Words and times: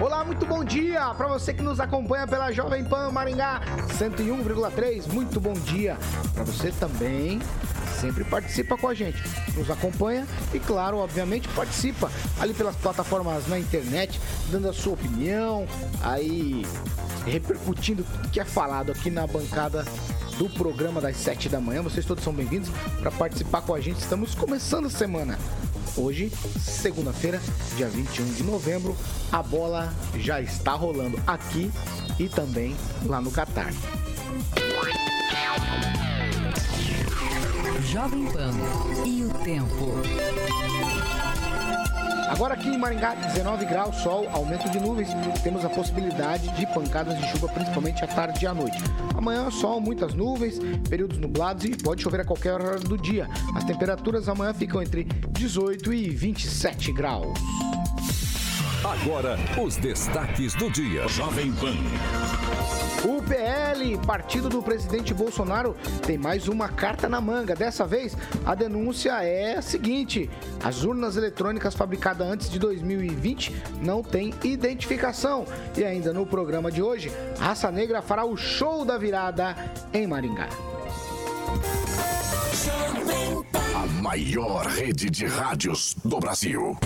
Olá, 0.00 0.24
muito 0.24 0.44
bom 0.44 0.64
dia 0.64 1.14
para 1.14 1.28
você 1.28 1.54
que 1.54 1.62
nos 1.62 1.78
acompanha 1.78 2.26
pela 2.26 2.50
Jovem 2.50 2.84
Pan 2.84 3.10
Maringá 3.12 3.60
101,3. 3.98 5.06
Muito 5.12 5.40
bom 5.40 5.52
dia 5.52 5.96
para 6.34 6.42
você 6.44 6.72
também. 6.72 7.40
Sempre 8.00 8.24
participa 8.24 8.76
com 8.76 8.88
a 8.88 8.94
gente, 8.94 9.22
nos 9.56 9.70
acompanha 9.70 10.26
e, 10.52 10.58
claro, 10.58 10.98
obviamente, 10.98 11.48
participa 11.48 12.10
ali 12.40 12.52
pelas 12.52 12.74
plataformas 12.76 13.46
na 13.46 13.58
internet, 13.58 14.20
dando 14.50 14.68
a 14.68 14.72
sua 14.72 14.94
opinião, 14.94 15.66
aí 16.02 16.66
repercutindo 17.24 18.04
o 18.24 18.28
que 18.28 18.40
é 18.40 18.44
falado 18.44 18.90
aqui 18.90 19.10
na 19.10 19.26
bancada 19.26 19.84
do 20.36 20.50
programa 20.50 21.00
das 21.00 21.16
7 21.16 21.48
da 21.48 21.60
manhã. 21.60 21.82
Vocês 21.82 22.04
todos 22.04 22.22
são 22.22 22.32
bem-vindos 22.32 22.68
para 22.98 23.10
participar 23.12 23.62
com 23.62 23.74
a 23.74 23.80
gente. 23.80 24.00
Estamos 24.00 24.34
começando 24.34 24.86
a 24.86 24.90
semana. 24.90 25.38
Hoje, 25.96 26.32
segunda-feira, 26.58 27.40
dia 27.76 27.88
21 27.88 28.34
de 28.34 28.42
novembro, 28.42 28.96
a 29.30 29.40
bola 29.40 29.94
já 30.16 30.40
está 30.40 30.72
rolando 30.72 31.20
aqui 31.24 31.70
e 32.18 32.28
também 32.28 32.76
lá 33.06 33.20
no 33.20 33.30
Catar. 33.30 33.72
Jovem 37.84 38.26
Pan 38.26 38.50
e 39.06 39.24
o 39.24 39.30
tempo. 39.44 40.93
Agora 42.34 42.54
aqui 42.54 42.68
em 42.68 42.76
Maringá, 42.76 43.14
19 43.14 43.64
graus, 43.64 43.94
sol, 43.98 44.28
aumento 44.32 44.68
de 44.68 44.80
nuvens. 44.80 45.08
Temos 45.44 45.64
a 45.64 45.68
possibilidade 45.68 46.48
de 46.56 46.66
pancadas 46.66 47.16
de 47.16 47.28
chuva, 47.28 47.46
principalmente 47.46 48.02
à 48.02 48.08
tarde 48.08 48.44
e 48.44 48.48
à 48.48 48.52
noite. 48.52 48.76
Amanhã, 49.16 49.48
sol, 49.52 49.80
muitas 49.80 50.14
nuvens, 50.14 50.58
períodos 50.88 51.16
nublados 51.16 51.64
e 51.64 51.76
pode 51.76 52.02
chover 52.02 52.22
a 52.22 52.24
qualquer 52.24 52.54
hora 52.54 52.80
do 52.80 52.98
dia. 52.98 53.28
As 53.54 53.62
temperaturas 53.62 54.28
amanhã 54.28 54.52
ficam 54.52 54.82
entre 54.82 55.04
18 55.04 55.94
e 55.94 56.10
27 56.10 56.90
graus. 56.90 57.38
Agora, 58.84 59.38
os 59.58 59.76
destaques 59.76 60.54
do 60.54 60.70
dia. 60.70 61.08
Jovem 61.08 61.50
Pan. 61.52 61.72
O 63.08 63.22
PL, 63.22 63.96
partido 64.06 64.50
do 64.50 64.62
presidente 64.62 65.14
Bolsonaro, 65.14 65.74
tem 66.06 66.18
mais 66.18 66.48
uma 66.48 66.68
carta 66.68 67.08
na 67.08 67.18
manga. 67.18 67.54
Dessa 67.54 67.86
vez, 67.86 68.14
a 68.44 68.54
denúncia 68.54 69.24
é 69.24 69.56
a 69.56 69.62
seguinte: 69.62 70.28
as 70.62 70.84
urnas 70.84 71.16
eletrônicas 71.16 71.74
fabricadas 71.74 72.28
antes 72.28 72.50
de 72.50 72.58
2020 72.58 73.54
não 73.80 74.02
têm 74.02 74.34
identificação. 74.44 75.46
E 75.74 75.82
ainda 75.82 76.12
no 76.12 76.26
programa 76.26 76.70
de 76.70 76.82
hoje, 76.82 77.10
Raça 77.38 77.70
Negra 77.70 78.02
fará 78.02 78.26
o 78.26 78.36
show 78.36 78.84
da 78.84 78.98
virada 78.98 79.56
em 79.94 80.06
Maringá. 80.06 80.73
A 83.74 83.86
maior 84.02 84.66
rede 84.66 85.10
de 85.10 85.26
rádios 85.26 85.94
do 86.04 86.18
Brasil. 86.18 86.76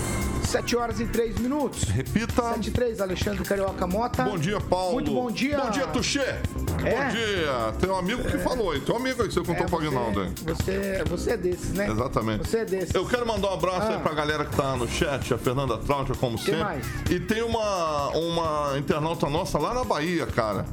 7 0.43 0.75
horas 0.75 0.99
e 0.99 1.05
3 1.05 1.37
minutos. 1.39 1.83
Repita. 1.83 2.53
7 2.53 2.67
e 2.67 2.71
3, 2.71 3.01
Alexandre 3.01 3.43
Carioca 3.43 3.85
Mota. 3.85 4.23
Bom 4.23 4.37
dia, 4.37 4.59
Paulo. 4.59 4.93
Muito 4.93 5.11
bom 5.13 5.29
dia. 5.29 5.59
Bom 5.59 5.69
dia, 5.69 5.87
Tuxê. 5.87 6.19
É? 6.19 6.41
Bom 6.65 7.11
dia. 7.11 7.73
Tem 7.79 7.89
um 7.89 7.95
amigo 7.95 8.23
que 8.23 8.37
falou 8.39 8.71
aí. 8.71 8.81
Tem 8.81 8.95
um 8.95 8.97
amigo 8.97 9.21
aí 9.21 9.27
que 9.27 9.33
você 9.33 9.41
contou 9.41 9.65
É, 9.65 9.67
pro 9.69 9.77
Aguinaldo 9.77 10.21
aí. 10.21 10.33
você, 10.43 11.03
você 11.07 11.31
é 11.31 11.37
desses, 11.37 11.69
né? 11.73 11.87
Exatamente. 11.89 12.47
Você 12.49 12.57
é 12.59 12.65
desses. 12.65 12.95
Eu 12.95 13.05
quero 13.05 13.27
mandar 13.27 13.51
um 13.51 13.53
abraço 13.53 13.87
Ah. 13.91 13.95
aí 13.95 13.99
pra 13.99 14.13
galera 14.13 14.43
que 14.45 14.55
tá 14.55 14.75
no 14.75 14.87
chat, 14.87 15.33
a 15.33 15.37
Fernanda 15.37 15.77
Trautia, 15.77 16.15
como 16.15 16.37
sempre. 16.37 16.63
mais? 16.63 16.85
E 17.11 17.19
tem 17.19 17.43
uma, 17.43 18.09
uma 18.09 18.77
internauta 18.77 19.29
nossa 19.29 19.59
lá 19.59 19.73
na 19.73 19.83
Bahia, 19.83 20.25
cara. 20.25 20.65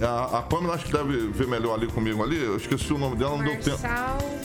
A, 0.00 0.38
a 0.38 0.42
Pamela 0.42 0.74
acho 0.74 0.86
que 0.86 0.92
deve 0.92 1.28
ver 1.28 1.46
melhor 1.46 1.74
ali 1.74 1.86
comigo 1.86 2.22
ali. 2.22 2.42
Eu 2.42 2.56
esqueci 2.56 2.92
o 2.92 2.98
nome 2.98 3.16
dela, 3.16 3.36
não 3.36 3.44
deu 3.44 3.52
tempo. 3.60 3.76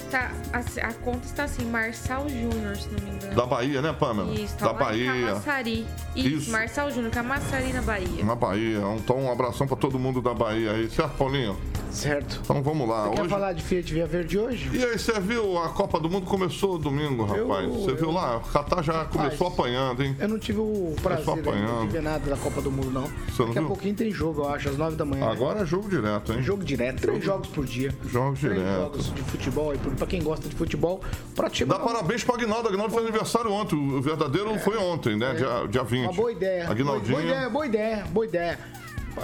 Tá, 0.09 0.31
a, 0.53 0.87
a 0.87 0.93
conta 0.93 1.25
está 1.25 1.43
assim, 1.43 1.65
Marçal 1.65 2.29
Júnior, 2.29 2.77
se 2.77 2.87
não 2.89 2.99
me 3.03 3.15
engano. 3.17 3.35
Da 3.35 3.45
Bahia, 3.45 3.81
né, 3.81 3.91
Pamela? 3.91 4.33
Isso, 4.33 4.57
da 4.57 4.67
tá 4.67 4.73
Bahia. 4.73 5.11
Camaçari. 5.27 5.85
Isso, 6.15 6.27
Isso. 6.29 6.51
Marçal 6.51 6.89
Júnior, 6.91 7.11
Camaçari 7.11 7.73
na 7.73 7.81
Bahia. 7.81 8.23
Na 8.23 8.35
Bahia. 8.35 8.79
Então, 8.95 9.17
um 9.17 9.31
abração 9.31 9.67
pra 9.67 9.75
todo 9.75 9.99
mundo 9.99 10.21
da 10.21 10.33
Bahia 10.33 10.71
aí, 10.71 10.89
certo, 10.89 11.11
Paulinho? 11.17 11.57
Certo. 11.91 12.41
Então 12.43 12.61
vamos 12.61 12.87
lá. 12.87 13.09
Quer 13.09 13.21
Hoje... 13.21 13.29
falar 13.29 13.53
de 13.53 13.63
Fiat 13.63 13.91
Via 13.93 14.05
Verde 14.05 14.37
hoje? 14.37 14.69
E 14.73 14.83
aí, 14.83 14.99
você 14.99 15.19
viu 15.19 15.57
a 15.57 15.69
Copa 15.69 15.99
do 15.99 16.09
Mundo 16.09 16.25
começou 16.25 16.77
domingo, 16.77 17.23
rapaz? 17.25 17.67
Você 17.73 17.93
viu 17.95 18.11
lá? 18.11 18.37
O 18.37 18.41
Qatar 18.41 18.83
já 18.83 19.05
começou 19.05 19.47
apanhando, 19.47 20.03
hein? 20.03 20.15
Eu 20.19 20.27
não 20.27 20.37
tive 20.37 20.59
o 20.59 20.93
prazer 21.01 21.23
de 21.33 21.39
apanhando. 21.39 21.89
ver 21.89 22.01
nada 22.01 22.29
da 22.29 22.37
Copa 22.37 22.61
do 22.61 22.69
Mundo, 22.69 22.91
não. 22.91 23.03
Você 23.03 23.39
não 23.41 23.47
Daqui 23.47 23.57
a 23.57 23.61
viu? 23.61 23.67
pouquinho 23.69 23.95
tem 23.95 24.11
jogo, 24.11 24.41
eu 24.43 24.49
acho, 24.49 24.69
às 24.69 24.77
9 24.77 24.95
da 24.95 25.05
manhã. 25.05 25.25
Agora 25.29 25.61
é 25.61 25.65
jogo 25.65 25.89
direto, 25.89 26.33
hein? 26.33 26.43
Jogo 26.43 26.63
direto, 26.63 27.01
três 27.01 27.23
jogos 27.23 27.47
por 27.47 27.65
dia. 27.65 27.95
Jogos 28.05 28.39
Três 28.41 28.53
direto. 28.55 28.77
jogos 28.79 29.13
de 29.15 29.21
futebol 29.23 29.71
aí, 29.71 29.77
pra 29.97 30.07
quem 30.07 30.21
gosta 30.21 30.47
de 30.47 30.55
futebol. 30.55 31.01
Pra 31.35 31.49
te 31.49 31.65
Dá 31.65 31.79
parabéns 31.79 32.23
pro 32.23 32.35
Aguinaldo. 32.35 32.67
Aguinaldo 32.69 32.93
fez 32.93 33.05
aniversário 33.05 33.51
ontem. 33.51 33.75
O 33.75 34.01
verdadeiro 34.01 34.57
foi 34.59 34.77
ontem, 34.77 35.17
né? 35.17 35.33
Dia, 35.33 35.67
dia 35.69 35.83
20. 35.83 36.03
É. 36.03 36.07
Uma 36.07 36.13
boa 36.13 36.31
ideia. 36.31 36.69
Aguinaldinho. 36.69 37.17
Boa 37.17 37.23
ideia, 37.23 37.49
boa 37.49 37.65
ideia, 37.65 38.05
boa 38.11 38.25
ideia. 38.25 38.59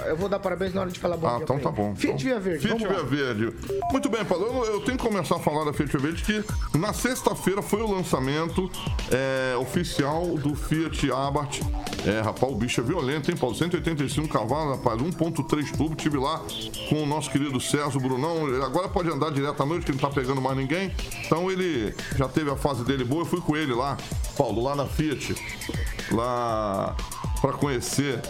Eu 0.06 0.16
vou 0.16 0.28
dar 0.28 0.38
parabéns 0.38 0.74
na 0.74 0.82
hora 0.82 0.90
de 0.90 0.98
falar 0.98 1.16
bom 1.16 1.26
Ah, 1.26 1.34
dia 1.36 1.44
então 1.44 1.58
pra 1.58 1.70
tá 1.70 1.76
bom. 1.76 1.94
Fiat 1.94 2.14
Então, 2.14 2.18
Via 2.18 2.40
Verde, 2.40 2.68
Fiat. 2.68 2.86
Via 2.86 3.02
Verde. 3.04 3.52
Muito 3.90 4.08
bem, 4.08 4.24
Paulo. 4.24 4.44
Eu, 4.46 4.64
eu 4.74 4.80
tenho 4.80 4.98
que 4.98 5.04
começar 5.06 5.36
a 5.36 5.38
falar 5.38 5.64
da 5.64 5.72
Fiat 5.72 5.90
Via 5.96 6.00
Verde 6.00 6.22
que 6.24 6.78
na 6.78 6.92
sexta-feira 6.92 7.62
foi 7.62 7.80
o 7.82 7.90
lançamento 7.90 8.70
é, 9.10 9.56
oficial 9.56 10.26
do 10.36 10.54
Fiat 10.54 11.10
Abarth. 11.12 11.60
É, 12.06 12.20
rapaz, 12.20 12.52
o 12.52 12.56
bicho 12.56 12.80
é 12.80 12.84
violento, 12.84 13.30
hein, 13.30 13.36
Paulo? 13.36 13.54
185 13.54 14.28
cavalos, 14.28 14.76
rapaz, 14.76 15.00
1.3 15.00 15.76
turbo. 15.76 15.94
Tive 15.94 16.18
lá 16.18 16.42
com 16.88 17.02
o 17.02 17.06
nosso 17.06 17.30
querido 17.30 17.58
César 17.60 17.98
Brunão. 17.98 18.46
Ele 18.48 18.62
agora 18.62 18.88
pode 18.88 19.08
andar 19.08 19.30
direto 19.30 19.62
à 19.62 19.66
noite, 19.66 19.86
que 19.86 19.92
não 19.92 19.98
tá 19.98 20.10
pegando 20.10 20.40
mais 20.40 20.56
ninguém. 20.56 20.92
Então 21.24 21.50
ele 21.50 21.94
já 22.16 22.28
teve 22.28 22.50
a 22.50 22.56
fase 22.56 22.84
dele 22.84 23.04
boa. 23.04 23.22
Eu 23.22 23.26
fui 23.26 23.40
com 23.40 23.56
ele 23.56 23.72
lá, 23.72 23.96
Paulo, 24.36 24.62
lá 24.62 24.74
na 24.76 24.86
Fiat. 24.86 25.34
Lá 26.12 26.94
pra 27.40 27.52
conhecer 27.52 28.20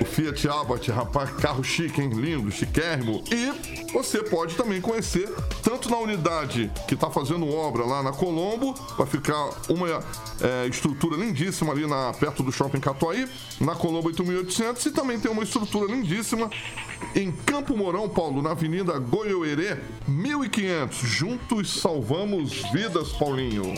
o 0.00 0.04
Fiat 0.04 0.48
Abarth, 0.48 0.88
rapaz, 0.88 1.30
carro 1.30 1.62
chique, 1.62 2.00
hein? 2.00 2.10
Lindo, 2.10 2.50
chiquérrimo. 2.50 3.22
E 3.30 3.92
você 3.92 4.22
pode 4.22 4.54
também 4.54 4.80
conhecer, 4.80 5.28
tanto 5.62 5.90
na 5.90 5.98
unidade 5.98 6.70
que 6.86 6.94
está 6.94 7.10
fazendo 7.10 7.48
obra 7.48 7.84
lá 7.84 8.02
na 8.02 8.12
Colombo, 8.12 8.74
vai 8.96 9.06
ficar 9.06 9.50
uma 9.68 9.88
é, 10.40 10.66
estrutura 10.66 11.16
lindíssima 11.16 11.72
ali 11.72 11.86
na, 11.86 12.12
perto 12.12 12.42
do 12.42 12.52
Shopping 12.52 12.80
Catuaí, 12.80 13.28
na 13.60 13.74
Colombo 13.74 14.08
8800, 14.08 14.86
e 14.86 14.90
também 14.90 15.18
tem 15.18 15.30
uma 15.30 15.42
estrutura 15.42 15.92
lindíssima 15.92 16.50
em 17.14 17.32
Campo 17.32 17.76
Mourão, 17.76 18.08
Paulo, 18.08 18.42
na 18.42 18.50
Avenida 18.50 18.98
Goiôerê, 18.98 19.78
1500. 20.06 20.98
Juntos 20.98 21.80
salvamos 21.80 22.62
vidas, 22.72 23.12
Paulinho. 23.12 23.74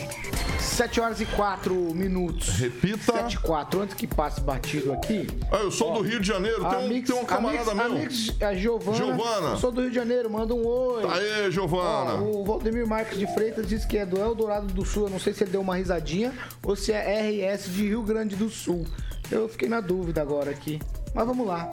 7 0.59 1.01
horas 1.01 1.21
e 1.21 1.25
4 1.25 1.73
minutos. 1.93 2.49
Repita. 2.49 3.13
7 3.13 3.33
e 3.33 3.37
4. 3.39 3.81
Antes 3.81 3.95
que 3.95 4.07
passe 4.07 4.41
batido 4.41 4.93
aqui. 4.93 5.27
Ah, 5.51 5.57
eu 5.57 5.71
sou 5.71 5.93
do 5.93 6.01
Rio 6.09 6.19
de 6.19 6.27
Janeiro, 6.27 6.57
tem 6.57 6.79
um, 6.79 6.85
Amigos, 6.85 7.09
tem 7.09 7.21
um 7.21 7.25
camarada 7.25 7.73
meu. 7.73 7.85
amigos, 7.85 8.35
a 8.41 8.53
Giovana. 8.53 8.97
Giovana. 8.97 9.47
Eu 9.51 9.57
sou 9.57 9.71
do 9.71 9.81
Rio 9.81 9.89
de 9.89 9.95
Janeiro, 9.95 10.29
manda 10.29 10.53
um 10.53 10.65
oi. 10.65 11.03
Aê, 11.05 11.51
Giovana. 11.51 12.15
Ó, 12.15 12.23
o 12.23 12.43
Valdemir 12.43 12.87
Marques 12.87 13.17
de 13.17 13.27
Freitas 13.33 13.67
disse 13.67 13.87
que 13.87 13.97
é 13.97 14.05
do 14.05 14.19
Eldorado 14.19 14.67
do 14.73 14.85
Sul. 14.85 15.05
Eu 15.05 15.09
não 15.09 15.19
sei 15.19 15.33
se 15.33 15.43
ele 15.43 15.51
deu 15.51 15.61
uma 15.61 15.75
risadinha 15.75 16.33
ou 16.63 16.75
se 16.75 16.91
é 16.91 17.21
RS 17.53 17.65
de 17.73 17.87
Rio 17.87 18.01
Grande 18.03 18.35
do 18.35 18.49
Sul. 18.49 18.85
Eu 19.31 19.47
fiquei 19.47 19.69
na 19.69 19.79
dúvida 19.79 20.21
agora 20.21 20.49
aqui. 20.51 20.79
Mas 21.13 21.25
vamos 21.25 21.45
lá. 21.45 21.69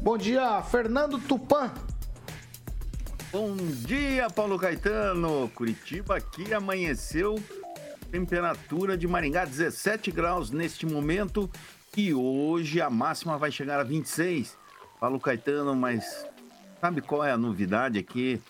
Bom 0.00 0.18
dia, 0.18 0.62
Fernando 0.62 1.18
Tupan. 1.18 1.72
Bom 3.30 3.54
dia, 3.56 4.28
Paulo 4.30 4.58
Caetano. 4.58 5.50
Curitiba 5.54 6.16
aqui 6.16 6.52
amanheceu. 6.54 7.38
Temperatura 8.10 8.96
de 8.96 9.06
Maringá 9.06 9.44
17 9.44 10.10
graus 10.10 10.50
neste 10.50 10.86
momento 10.86 11.50
e 11.96 12.14
hoje 12.14 12.80
a 12.80 12.90
máxima 12.90 13.38
vai 13.38 13.50
chegar 13.50 13.80
a 13.80 13.84
26. 13.84 14.56
Paulo 15.00 15.20
Caetano, 15.20 15.74
mas 15.74 16.26
sabe 16.80 17.00
qual 17.00 17.24
é 17.24 17.32
a 17.32 17.38
novidade 17.38 17.98
aqui? 17.98 18.40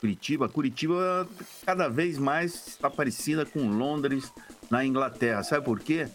Curitiba, 0.00 0.48
Curitiba 0.48 1.26
cada 1.64 1.88
vez 1.88 2.18
mais 2.18 2.68
está 2.68 2.90
parecida 2.90 3.44
com 3.44 3.68
Londres 3.68 4.32
na 4.70 4.84
Inglaterra. 4.84 5.42
Sabe 5.42 5.64
por 5.64 5.80
quê? 5.80 6.08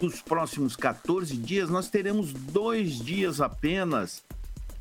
Nos 0.00 0.20
próximos 0.20 0.76
14 0.76 1.36
dias 1.36 1.70
nós 1.70 1.88
teremos 1.88 2.32
dois 2.32 2.98
dias 2.98 3.40
apenas 3.40 4.24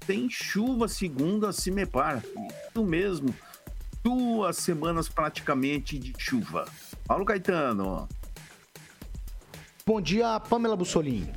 tem 0.08 0.30
chuva 0.30 0.88
segundo 0.88 1.46
a 1.46 1.52
Cimepar. 1.52 2.24
Isso 2.70 2.86
mesmo. 2.86 3.36
Duas 4.02 4.56
semanas 4.56 5.10
praticamente 5.10 6.00
de 6.00 6.14
chuva. 6.18 6.66
Paulo 7.06 7.26
Caetano. 7.26 8.08
Bom 9.88 10.02
dia, 10.02 10.38
Pamela 10.42 10.76
Bussolini. 10.76 11.32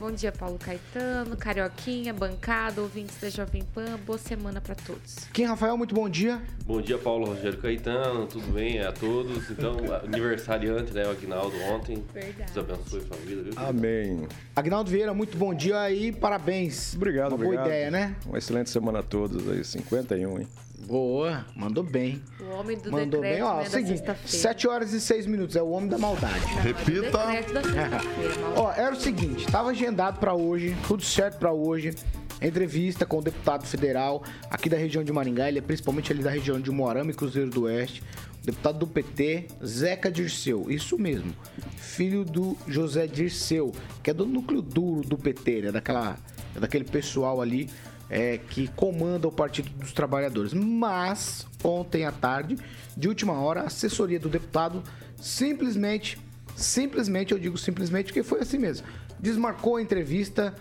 Bom 0.00 0.10
dia, 0.10 0.32
Paulo 0.32 0.58
Caetano, 0.58 1.36
Carioquinha, 1.36 2.12
bancada, 2.12 2.82
ouvintes 2.82 3.16
da 3.20 3.30
Jovem 3.30 3.62
Pan. 3.72 3.96
Boa 4.04 4.18
semana 4.18 4.60
para 4.60 4.74
todos. 4.74 5.28
Kim 5.32 5.44
Rafael, 5.44 5.76
muito 5.76 5.94
bom 5.94 6.08
dia. 6.08 6.42
Bom 6.66 6.80
dia, 6.80 6.98
Paulo 6.98 7.26
Rogério 7.26 7.56
Caetano, 7.58 8.26
tudo 8.26 8.52
bem 8.52 8.80
a 8.80 8.90
todos? 8.90 9.48
Então, 9.48 9.76
aniversariante, 10.02 10.92
né, 10.92 11.06
o 11.06 11.10
Agnaldo 11.12 11.56
ontem. 11.70 12.04
Verdade. 12.12 12.50
Deus 12.52 12.68
abençoe 12.68 12.98
a 12.98 13.14
família, 13.14 13.42
viu? 13.44 13.52
Amém. 13.56 14.26
Agnaldo 14.56 14.90
Vieira, 14.90 15.14
muito 15.14 15.38
bom 15.38 15.54
dia 15.54 15.88
e 15.92 16.10
parabéns. 16.10 16.96
Obrigado, 16.96 17.28
Uma 17.28 17.44
obrigado. 17.44 17.62
boa 17.62 17.66
ideia, 17.68 17.90
né? 17.92 18.16
Uma 18.26 18.38
excelente 18.38 18.70
semana 18.70 18.98
a 18.98 19.02
todos 19.04 19.48
aí, 19.48 19.62
51, 19.62 20.40
hein? 20.40 20.48
Boa, 20.86 21.46
mandou 21.56 21.82
bem. 21.82 22.22
O 22.40 22.50
homem 22.58 22.76
do 22.76 22.90
Mandou 22.92 23.20
decreto, 23.22 23.34
bem, 23.34 23.42
ó. 23.42 23.56
né, 23.56 23.64
da 23.64 23.70
seguinte, 23.70 23.98
sexta-feira. 23.98 24.28
7 24.28 24.68
horas 24.68 24.92
e 24.92 25.00
6 25.00 25.26
minutos, 25.26 25.56
é 25.56 25.62
o 25.62 25.70
homem 25.70 25.88
da 25.88 25.96
maldade. 25.98 26.44
Repita. 26.62 27.24
O 27.24 27.26
decreto 27.26 27.52
da 27.54 27.62
sexta-feira, 27.62 28.38
mal. 28.40 28.52
Ó, 28.56 28.72
era 28.72 28.94
o 28.94 29.00
seguinte, 29.00 29.46
tava 29.46 29.70
agendado 29.70 30.18
pra 30.20 30.34
hoje, 30.34 30.76
tudo 30.86 31.02
certo 31.02 31.38
pra 31.38 31.52
hoje. 31.52 31.94
Entrevista 32.42 33.06
com 33.06 33.18
o 33.18 33.22
deputado 33.22 33.64
federal 33.66 34.22
aqui 34.50 34.68
da 34.68 34.76
região 34.76 35.02
de 35.02 35.12
Maringá, 35.12 35.48
ele 35.48 35.58
é 35.58 35.62
principalmente 35.62 36.12
ali 36.12 36.22
da 36.22 36.30
região 36.30 36.60
de 36.60 36.70
Moarama 36.70 37.10
e 37.10 37.14
Cruzeiro 37.14 37.48
do 37.48 37.62
Oeste. 37.62 38.02
Deputado 38.42 38.78
do 38.80 38.86
PT, 38.86 39.46
Zeca 39.64 40.10
Dirceu, 40.10 40.66
isso 40.68 40.98
mesmo. 40.98 41.32
Filho 41.78 42.24
do 42.24 42.54
José 42.68 43.06
Dirceu, 43.06 43.72
que 44.02 44.10
é 44.10 44.12
do 44.14 44.26
núcleo 44.26 44.60
duro 44.60 45.00
do 45.08 45.16
PT, 45.16 45.62
né? 45.62 45.72
Daquela, 45.72 46.18
daquele 46.60 46.84
pessoal 46.84 47.40
ali 47.40 47.70
é, 48.08 48.38
que 48.38 48.68
comanda 48.68 49.26
o 49.28 49.32
Partido 49.32 49.70
dos 49.70 49.92
Trabalhadores. 49.92 50.52
Mas, 50.52 51.46
ontem 51.62 52.04
à 52.04 52.12
tarde, 52.12 52.56
de 52.96 53.08
última 53.08 53.34
hora, 53.34 53.62
a 53.62 53.66
assessoria 53.66 54.20
do 54.20 54.28
deputado 54.28 54.82
simplesmente, 55.20 56.18
simplesmente, 56.54 57.32
eu 57.32 57.38
digo 57.38 57.56
simplesmente 57.56 58.06
porque 58.06 58.22
foi 58.22 58.40
assim 58.40 58.58
mesmo, 58.58 58.86
desmarcou 59.18 59.76
a 59.76 59.82
entrevista 59.82 60.54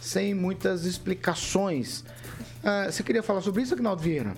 sem 0.00 0.34
muitas 0.34 0.84
explicações. 0.84 2.04
Ah, 2.62 2.86
você 2.90 3.02
queria 3.02 3.22
falar 3.22 3.40
sobre 3.40 3.62
isso, 3.62 3.74
Agnaldo 3.74 4.02
Vieira? 4.02 4.34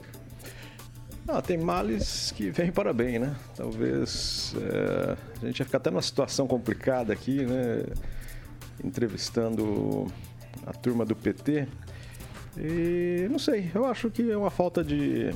Ah, 1.29 1.43
tem 1.43 1.59
males 1.59 2.31
que 2.31 2.51
vêm 2.51 2.71
para 2.71 2.93
bem, 2.93 3.19
né? 3.19 3.35
Talvez 3.57 4.55
é, 4.61 5.17
a 5.43 5.47
gente 5.47 5.59
ia 5.59 5.65
ficar 5.65 5.79
até 5.79 5.91
numa 5.91 6.03
situação 6.03 6.47
complicada 6.47 7.13
aqui, 7.13 7.45
né? 7.45 7.85
Entrevistando 8.85 10.07
a 10.65 10.73
turma 10.73 11.05
do 11.05 11.17
PT. 11.17 11.67
E 12.59 13.29
não 13.31 13.39
sei, 13.39 13.71
eu 13.75 13.85
acho 13.85 14.11
que 14.11 14.31
é 14.31 14.37
uma 14.37 14.51
falta 14.51 14.83
de, 14.83 15.31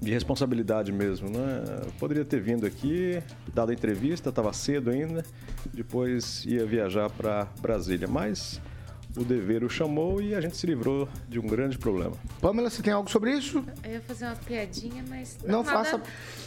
de 0.00 0.10
responsabilidade 0.12 0.92
mesmo, 0.92 1.28
né? 1.28 1.64
Eu 1.86 1.92
poderia 1.98 2.24
ter 2.24 2.40
vindo 2.40 2.64
aqui, 2.66 3.20
dado 3.52 3.70
a 3.70 3.74
entrevista, 3.74 4.28
estava 4.30 4.52
cedo 4.52 4.90
ainda, 4.90 5.24
depois 5.72 6.44
ia 6.44 6.64
viajar 6.64 7.10
para 7.10 7.48
Brasília, 7.60 8.06
mas 8.06 8.60
o 9.16 9.24
dever 9.24 9.64
o 9.64 9.68
chamou 9.70 10.20
e 10.20 10.34
a 10.34 10.40
gente 10.42 10.56
se 10.58 10.66
livrou 10.66 11.08
de 11.26 11.38
um 11.40 11.46
grande 11.46 11.78
problema. 11.78 12.12
Pamela, 12.40 12.68
você 12.68 12.82
tem 12.82 12.92
algo 12.92 13.10
sobre 13.10 13.32
isso? 13.32 13.64
Eu 13.82 13.92
ia 13.92 14.00
fazer 14.02 14.26
uma 14.26 14.36
piadinha, 14.36 15.02
mas. 15.08 15.38
Não, 15.42 15.62
nada- 15.62 15.78
faça, 15.78 15.96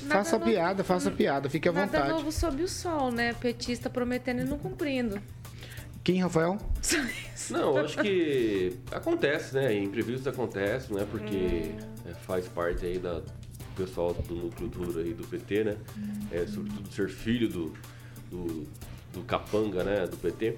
nada 0.04 0.14
faça 0.16 0.38
novo- 0.38 0.52
piada, 0.52 0.84
faça 0.84 1.12
piada, 1.12 1.50
fique 1.50 1.68
à 1.68 1.72
Nada 1.72 1.86
vontade. 1.88 2.10
novo 2.10 2.32
sob 2.32 2.62
o 2.62 2.68
sol, 2.68 3.12
né? 3.12 3.34
Petista 3.34 3.90
prometendo 3.90 4.42
e 4.42 4.44
não 4.46 4.60
cumprindo. 4.60 5.20
Quem, 6.04 6.22
Rafael? 6.22 6.58
Não, 7.52 7.78
eu 7.78 7.86
acho 7.86 7.98
que 7.98 8.74
acontece, 8.92 9.56
né? 9.56 9.74
Imprevistos 9.76 10.28
acontecem, 10.28 10.96
né? 10.96 11.06
Porque 11.10 11.72
é, 12.06 12.14
faz 12.26 12.48
parte 12.48 12.86
aí 12.86 13.00
da 13.00 13.20
do 13.20 13.76
pessoal 13.76 14.14
do 14.14 14.36
núcleo 14.36 14.70
duro 14.70 15.00
aí 15.00 15.14
do 15.14 15.26
PT, 15.26 15.64
né? 15.64 15.78
É, 16.32 16.46
sobretudo 16.46 16.92
ser 16.92 17.10
filho 17.10 17.50
do, 17.50 17.74
do, 18.30 18.68
do 19.14 19.24
capanga, 19.24 19.84
né? 19.84 20.06
Do 20.06 20.18
PT. 20.18 20.58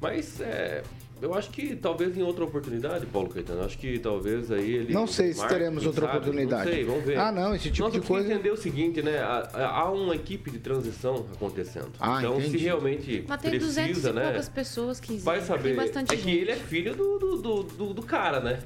Mas 0.00 0.40
é, 0.40 0.82
eu 1.22 1.34
acho 1.34 1.50
que 1.50 1.74
talvez 1.76 2.16
em 2.18 2.22
outra 2.22 2.44
oportunidade, 2.44 3.06
Paulo 3.06 3.28
Caetano, 3.28 3.60
eu 3.60 3.64
acho 3.66 3.78
que 3.78 3.98
talvez 3.98 4.50
aí 4.50 4.70
ele. 4.74 4.92
Não 4.92 5.06
sei 5.06 5.32
se 5.32 5.46
teremos 5.48 5.86
outra 5.86 6.06
sabe, 6.06 6.18
oportunidade. 6.18 6.64
Não 6.66 6.72
sei, 6.72 6.84
vamos 6.84 7.04
ver. 7.04 7.16
Ah, 7.18 7.30
não, 7.32 7.54
esse 7.54 7.70
tipo 7.70 7.84
Nós 7.84 7.92
de 7.92 8.00
temos 8.00 8.06
que 8.06 8.12
coisa- 8.12 8.32
entender 8.34 8.50
o 8.50 8.56
seguinte, 8.56 9.00
né? 9.02 9.18
Há, 9.20 9.66
há 9.68 9.90
uma 9.90 10.14
equipe 10.14 10.50
de 10.50 10.58
transição 10.58 11.24
acontecendo. 11.34 11.90
Ah, 12.00 12.18
então, 12.18 12.38
entendi. 12.40 12.58
se 12.58 12.64
realmente 12.64 13.24
Mas 13.28 13.40
tem 13.40 13.50
precisa, 13.52 13.80
200 13.82 14.04
e 14.04 14.12
né? 14.12 14.22
poucas 14.24 14.48
pessoas 14.48 15.00
que 15.00 15.16
Vai 15.18 15.40
saber. 15.40 15.62
Tem 15.70 15.76
bastante 15.76 16.12
é 16.12 16.16
gente. 16.16 16.24
que 16.24 16.30
ele 16.36 16.50
é 16.50 16.56
filho 16.56 16.94
do, 16.94 17.18
do, 17.18 17.36
do, 17.42 17.62
do- 17.62 17.94
do 17.94 18.02
cara, 18.02 18.40
né? 18.40 18.58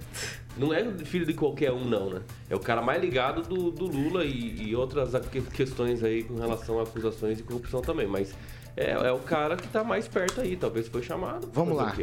Não 0.56 0.72
é 0.72 0.82
filho 1.04 1.26
de 1.26 1.34
qualquer 1.34 1.70
um, 1.72 1.84
não, 1.84 2.08
né? 2.08 2.22
É 2.48 2.56
o 2.56 2.60
cara 2.60 2.80
mais 2.80 3.00
ligado 3.02 3.42
do, 3.42 3.70
do 3.70 3.84
Lula 3.86 4.24
e, 4.24 4.68
e 4.70 4.74
outras 4.74 5.10
que- 5.28 5.42
questões 5.42 6.02
aí 6.02 6.22
com 6.22 6.34
relação 6.36 6.80
a 6.80 6.84
acusações 6.84 7.36
de 7.36 7.42
corrupção 7.42 7.82
também. 7.82 8.06
Mas 8.06 8.34
é, 8.74 8.92
é 8.92 9.12
o 9.12 9.18
cara 9.18 9.54
que 9.56 9.68
tá 9.68 9.84
mais 9.84 10.08
perto 10.08 10.40
aí, 10.40 10.56
talvez 10.56 10.88
foi 10.88 11.02
chamado. 11.02 11.48
Vamos 11.52 11.76
lá. 11.76 11.94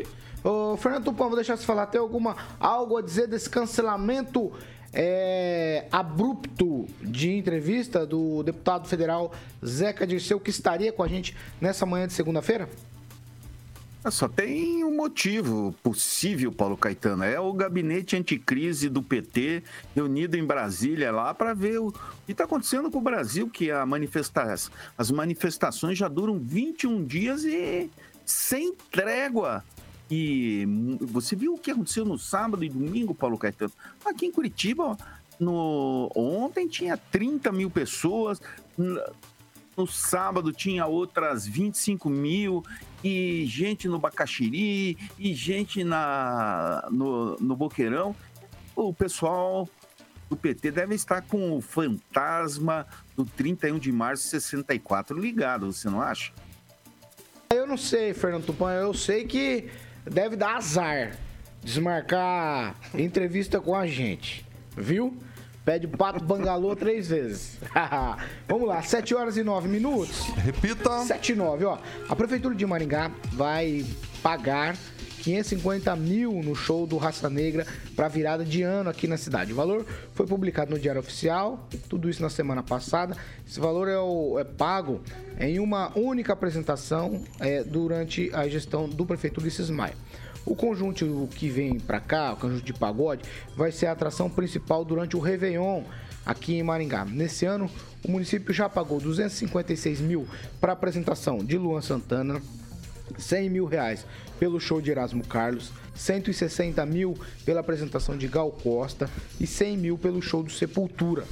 Ô, 0.43 0.75
Fernando 0.75 1.05
Tupã, 1.05 1.27
vou 1.27 1.35
deixar 1.35 1.55
você 1.55 1.65
falar. 1.65 1.85
Tem 1.85 2.01
alguma 2.01 2.35
algo 2.59 2.97
a 2.97 3.01
dizer 3.01 3.27
desse 3.27 3.49
cancelamento 3.49 4.51
é, 4.93 5.87
abrupto 5.91 6.85
de 7.01 7.31
entrevista 7.31 8.05
do 8.05 8.43
deputado 8.43 8.87
federal 8.87 9.33
Zeca 9.65 10.05
Dirceu, 10.05 10.39
que 10.39 10.49
estaria 10.49 10.91
com 10.91 11.01
a 11.01 11.07
gente 11.07 11.35
nessa 11.59 11.85
manhã 11.85 12.05
de 12.05 12.13
segunda-feira? 12.13 12.69
Ah, 14.03 14.11
Só 14.11 14.27
tem 14.27 14.83
um 14.83 14.93
motivo 14.93 15.73
possível, 15.81 16.51
Paulo 16.51 16.75
Caetano. 16.75 17.23
É 17.23 17.39
o 17.39 17.53
gabinete 17.53 18.17
anticrise 18.17 18.89
do 18.89 19.01
PT 19.01 19.63
reunido 19.95 20.35
em 20.35 20.43
Brasília 20.43 21.09
lá 21.09 21.33
para 21.33 21.53
ver 21.53 21.77
o 21.79 21.93
que 22.25 22.33
está 22.33 22.43
acontecendo 22.43 22.91
com 22.91 22.97
o 22.97 23.01
Brasil, 23.01 23.49
que 23.49 23.71
a 23.71 23.85
manifesta... 23.85 24.53
as 24.97 25.09
manifestações 25.09 25.97
já 25.97 26.09
duram 26.09 26.37
21 26.37 27.05
dias 27.05 27.45
e 27.45 27.89
sem 28.25 28.75
trégua. 28.91 29.63
E 30.15 30.63
hum, 30.67 30.99
você 31.01 31.35
viu 31.35 31.55
o 31.55 31.57
que 31.57 31.71
aconteceu 31.71 32.05
no 32.05 32.19
sábado 32.19 32.63
e 32.63 32.69
domingo, 32.69 33.15
Paulo 33.15 33.35
Caetano? 33.35 33.71
Aqui 34.05 34.27
em 34.27 34.31
Curitiba, 34.31 34.95
no... 35.39 36.11
ontem 36.15 36.67
tinha 36.67 36.95
30 36.95 37.51
mil 37.51 37.71
pessoas. 37.71 38.39
no 38.77 39.87
sábado 39.87 40.53
tinha 40.53 40.85
outras 40.85 41.47
25 41.47 42.11
mil 42.11 42.63
e 43.03 43.43
gente 43.47 43.87
no 43.87 43.97
Bacaxiri 43.97 44.99
e 45.17 45.33
gente 45.33 45.83
na, 45.83 46.87
no, 46.91 47.35
no 47.37 47.55
Boqueirão. 47.55 48.15
O 48.75 48.93
pessoal 48.93 49.67
do 50.29 50.37
PT 50.37 50.69
deve 50.69 50.93
estar 50.93 51.23
com 51.23 51.57
o 51.57 51.59
fantasma 51.61 52.85
do 53.15 53.25
31 53.25 53.79
de 53.79 53.91
março 53.91 54.25
de 54.25 54.29
64 54.29 55.19
ligado, 55.19 55.73
você 55.73 55.89
não 55.89 56.01
acha? 56.01 56.31
Eu 57.49 57.67
não 57.67 57.77
sei, 57.77 58.13
Fernando 58.13 58.45
Tupan. 58.45 58.73
Eu 58.73 58.93
sei 58.93 59.25
que 59.25 59.69
deve 60.05 60.35
dar 60.35 60.57
azar 60.57 61.11
desmarcar 61.63 62.75
entrevista 62.93 63.59
com 63.59 63.75
a 63.75 63.87
gente, 63.87 64.45
viu? 64.75 65.17
Pede 65.65 65.87
pato 65.87 66.23
bangalô 66.23 66.75
três 66.75 67.07
vezes. 67.07 67.57
Vamos 68.49 68.67
lá, 68.67 68.81
7 68.81 69.15
horas 69.15 69.37
e 69.37 69.43
9 69.43 69.69
minutos. 69.69 70.27
Repita. 70.43 71.03
7 71.03 71.31
e 71.31 71.35
9, 71.35 71.63
ó. 71.65 71.77
A 72.09 72.15
Prefeitura 72.15 72.53
de 72.53 72.65
Maringá 72.65 73.09
vai 73.31 73.85
pagar 74.21 74.75
550 75.23 75.95
mil 75.95 76.43
no 76.43 76.53
show 76.53 76.85
do 76.85 76.97
Raça 76.97 77.29
Negra 77.29 77.65
para 77.95 78.09
virada 78.09 78.43
de 78.43 78.61
ano 78.61 78.89
aqui 78.89 79.07
na 79.07 79.15
cidade. 79.15 79.53
O 79.53 79.55
valor 79.55 79.85
foi 80.13 80.27
publicado 80.27 80.71
no 80.71 80.77
Diário 80.79 80.99
Oficial, 80.99 81.65
tudo 81.87 82.09
isso 82.09 82.21
na 82.21 82.29
semana 82.29 82.61
passada. 82.61 83.15
Esse 83.47 83.57
valor 83.57 83.87
é, 83.87 83.97
o- 83.97 84.37
é 84.37 84.43
pago 84.43 85.01
em 85.39 85.59
uma 85.59 85.97
única 85.97 86.33
apresentação 86.33 87.23
é, 87.39 87.63
durante 87.63 88.29
a 88.33 88.47
gestão 88.49 88.87
do 88.89 89.05
prefeito 89.05 89.39
Ulisses 89.39 89.69
Maia. 89.69 89.95
O 90.45 90.57
conjunto 90.57 91.29
que 91.35 91.47
vem 91.47 91.79
para 91.79 92.01
cá, 92.01 92.33
o 92.33 92.35
conjunto 92.35 92.65
de 92.65 92.73
pagode, 92.73 93.23
vai 93.55 93.71
ser 93.71 93.85
a 93.85 93.93
atração 93.93 94.29
principal 94.29 94.83
durante 94.83 95.15
o 95.15 95.19
Réveillon 95.21 95.83
aqui 96.25 96.55
em 96.55 96.63
Maringá. 96.63 97.05
Nesse 97.05 97.45
ano, 97.45 97.69
o 98.05 98.11
município 98.11 98.53
já 98.53 98.67
pagou 98.67 98.99
256 98.99 100.01
mil 100.01 100.27
para 100.59 100.73
a 100.73 100.75
apresentação 100.75 101.37
de 101.37 101.57
Luan 101.57 101.81
Santana, 101.81 102.41
100 103.17 103.49
mil 103.49 103.65
reais 103.65 104.05
pelo 104.43 104.59
show 104.59 104.81
de 104.81 104.91
Erasmo 104.91 105.25
Carlos, 105.25 105.71
160 105.95 106.85
mil 106.85 107.17
pela 107.45 107.61
apresentação 107.61 108.17
de 108.17 108.27
Gal 108.27 108.51
Costa 108.51 109.09
e 109.39 109.47
100 109.47 109.77
mil 109.77 109.97
pelo 109.97 110.21
show 110.21 110.43
do 110.43 110.51
Sepultura. 110.51 111.23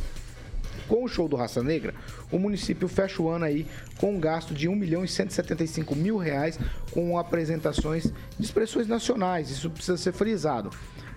Com 0.87 1.03
o 1.03 1.09
show 1.09 1.27
do 1.27 1.35
Raça 1.35 1.61
Negra, 1.61 1.93
o 2.31 2.39
município 2.39 2.87
fecha 2.87 3.21
o 3.21 3.27
ano 3.27 3.43
aí 3.43 3.67
com 3.97 4.15
um 4.15 4.19
gasto 4.19 4.53
de 4.53 4.69
1 4.69 4.75
milhão 4.77 5.03
e 5.03 5.09
175 5.09 5.93
mil 5.93 6.15
reais 6.15 6.57
com 6.91 7.19
apresentações 7.19 8.05
de 8.39 8.45
expressões 8.45 8.87
nacionais. 8.87 9.49
Isso 9.49 9.69
precisa 9.69 9.97
ser 9.97 10.13
frisado. 10.13 10.69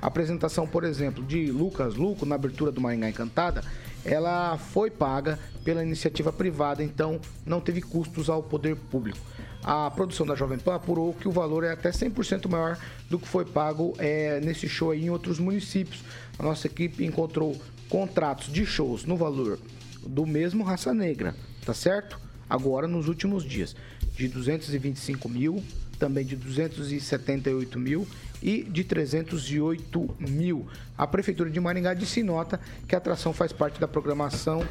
A 0.03 0.09
apresentação, 0.09 0.67
por 0.67 0.83
exemplo, 0.83 1.23
de 1.23 1.53
Lucas 1.53 1.95
Luco 1.95 2.27
na 2.27 2.35
abertura 2.35 2.73
do 2.73 2.81
Maringá 2.81 3.09
Encantada, 3.09 3.63
ela 4.05 4.59
foi 4.59 4.91
paga 4.91 5.39
pela 5.63 5.85
iniciativa 5.85 6.33
privada, 6.33 6.83
então 6.83 7.21
não 7.47 7.61
teve 7.61 7.81
custos 7.81 8.29
ao 8.29 8.43
poder 8.43 8.75
público. 8.75 9.21
A 9.65 9.91
produção 9.91 10.27
da 10.27 10.35
Jovem 10.35 10.59
Pan 10.59 10.75
apurou 10.75 11.15
que 11.15 11.27
o 11.27 11.33
valor 11.33 11.65
é 11.65 11.73
até 11.73 11.91
100% 11.91 12.51
maior 12.51 12.79
do 13.09 13.19
que 13.19 13.27
foi 13.27 13.47
pago 13.47 13.95
é, 13.97 14.39
nesse 14.41 14.69
show 14.69 14.91
aí 14.91 15.07
em 15.07 15.11
outros 15.11 15.39
municípios. 15.39 16.05
A 16.39 16.43
nossa 16.43 16.67
equipe 16.67 17.03
encontrou 17.03 17.59
contratos 17.89 18.53
de 18.53 18.67
shows 18.67 19.07
no 19.07 19.17
valor 19.17 19.59
do 20.07 20.27
mesmo 20.27 20.63
Raça 20.65 20.93
Negra, 20.93 21.35
tá 21.65 21.73
certo? 21.73 22.21
Agora 22.49 22.87
nos 22.87 23.09
últimos 23.09 23.43
dias. 23.43 23.75
de 24.15 24.29
225 24.29 25.29
mil, 25.29 25.65
também 25.99 26.25
de 26.25 26.37
278 26.37 27.79
mil 27.79 28.07
e 28.43 28.63
de 28.63 28.85
308 28.85 30.17
mil. 30.21 30.69
A 30.97 31.07
Prefeitura 31.07 31.51
de 31.51 31.59
Maringá 31.59 31.95
disse 31.95 32.23
nota 32.23 32.61
que 32.87 32.95
a 32.95 32.99
atração 32.99 33.33
faz 33.33 33.51
parte 33.51 33.81
da 33.81 33.89
programação 33.89 34.63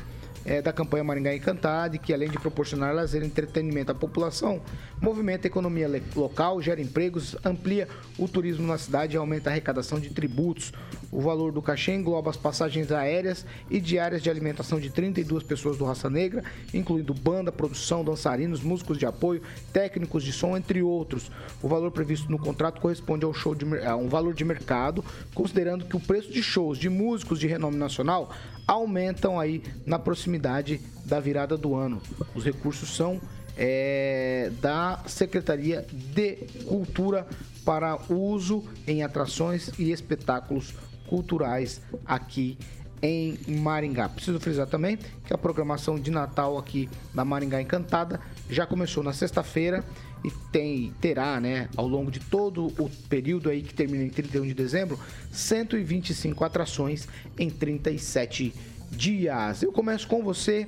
é, 0.46 0.62
da 0.62 0.74
campanha 0.74 1.04
Maringá 1.04 1.36
Encantada 1.36 1.98
que, 1.98 2.14
além 2.14 2.30
de 2.30 2.40
proporcionar 2.40 2.94
lazer 2.94 3.22
e 3.22 3.26
entretenimento 3.26 3.92
à 3.92 3.96
população, 3.96 4.62
movimenta 5.02 5.48
a 5.48 5.50
economia 5.50 5.90
local, 6.16 6.62
gera 6.62 6.82
empregos, 6.82 7.36
amplia 7.44 7.88
o 8.18 8.28
turismo 8.28 8.66
na 8.68 8.78
cidade 8.78 9.16
e 9.16 9.18
aumenta 9.18 9.50
a 9.50 9.54
arrecadação 9.54 10.00
de 10.00 10.10
tributos. 10.10 10.72
O 11.12 11.22
valor 11.22 11.52
do 11.52 11.62
cachê 11.62 11.94
engloba 11.94 12.30
as 12.30 12.38
passagens 12.38 12.92
aéreas 12.92 13.46
e 13.70 13.80
diárias 13.80 14.22
de 14.22 14.30
alimentação 14.30 14.80
de 14.80 14.90
32 14.90 15.44
pessoas 15.44 15.78
do 15.78 15.86
Raça 15.86 16.10
Negra, 16.10 16.44
incluindo 16.74 17.14
banda, 17.14 17.52
produção, 17.52 18.04
dançarinos, 18.04 18.62
músicos 18.62 18.98
de 18.98 19.06
apoio, 19.06 19.42
técnicos 19.72 20.24
de 20.24 20.32
som, 20.32 20.58
entre 20.58 20.82
outros. 20.82 21.32
O 21.62 21.68
valor 21.68 21.92
previsto 21.92 22.32
no 22.32 22.40
contrato 22.40 22.82
corresponde 22.82 23.26
ao 23.26 23.34
show 23.34 23.54
de, 23.54 23.66
a 23.86 23.96
um 23.96 24.10
valor 24.10 24.34
de 24.34 24.44
mercado, 24.44 25.04
considerando 25.34 25.86
que 25.86 25.96
o 25.96 26.00
preço 26.00 26.32
de 26.32 26.42
shows 26.42 26.78
de 26.78 26.90
músicos 26.90 27.40
de 27.40 27.48
renome 27.48 27.78
nacional 27.78 28.32
aumentam 28.68 29.40
aí 29.40 29.64
na 29.86 30.00
proximidade 30.00 30.80
da 31.06 31.20
virada 31.20 31.58
do 31.58 31.76
ano. 31.76 32.02
Os 32.34 32.44
recursos 32.44 32.96
são 32.96 33.20
é, 33.58 34.52
da 34.62 35.02
Secretaria 35.06 35.86
de 35.92 36.36
Cultura 36.66 37.28
para 37.64 37.98
uso 38.10 38.64
em 38.88 39.04
atrações 39.04 39.72
e 39.78 39.92
espetáculos 39.92 40.74
culturais 41.08 41.82
aqui 42.06 42.58
em 43.02 43.38
Maringá. 43.48 44.08
Preciso 44.08 44.40
frisar 44.40 44.66
também 44.66 44.98
que 45.26 45.34
a 45.34 45.38
programação 45.38 46.00
de 46.00 46.10
Natal 46.10 46.58
aqui 46.58 46.90
da 47.14 47.26
Maringá 47.26 47.62
Encantada 47.62 48.20
já 48.50 48.66
começou 48.66 49.04
na 49.04 49.12
sexta-feira 49.12 49.84
e 50.24 50.32
tem 50.52 50.94
terá, 51.02 51.40
né, 51.40 51.70
ao 51.76 51.88
longo 51.88 52.10
de 52.10 52.20
todo 52.20 52.68
o 52.80 52.90
período 53.10 53.50
aí 53.50 53.62
que 53.62 53.74
termina 53.74 54.04
em 54.04 54.10
31 54.10 54.48
de 54.48 54.54
dezembro, 54.54 55.00
125 55.32 56.44
atrações 56.44 57.08
em 57.38 57.50
37 57.50 58.54
dias. 58.92 59.64
Eu 59.64 59.72
começo 59.72 60.08
com 60.08 60.24
você, 60.24 60.68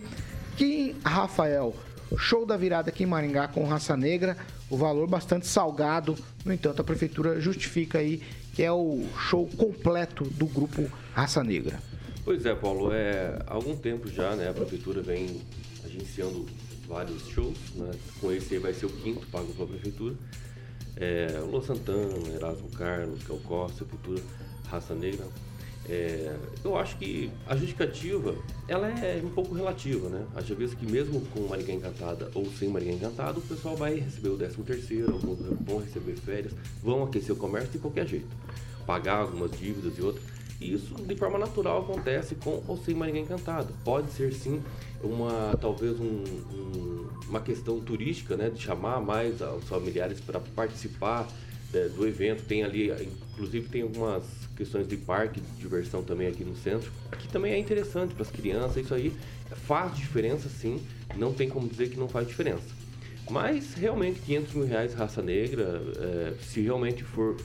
Kim 0.57 0.95
Rafael. 1.03 1.75
Show 2.17 2.45
da 2.45 2.55
virada 2.55 2.89
aqui 2.89 3.03
em 3.03 3.07
Maringá 3.07 3.47
com 3.47 3.65
raça 3.65 3.97
negra, 3.97 4.37
o 4.69 4.77
valor 4.77 5.07
bastante 5.07 5.47
salgado. 5.47 6.15
No 6.43 6.53
entanto, 6.53 6.81
a 6.81 6.85
prefeitura 6.85 7.39
justifica 7.41 7.97
aí 7.97 8.21
que 8.53 8.63
é 8.63 8.71
o 8.71 9.03
show 9.17 9.47
completo 9.57 10.23
do 10.23 10.45
grupo 10.45 10.89
Raça 11.13 11.43
Negra. 11.43 11.77
Pois 12.23 12.45
é, 12.45 12.55
Paulo, 12.55 12.91
é, 12.93 13.37
há 13.45 13.53
algum 13.53 13.75
tempo 13.75 14.07
já, 14.07 14.33
né, 14.35 14.49
a 14.49 14.53
prefeitura 14.53 15.01
vem 15.01 15.41
agenciando 15.83 16.45
vários 16.87 17.27
shows, 17.27 17.57
né, 17.75 17.91
com 18.19 18.31
esse 18.31 18.55
aí 18.55 18.59
vai 18.59 18.73
ser 18.73 18.85
o 18.85 18.89
quinto 18.89 19.25
pago 19.27 19.51
pela 19.53 19.67
prefeitura. 19.67 20.15
É, 20.95 21.39
Lô 21.49 21.61
Santana, 21.61 22.15
Erasmo 22.33 22.69
Carlos, 22.71 23.23
Cal 23.23 23.37
Costa, 23.39 23.79
Sepultura, 23.79 24.21
Raça 24.69 24.95
Negra. 24.95 25.25
É, 25.87 26.35
eu 26.63 26.75
acho 26.75 26.97
que 26.97 27.29
a 27.45 27.55
justificativa, 27.55 28.35
ela 28.67 28.87
é 28.87 29.21
um 29.23 29.29
pouco 29.29 29.53
relativa, 29.53 30.09
né? 30.09 30.25
Haja 30.35 30.55
visto 30.55 30.75
que 30.77 30.85
mesmo 30.85 31.21
com 31.27 31.41
Maringá 31.41 31.73
Encantada 31.73 32.31
ou 32.33 32.45
sem 32.51 32.69
Maringá 32.69 32.93
Encantada, 32.93 33.37
o 33.37 33.41
pessoal 33.41 33.75
vai 33.75 33.99
receber 33.99 34.29
o 34.29 34.37
13 34.37 34.63
terceiro, 34.63 35.19
vão 35.61 35.77
receber 35.77 36.15
férias, 36.15 36.53
vão 36.81 37.03
aquecer 37.03 37.35
o 37.35 37.37
comércio 37.37 37.71
de 37.71 37.77
qualquer 37.77 38.07
jeito. 38.07 38.27
Pagar 38.87 39.17
algumas 39.17 39.51
dívidas 39.51 39.95
e 39.97 40.01
outras. 40.01 40.34
Isso 40.59 40.95
de 40.95 41.15
forma 41.15 41.37
natural 41.37 41.81
acontece 41.81 42.35
com 42.35 42.63
ou 42.67 42.77
sem 42.77 42.95
Maringá 42.95 43.19
Encantado. 43.19 43.73
Pode 43.83 44.11
ser 44.11 44.33
sim 44.33 44.61
uma 45.03 45.57
talvez 45.59 45.99
um- 45.99 46.23
um- 46.53 47.07
uma 47.27 47.39
questão 47.41 47.79
turística, 47.79 48.37
né, 48.37 48.49
de 48.49 48.61
chamar 48.61 49.01
mais 49.01 49.41
os 49.41 49.65
familiares 49.67 50.19
para 50.19 50.39
participar 50.39 51.27
né, 51.73 51.89
do 51.89 52.07
evento. 52.07 52.43
Tem 52.45 52.63
ali, 52.63 52.89
inclusive 53.33 53.67
tem 53.67 53.81
algumas 53.81 54.23
questões 54.55 54.87
de 54.87 54.95
parque 54.95 55.41
de 55.41 55.51
diversão 55.61 56.01
também 56.03 56.27
aqui 56.27 56.43
no 56.43 56.55
centro, 56.55 56.89
que 57.19 57.27
também 57.27 57.51
é 57.53 57.59
interessante 57.59 58.13
para 58.13 58.23
as 58.23 58.31
crianças. 58.31 58.77
Isso 58.77 58.93
aí 58.93 59.13
faz 59.67 59.95
diferença, 59.97 60.47
sim. 60.47 60.79
Não 61.17 61.33
tem 61.33 61.49
como 61.49 61.67
dizer 61.67 61.89
que 61.89 61.97
não 61.97 62.07
faz 62.07 62.27
diferença. 62.27 62.63
Mas 63.29 63.73
realmente 63.73 64.19
500 64.21 64.53
mil 64.53 64.65
reais 64.67 64.93
raça 64.93 65.21
negra, 65.21 65.81
é, 65.97 66.33
se 66.41 66.61
realmente 66.61 67.03
for 67.03 67.35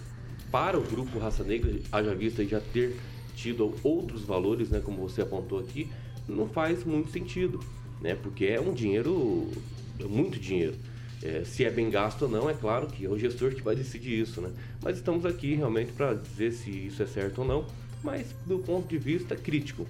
para 0.50 0.78
o 0.78 0.82
grupo 0.82 1.18
Raça 1.18 1.44
Negra, 1.44 1.72
haja 1.92 2.14
vista 2.14 2.44
já 2.44 2.60
ter 2.60 2.96
tido 3.34 3.74
outros 3.82 4.22
valores, 4.22 4.70
né, 4.70 4.80
como 4.84 4.98
você 4.98 5.22
apontou 5.22 5.58
aqui, 5.58 5.88
não 6.28 6.48
faz 6.48 6.84
muito 6.84 7.10
sentido, 7.10 7.60
né, 8.00 8.14
porque 8.14 8.46
é 8.46 8.60
um 8.60 8.72
dinheiro, 8.72 9.50
é 9.98 10.04
muito 10.04 10.38
dinheiro. 10.38 10.74
É, 11.22 11.44
se 11.44 11.64
é 11.64 11.70
bem 11.70 11.90
gasto 11.90 12.22
ou 12.22 12.28
não, 12.30 12.48
é 12.48 12.54
claro 12.54 12.86
que 12.86 13.04
é 13.04 13.08
o 13.08 13.18
gestor 13.18 13.54
que 13.54 13.60
vai 13.60 13.76
decidir 13.76 14.18
isso, 14.18 14.40
né? 14.40 14.50
Mas 14.82 14.96
estamos 14.96 15.26
aqui 15.26 15.54
realmente 15.54 15.92
para 15.92 16.14
dizer 16.14 16.50
se 16.50 16.70
isso 16.70 17.02
é 17.02 17.06
certo 17.06 17.42
ou 17.42 17.46
não, 17.46 17.66
mas 18.02 18.34
do 18.46 18.58
ponto 18.58 18.88
de 18.88 18.96
vista 18.96 19.36
crítico. 19.36 19.86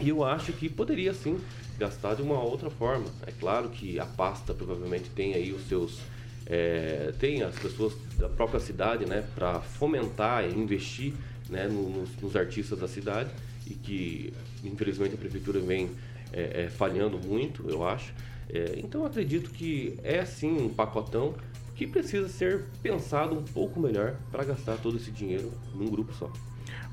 E 0.00 0.08
eu 0.08 0.24
acho 0.24 0.52
que 0.52 0.68
poderia 0.68 1.14
sim 1.14 1.38
gastar 1.78 2.14
de 2.14 2.22
uma 2.22 2.42
outra 2.42 2.70
forma. 2.70 3.06
É 3.24 3.30
claro 3.30 3.68
que 3.68 4.00
a 4.00 4.06
pasta 4.06 4.52
provavelmente 4.52 5.08
tem 5.10 5.34
aí 5.34 5.52
os 5.52 5.62
seus. 5.68 6.00
É, 6.48 7.12
tem 7.18 7.42
as 7.42 7.54
pessoas 7.58 7.92
da 8.18 8.28
própria 8.28 8.58
cidade, 8.60 9.04
né, 9.06 9.22
para 9.34 9.60
fomentar 9.60 10.44
e 10.48 10.54
investir 10.54 11.12
né, 11.50 11.66
no- 11.68 11.88
nos, 11.90 12.10
nos 12.20 12.34
artistas 12.36 12.78
da 12.78 12.88
cidade 12.88 13.30
e 13.66 13.74
que 13.74 14.32
infelizmente 14.64 15.14
a 15.14 15.18
prefeitura 15.18 15.60
vem 15.60 15.90
é, 16.32 16.64
é, 16.64 16.68
falhando 16.68 17.18
muito, 17.18 17.68
eu 17.68 17.86
acho. 17.86 18.12
É, 18.50 18.78
então 18.82 19.04
acredito 19.04 19.50
que 19.50 19.98
é 20.02 20.24
sim 20.24 20.50
um 20.58 20.68
pacotão 20.70 21.34
que 21.74 21.86
precisa 21.86 22.28
ser 22.28 22.64
pensado 22.82 23.38
um 23.38 23.42
pouco 23.42 23.78
melhor 23.78 24.16
para 24.32 24.42
gastar 24.42 24.76
todo 24.78 24.96
esse 24.96 25.10
dinheiro 25.10 25.52
num 25.74 25.86
grupo 25.86 26.12
só. 26.14 26.30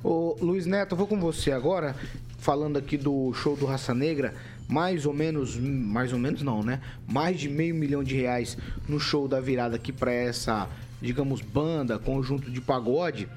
Ô, 0.03 0.35
Luiz 0.39 0.65
Neto, 0.65 0.93
eu 0.93 0.97
vou 0.97 1.07
com 1.07 1.19
você 1.19 1.51
agora, 1.51 1.95
falando 2.37 2.77
aqui 2.77 2.95
do 2.97 3.33
show 3.33 3.55
do 3.55 3.65
Raça 3.65 3.93
Negra, 3.93 4.35
mais 4.67 5.05
ou 5.05 5.13
menos, 5.13 5.57
mais 5.57 6.11
ou 6.11 6.19
menos 6.19 6.41
não, 6.41 6.63
né? 6.63 6.81
Mais 7.07 7.39
de 7.39 7.49
meio 7.49 7.75
milhão 7.75 8.03
de 8.03 8.15
reais 8.15 8.57
no 8.87 8.99
show 8.99 9.27
da 9.27 9.39
virada 9.39 9.75
aqui 9.75 9.91
para 9.91 10.11
essa, 10.11 10.67
digamos, 11.01 11.41
banda, 11.41 11.99
conjunto 11.99 12.49
de 12.49 12.61
pagode. 12.61 13.27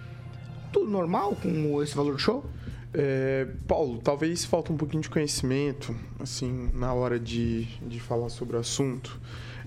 Tudo 0.72 0.90
normal 0.90 1.36
com 1.36 1.82
esse 1.82 1.94
valor 1.94 2.12
do 2.12 2.18
show? 2.18 2.44
É, 2.92 3.46
Paulo, 3.66 3.98
talvez 3.98 4.44
falta 4.44 4.72
um 4.72 4.76
pouquinho 4.76 5.02
de 5.02 5.10
conhecimento, 5.10 5.94
assim, 6.18 6.70
na 6.72 6.92
hora 6.92 7.18
de, 7.18 7.64
de 7.86 8.00
falar 8.00 8.28
sobre 8.30 8.56
o 8.56 8.60
assunto. 8.60 9.20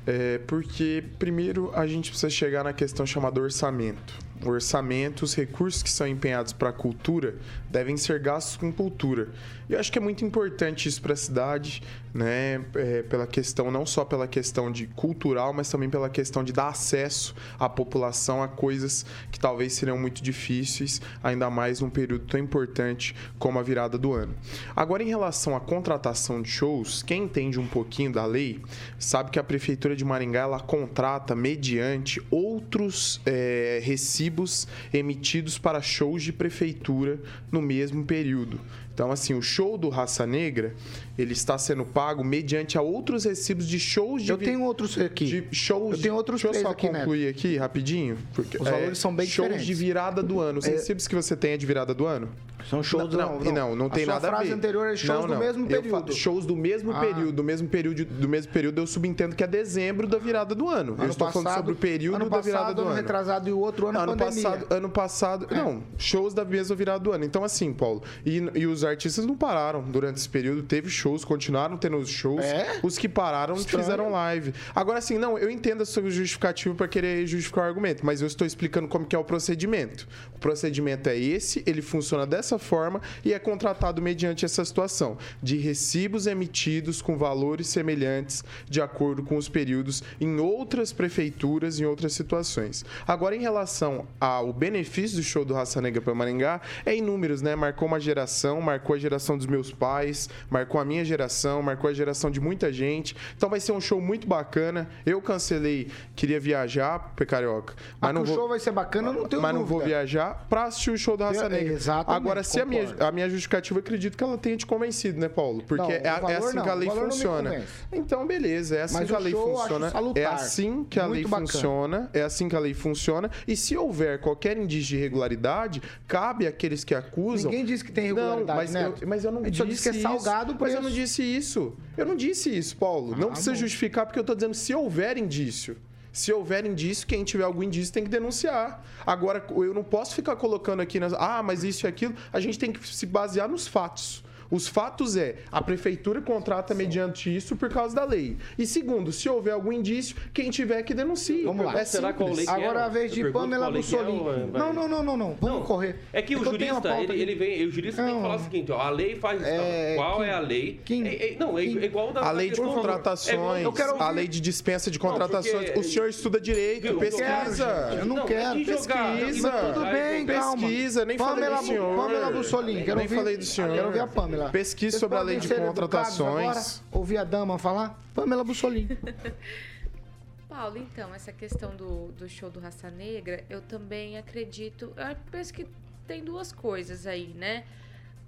É, 0.05 0.39
porque, 0.39 1.03
primeiro, 1.19 1.71
a 1.75 1.85
gente 1.85 2.09
precisa 2.09 2.29
chegar 2.29 2.63
na 2.63 2.73
questão 2.73 3.05
chamada 3.05 3.39
orçamento. 3.39 4.13
O 4.43 4.49
orçamento, 4.49 5.21
os 5.21 5.35
recursos 5.35 5.83
que 5.83 5.89
são 5.89 6.07
empenhados 6.07 6.51
para 6.51 6.69
a 6.69 6.73
cultura 6.73 7.35
devem 7.69 7.95
ser 7.95 8.19
gastos 8.19 8.57
com 8.57 8.71
cultura. 8.71 9.29
E 9.69 9.73
eu 9.73 9.79
acho 9.79 9.91
que 9.91 9.99
é 9.99 10.01
muito 10.01 10.25
importante 10.25 10.89
isso 10.89 10.99
para 10.99 11.13
a 11.13 11.15
cidade, 11.15 11.83
né? 12.13 12.65
É, 12.75 13.03
pela 13.03 13.27
questão, 13.27 13.69
não 13.69 13.85
só 13.85 14.03
pela 14.03 14.27
questão 14.27 14.71
de 14.71 14.87
cultural, 14.87 15.53
mas 15.53 15.69
também 15.69 15.89
pela 15.89 16.09
questão 16.09 16.43
de 16.43 16.51
dar 16.51 16.69
acesso 16.69 17.35
à 17.59 17.69
população 17.69 18.41
a 18.41 18.47
coisas 18.47 19.05
que 19.31 19.39
talvez 19.39 19.73
seriam 19.73 19.97
muito 19.97 20.23
difíceis, 20.23 21.01
ainda 21.23 21.49
mais 21.49 21.79
num 21.79 21.89
período 21.89 22.25
tão 22.25 22.39
importante 22.39 23.15
como 23.37 23.59
a 23.59 23.63
virada 23.63 23.97
do 23.97 24.11
ano. 24.11 24.35
Agora, 24.75 25.03
em 25.03 25.07
relação 25.07 25.55
à 25.55 25.59
contratação 25.59 26.41
de 26.41 26.49
shows, 26.49 27.03
quem 27.03 27.23
entende 27.23 27.59
um 27.59 27.67
pouquinho 27.67 28.11
da 28.11 28.25
lei 28.25 28.59
sabe 28.97 29.29
que 29.29 29.39
a 29.39 29.43
Prefeitura 29.43 29.90
de 29.95 30.05
Maringá 30.05 30.41
ela 30.41 30.59
contrata 30.59 31.35
mediante 31.35 32.21
outros 32.29 33.21
é, 33.25 33.79
recibos 33.83 34.67
emitidos 34.93 35.57
para 35.57 35.81
shows 35.81 36.23
de 36.23 36.33
prefeitura 36.33 37.19
no 37.51 37.61
mesmo 37.61 38.05
período. 38.05 38.59
Então, 39.01 39.11
assim, 39.11 39.33
o 39.33 39.41
show 39.41 39.79
do 39.79 39.89
Raça 39.89 40.27
Negra, 40.27 40.75
ele 41.17 41.33
está 41.33 41.57
sendo 41.57 41.83
pago 41.83 42.23
mediante 42.23 42.77
a 42.77 42.83
outros 42.83 43.25
recibos 43.25 43.67
de 43.67 43.79
shows 43.79 44.21
de... 44.21 44.29
Eu 44.31 44.37
tenho 44.37 44.61
outros 44.61 44.95
aqui. 44.95 45.25
De 45.25 45.47
shows 45.51 45.95
Eu 45.97 46.01
tenho 46.03 46.13
outros 46.13 46.39
Deixa 46.39 46.55
eu 46.55 46.61
só 46.61 46.69
aqui, 46.69 46.85
Neto. 46.85 46.97
concluir 46.99 47.27
aqui 47.27 47.57
rapidinho. 47.57 48.15
Porque, 48.35 48.57
Os 48.61 48.69
valores 48.69 48.99
são 48.99 49.15
bem 49.15 49.25
shows 49.25 49.47
diferentes. 49.47 49.65
de 49.65 49.73
virada 49.73 50.21
do 50.21 50.39
ano. 50.39 50.59
Os 50.59 50.67
É- 50.67 50.73
recibos 50.73 51.07
que 51.07 51.15
você 51.15 51.35
tem 51.35 51.53
é 51.53 51.57
de 51.57 51.65
virada 51.65 51.95
do 51.95 52.05
ano? 52.05 52.29
São 52.69 52.83
shows 52.83 53.11
não, 53.11 53.39
não, 53.39 53.51
não, 53.51 53.75
não 53.75 53.85
A 53.87 53.89
tem 53.89 54.05
nada 54.05 54.27
a 54.27 54.29
ver. 54.29 54.37
frase 54.37 54.53
anterior 54.53 54.85
é 54.85 54.95
shows 54.95 55.21
Não, 55.21 55.27
do 55.27 55.33
não. 55.33 55.39
mesmo 55.39 55.63
Eu 55.65 55.81
período. 55.81 56.13
shows 56.13 56.45
do 56.45 56.55
mesmo 56.55 56.91
Ah. 56.91 56.99
período, 56.99 57.31
do 57.31 57.43
mesmo 57.43 57.67
período, 57.67 58.05
do 58.05 58.29
mesmo 58.29 58.53
período, 58.53 58.77
eu 58.79 58.85
subentendo 58.85 59.35
que 59.35 59.43
é 59.43 59.47
dezembro 59.47 60.05
da 60.07 60.19
virada 60.19 60.53
do 60.53 60.69
ano. 60.69 60.93
eu 60.95 61.01
Ano 61.01 61.11
estou 61.11 61.27
falando 61.31 61.45
passado- 61.45 61.57
sobre 61.57 61.73
o 61.73 61.75
período 61.75 62.17
ano 62.17 62.29
da 62.29 62.39
virada 62.39 62.59
passado, 62.65 62.75
do 62.75 62.81
ano 62.81 62.89
ano. 62.91 62.97
retrasado 62.97 63.49
e 63.49 63.51
o 63.51 63.57
outro 63.57 63.87
ano, 63.87 63.97
ano 63.99 64.15
pandemia. 64.15 64.41
É. 64.41 64.43
passado, 64.51 64.71
ano 64.75 64.89
passado, 64.89 65.47
não, 65.49 65.81
shows 65.97 66.35
da 66.35 66.45
mesma 66.45 66.75
virada 66.75 66.99
do 67.03 67.11
ano. 67.11 67.25
Então 67.25 67.43
assim, 67.43 67.73
Paulo, 67.73 68.03
e, 68.23 68.37
e 68.53 68.67
os 68.67 68.83
artistas 68.91 69.25
não 69.25 69.35
pararam 69.35 69.81
durante 69.83 70.17
esse 70.17 70.29
período, 70.29 70.63
teve 70.63 70.89
shows, 70.89 71.25
continuaram 71.25 71.77
tendo 71.77 71.97
os 71.97 72.09
shows. 72.09 72.43
É? 72.43 72.79
Os 72.83 72.97
que 72.97 73.09
pararam 73.09 73.55
Estranho. 73.55 73.83
fizeram 73.83 74.09
live. 74.11 74.53
Agora, 74.75 74.99
assim, 74.99 75.17
não, 75.17 75.37
eu 75.37 75.49
entendo 75.49 75.81
a 75.81 75.85
sua 75.85 76.09
justificativa 76.09 76.75
para 76.75 76.87
querer 76.87 77.25
justificar 77.25 77.65
o 77.65 77.67
argumento, 77.67 78.05
mas 78.05 78.21
eu 78.21 78.27
estou 78.27 78.45
explicando 78.45 78.87
como 78.87 79.05
que 79.05 79.15
é 79.15 79.19
o 79.19 79.23
procedimento. 79.23 80.07
O 80.35 80.39
procedimento 80.39 81.09
é 81.09 81.17
esse, 81.17 81.63
ele 81.65 81.81
funciona 81.81 82.25
dessa 82.25 82.59
forma 82.59 83.01
e 83.23 83.33
é 83.33 83.39
contratado 83.39 84.01
mediante 84.01 84.45
essa 84.45 84.63
situação 84.63 85.17
de 85.41 85.57
recibos 85.57 86.27
emitidos 86.27 87.01
com 87.01 87.17
valores 87.17 87.67
semelhantes 87.67 88.43
de 88.69 88.81
acordo 88.81 89.23
com 89.23 89.37
os 89.37 89.49
períodos 89.49 90.03
em 90.19 90.39
outras 90.39 90.91
prefeituras, 90.91 91.79
em 91.79 91.85
outras 91.85 92.13
situações. 92.13 92.85
Agora, 93.07 93.35
em 93.35 93.41
relação 93.41 94.07
ao 94.19 94.51
benefício 94.51 95.17
do 95.17 95.23
show 95.23 95.45
do 95.45 95.53
Raça 95.53 95.81
Negra 95.81 96.01
para 96.01 96.13
Maringá, 96.13 96.61
é 96.85 96.95
inúmeros, 96.95 97.41
né? 97.41 97.55
Marcou 97.55 97.87
uma 97.87 97.99
geração, 97.99 98.61
marcou 98.71 98.95
a 98.95 98.99
geração 98.99 99.37
dos 99.37 99.45
meus 99.45 99.71
pais, 99.71 100.29
marcou 100.49 100.79
a 100.79 100.85
minha 100.85 101.03
geração, 101.03 101.61
marcou 101.61 101.89
a 101.89 101.93
geração 101.93 102.31
de 102.31 102.39
muita 102.39 102.71
gente. 102.71 103.15
Então 103.35 103.49
vai 103.49 103.59
ser 103.59 103.71
um 103.73 103.81
show 103.81 103.99
muito 103.99 104.27
bacana. 104.27 104.87
Eu 105.05 105.21
cancelei, 105.21 105.89
queria 106.15 106.39
viajar 106.39 107.13
para 107.15 107.25
Carioca, 107.25 107.73
mas 107.99 108.09
Ah, 108.09 108.13
não 108.13 108.21
que 108.23 108.27
vou 108.29 108.37
o 108.37 108.39
show 108.41 108.49
vai 108.49 108.59
ser 108.59 108.71
bacana, 108.71 109.11
não 109.11 109.27
tenho 109.27 109.41
mas 109.41 109.53
não 109.53 109.65
vou 109.65 109.79
dúvida. 109.79 109.97
viajar 109.97 110.45
pra 110.49 110.63
assistir 110.65 110.91
o 110.91 110.97
show 110.97 111.17
da 111.17 111.27
Raça 111.27 111.49
Negra. 111.49 111.73
exatamente, 111.73 112.15
Agora, 112.21 112.43
se 112.43 112.59
a 112.59 112.65
minha, 112.65 112.95
a 112.99 113.11
minha 113.11 113.29
justificativa, 113.29 113.77
eu 113.79 113.81
acredito 113.81 114.17
que 114.17 114.23
ela 114.23 114.37
tenha 114.37 114.55
te 114.57 114.65
convencido, 114.65 115.19
né, 115.19 115.27
Paulo? 115.29 115.63
Porque 115.67 115.81
Não, 115.81 115.89
o 115.89 115.91
é, 115.91 116.33
é 116.33 116.35
assim 116.37 116.55
não, 116.55 116.63
que 116.63 116.69
a 116.69 116.73
o 116.75 116.77
lei 116.77 116.87
não 116.89 116.95
funciona. 116.95 117.63
Então, 117.91 118.25
beleza, 118.25 118.75
é 118.77 118.81
assim 118.83 118.95
Mas 118.95 119.07
que 119.09 119.15
a 119.15 119.19
o 119.19 119.21
lei 119.21 119.33
funciona. 119.33 119.91
É 120.15 120.25
assim 120.25 120.83
que 120.89 120.99
a 120.99 121.03
lei 121.05 121.13
muito 121.21 121.29
bacana. 121.29 121.47
funciona, 121.47 122.09
é 122.13 122.21
assim 122.21 122.47
que 122.49 122.55
a 122.55 122.59
lei 122.59 122.73
funciona. 122.73 123.29
E 123.47 123.55
se 123.55 123.75
houver 123.77 124.19
qualquer 124.19 124.57
indício 124.57 124.89
de 124.89 124.97
irregularidade, 124.97 125.81
cabe 126.07 126.47
àqueles 126.47 126.83
que 126.83 126.95
acusam. 126.95 127.49
Ninguém 127.51 127.65
disse 127.65 127.83
que 127.83 127.91
tem 127.91 128.05
Não, 128.11 128.17
irregularidade, 128.17 128.57
mas 128.61 128.73
né? 128.73 128.93
eu, 129.01 129.07
mas 129.07 129.23
eu 129.25 129.31
não 129.31 129.41
só 129.43 129.49
disse 129.49 129.65
disse 129.65 129.91
que 129.91 129.97
é 129.97 130.01
salgado. 130.01 130.55
Mas 130.59 130.73
eu 130.73 130.81
não 130.81 130.89
disse 130.89 131.21
isso. 131.23 131.73
Eu 131.97 132.05
não 132.05 132.15
disse 132.15 132.55
isso, 132.55 132.75
Paulo. 132.77 133.15
não 133.15 133.29
Ah, 133.29 133.31
precisa 133.31 133.51
bom. 133.51 133.57
justificar, 133.57 134.05
porque 134.05 134.19
eu 134.19 134.23
tô 134.23 134.35
dizendo 134.35 134.53
se 134.53 134.73
houver 134.73 135.17
indício. 135.17 135.77
Se 136.13 136.31
houver 136.33 136.65
indício, 136.65 137.07
quem 137.07 137.23
tiver 137.23 137.45
algum 137.45 137.63
indício 137.63 137.93
tem 137.93 138.03
que 138.03 138.09
denunciar. 138.09 138.83
Agora, 139.05 139.45
eu 139.49 139.73
não 139.73 139.83
posso 139.83 140.13
ficar 140.13 140.35
colocando 140.35 140.81
aqui 140.81 140.99
nas. 140.99 141.13
Ah, 141.13 141.41
mas 141.41 141.63
isso 141.63 141.85
e 141.85 141.87
aquilo. 141.87 142.13
A 142.33 142.39
gente 142.39 142.59
tem 142.59 142.71
que 142.71 142.85
se 142.87 143.05
basear 143.05 143.47
nos 143.47 143.65
fatos. 143.67 144.23
Os 144.51 144.67
fatos 144.67 145.15
é, 145.15 145.37
a 145.51 145.61
prefeitura 145.61 146.21
contrata 146.21 146.73
mediante 146.75 147.33
isso 147.33 147.55
por 147.55 147.69
causa 147.69 147.95
da 147.95 148.03
lei. 148.03 148.37
E 148.57 148.65
segundo, 148.67 149.11
se 149.11 149.29
houver 149.29 149.53
algum 149.53 149.71
indício, 149.71 150.15
quem 150.33 150.49
tiver 150.49 150.83
que 150.83 150.93
denuncie. 150.93 151.43
Vamos 151.43 151.65
lá. 151.65 151.79
É 151.79 151.85
Será 151.85 152.11
qual 152.13 152.29
lei 152.33 152.45
que 152.45 152.51
é? 152.51 152.53
Agora 152.53 152.81
é 152.81 152.83
a 152.83 152.87
vez 152.89 153.11
de 153.13 153.31
Pamela 153.31 153.67
é 153.69 153.71
vai- 153.71 154.59
Não, 154.59 154.73
não, 154.73 154.87
não, 154.87 155.03
não, 155.03 155.17
não. 155.17 155.37
Vamos 155.39 155.59
Não, 155.59 155.63
correr. 155.65 155.99
É 156.11 156.21
que 156.21 156.35
o 156.35 156.43
jurista, 156.43 156.89
ele, 157.13 157.35
vem, 157.35 157.65
o 157.65 157.71
jurista 157.71 158.03
tem 158.03 158.15
que 158.15 158.21
falar 158.21 158.35
o 158.35 158.39
seguinte, 158.39 158.71
ó, 158.71 158.79
a 158.79 158.89
lei 158.89 159.15
faz 159.15 159.41
É, 159.41 159.95
qual 159.95 160.23
é 160.23 160.31
a 160.33 160.39
lei? 160.39 160.79
É- 160.89 161.33
é- 161.33 161.35
não, 161.39 161.57
é, 161.57 161.63
é 161.63 161.65
igual 161.85 162.11
da 162.11 162.21
A 162.21 162.31
lei 162.31 162.49
de 162.49 162.59
contratações, 162.59 163.65
a 163.99 164.09
lei 164.09 164.27
de 164.27 164.41
dispensa 164.41 164.91
de 164.91 164.99
Não, 164.99 165.09
contratações. 165.09 165.65
porque- 165.65 165.79
O 165.79 165.83
senhor 165.83 166.09
estuda 166.09 166.39
direito, 166.39 166.93
pesquisa. 166.97 167.97
Eu 167.99 168.05
não 168.05 168.25
quero. 168.25 168.65
Pesquisa. 168.65 169.51
Tudo 169.73 169.85
bem, 169.91 170.25
calma. 170.25 170.67
Pesquisa, 170.67 171.05
nem 171.05 171.17
falei 171.17 171.35
Pamela, 171.35 171.57
do 171.61 171.65
senhor. 171.65 171.95
Pamela 171.95 172.31
Bussolini, 172.31 172.83
quero 172.83 172.97
Nem 172.97 173.05
ouvir. 173.05 173.15
falei 173.15 173.37
do 173.37 173.45
senhor. 173.45 173.73
Quero 173.73 173.87
ouvir 173.87 173.99
a 173.99 174.07
Pamela. 174.07 174.40
Pesquise 174.49 174.91
Vocês 174.91 174.99
sobre 174.99 175.17
a 175.17 175.21
lei 175.21 175.39
de 175.39 175.47
contratações. 175.53 176.49
Agora, 176.49 176.99
ouvir 176.99 177.17
a 177.17 177.23
dama 177.23 177.57
falar? 177.59 178.01
Pamela 178.13 178.43
Bussolini. 178.43 178.97
Paulo, 180.47 180.77
então, 180.77 181.13
essa 181.15 181.31
questão 181.31 181.75
do, 181.75 182.11
do 182.11 182.27
show 182.27 182.49
do 182.49 182.59
Raça 182.59 182.89
Negra, 182.89 183.43
eu 183.49 183.61
também 183.61 184.17
acredito. 184.17 184.93
Eu 184.97 185.15
penso 185.31 185.53
que 185.53 185.65
tem 186.05 186.23
duas 186.23 186.51
coisas 186.51 187.07
aí, 187.07 187.27
né? 187.33 187.63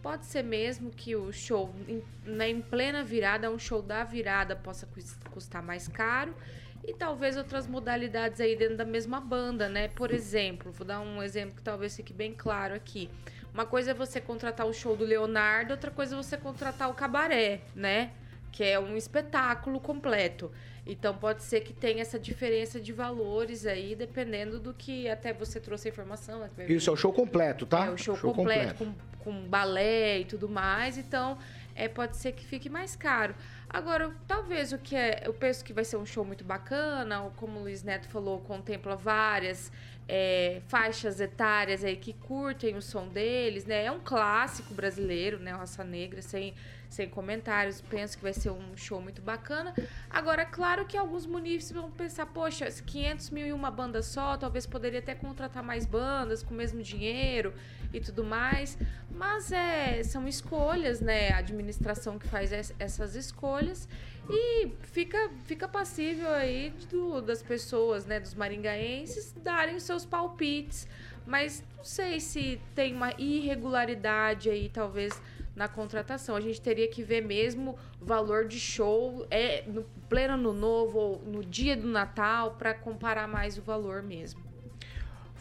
Pode 0.01 0.25
ser 0.25 0.43
mesmo 0.43 0.89
que 0.89 1.15
o 1.15 1.31
show 1.31 1.73
em, 1.87 2.01
né, 2.25 2.49
em 2.49 2.61
plena 2.61 3.03
virada, 3.03 3.49
um 3.51 3.59
show 3.59 3.81
da 3.81 4.03
virada, 4.03 4.55
possa 4.55 4.85
cus- 4.85 5.17
custar 5.31 5.61
mais 5.61 5.87
caro. 5.87 6.33
E 6.85 6.93
talvez 6.93 7.37
outras 7.37 7.67
modalidades 7.67 8.41
aí 8.41 8.55
dentro 8.57 8.77
da 8.77 8.85
mesma 8.85 9.19
banda, 9.21 9.69
né? 9.69 9.87
Por 9.89 10.11
exemplo, 10.11 10.71
vou 10.71 10.85
dar 10.85 10.99
um 10.99 11.23
exemplo 11.23 11.55
que 11.55 11.61
talvez 11.61 11.95
fique 11.95 12.13
bem 12.13 12.33
claro 12.33 12.73
aqui. 12.73 13.09
Uma 13.53 13.65
coisa 13.65 13.91
é 13.91 13.93
você 13.93 14.19
contratar 14.19 14.65
o 14.65 14.73
show 14.73 14.95
do 14.95 15.03
Leonardo, 15.05 15.71
outra 15.71 15.91
coisa 15.91 16.15
é 16.15 16.17
você 16.17 16.35
contratar 16.37 16.89
o 16.89 16.93
cabaré, 16.93 17.61
né? 17.75 18.11
Que 18.51 18.63
é 18.63 18.79
um 18.79 18.97
espetáculo 18.97 19.79
completo. 19.79 20.51
Então 20.85 21.15
pode 21.15 21.43
ser 21.43 21.61
que 21.61 21.71
tenha 21.71 22.01
essa 22.01 22.19
diferença 22.19 22.79
de 22.79 22.91
valores 22.91 23.65
aí, 23.65 23.95
dependendo 23.95 24.59
do 24.59 24.73
que 24.73 25.07
até 25.07 25.31
você 25.31 25.59
trouxe 25.59 25.87
a 25.87 25.91
informação. 25.91 26.39
né, 26.39 26.49
Isso 26.67 26.89
é 26.89 26.93
o 26.93 26.95
show 26.95 27.13
completo, 27.13 27.65
tá? 27.65 27.85
é, 27.85 27.89
o 27.89 27.97
show, 27.97 28.17
completo, 28.33 28.85
Com, 28.85 28.93
com 29.19 29.47
balé 29.47 30.19
e 30.19 30.25
tudo 30.25 30.49
mais. 30.49 30.97
Então, 30.97 31.37
é, 31.75 31.87
pode 31.87 32.17
ser 32.17 32.33
que 32.33 32.45
fique 32.45 32.69
mais 32.69 32.95
caro. 32.95 33.33
Agora, 33.73 34.13
talvez 34.27 34.71
o 34.71 34.77
que 34.77 34.95
é. 34.95 35.23
Eu 35.25 35.33
penso 35.33 35.65
que 35.65 35.73
vai 35.73 35.83
ser 35.83 35.97
um 35.97 36.05
show 36.05 36.23
muito 36.23 36.43
bacana, 36.43 37.31
como 37.35 37.59
o 37.59 37.63
Luiz 37.63 37.81
Neto 37.81 38.07
falou, 38.07 38.39
contempla 38.41 38.95
várias 38.95 39.71
é, 40.07 40.61
faixas 40.67 41.19
etárias 41.19 41.83
aí 41.83 41.95
que 41.95 42.13
curtem 42.13 42.75
o 42.75 42.81
som 42.83 43.07
deles, 43.07 43.65
né? 43.65 43.85
É 43.85 43.91
um 43.91 43.99
clássico 43.99 44.75
brasileiro, 44.75 45.39
né? 45.39 45.53
Raça 45.53 45.83
Negra, 45.83 46.21
sem, 46.21 46.53
sem 46.87 47.09
comentários. 47.09 47.81
Penso 47.81 48.15
que 48.15 48.21
vai 48.21 48.33
ser 48.33 48.51
um 48.51 48.77
show 48.77 49.01
muito 49.01 49.23
bacana. 49.23 49.73
Agora, 50.07 50.45
claro 50.45 50.85
que 50.85 50.95
alguns 50.95 51.25
munícipes 51.25 51.71
vão 51.71 51.89
pensar, 51.89 52.27
poxa, 52.27 52.67
500 52.69 53.31
mil 53.31 53.47
em 53.47 53.53
uma 53.53 53.71
banda 53.71 54.03
só, 54.03 54.37
talvez 54.37 54.67
poderia 54.67 54.99
até 54.99 55.15
contratar 55.15 55.63
mais 55.63 55.87
bandas 55.87 56.43
com 56.43 56.53
o 56.53 56.57
mesmo 56.57 56.83
dinheiro 56.83 57.51
e 57.93 57.99
tudo 58.01 58.23
mais. 58.23 58.77
Mas 59.11 59.51
é, 59.51 60.03
são 60.03 60.27
escolhas, 60.27 60.99
né? 60.99 61.29
A 61.31 61.37
administração 61.37 62.17
que 62.17 62.27
faz 62.27 62.51
es- 62.51 62.73
essas 62.79 63.15
escolhas 63.15 63.87
e 64.29 64.69
fica, 64.81 65.29
fica 65.45 65.67
passível 65.67 66.29
aí 66.33 66.71
do- 66.89 67.21
das 67.21 67.41
pessoas, 67.43 68.05
né? 68.05 68.19
Dos 68.19 68.33
maringaenses 68.33 69.31
darem 69.43 69.75
os 69.75 69.83
seus 69.83 70.05
palpites. 70.05 70.87
Mas 71.25 71.63
não 71.77 71.83
sei 71.85 72.19
se 72.19 72.59
tem 72.75 72.93
uma 72.93 73.13
irregularidade 73.17 74.49
aí, 74.49 74.67
talvez, 74.67 75.21
na 75.55 75.67
contratação. 75.67 76.35
A 76.35 76.41
gente 76.41 76.59
teria 76.59 76.87
que 76.87 77.03
ver 77.03 77.21
mesmo 77.21 77.77
valor 78.01 78.45
de 78.47 78.59
show 78.59 79.25
é 79.29 79.63
no 79.67 79.83
pleno 80.09 80.33
ano 80.33 80.51
novo 80.53 80.97
ou 80.99 81.21
no 81.21 81.43
dia 81.43 81.77
do 81.77 81.87
Natal 81.87 82.55
para 82.57 82.73
comparar 82.73 83.27
mais 83.27 83.57
o 83.57 83.61
valor 83.61 84.01
mesmo. 84.01 84.41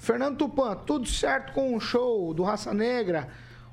Fernando 0.03 0.37
Tupan, 0.37 0.75
tudo 0.85 1.07
certo 1.07 1.53
com 1.53 1.77
o 1.77 1.81
show 1.81 2.35
do 2.35 2.43
Raça 2.43 2.75
Negra? 2.75 3.29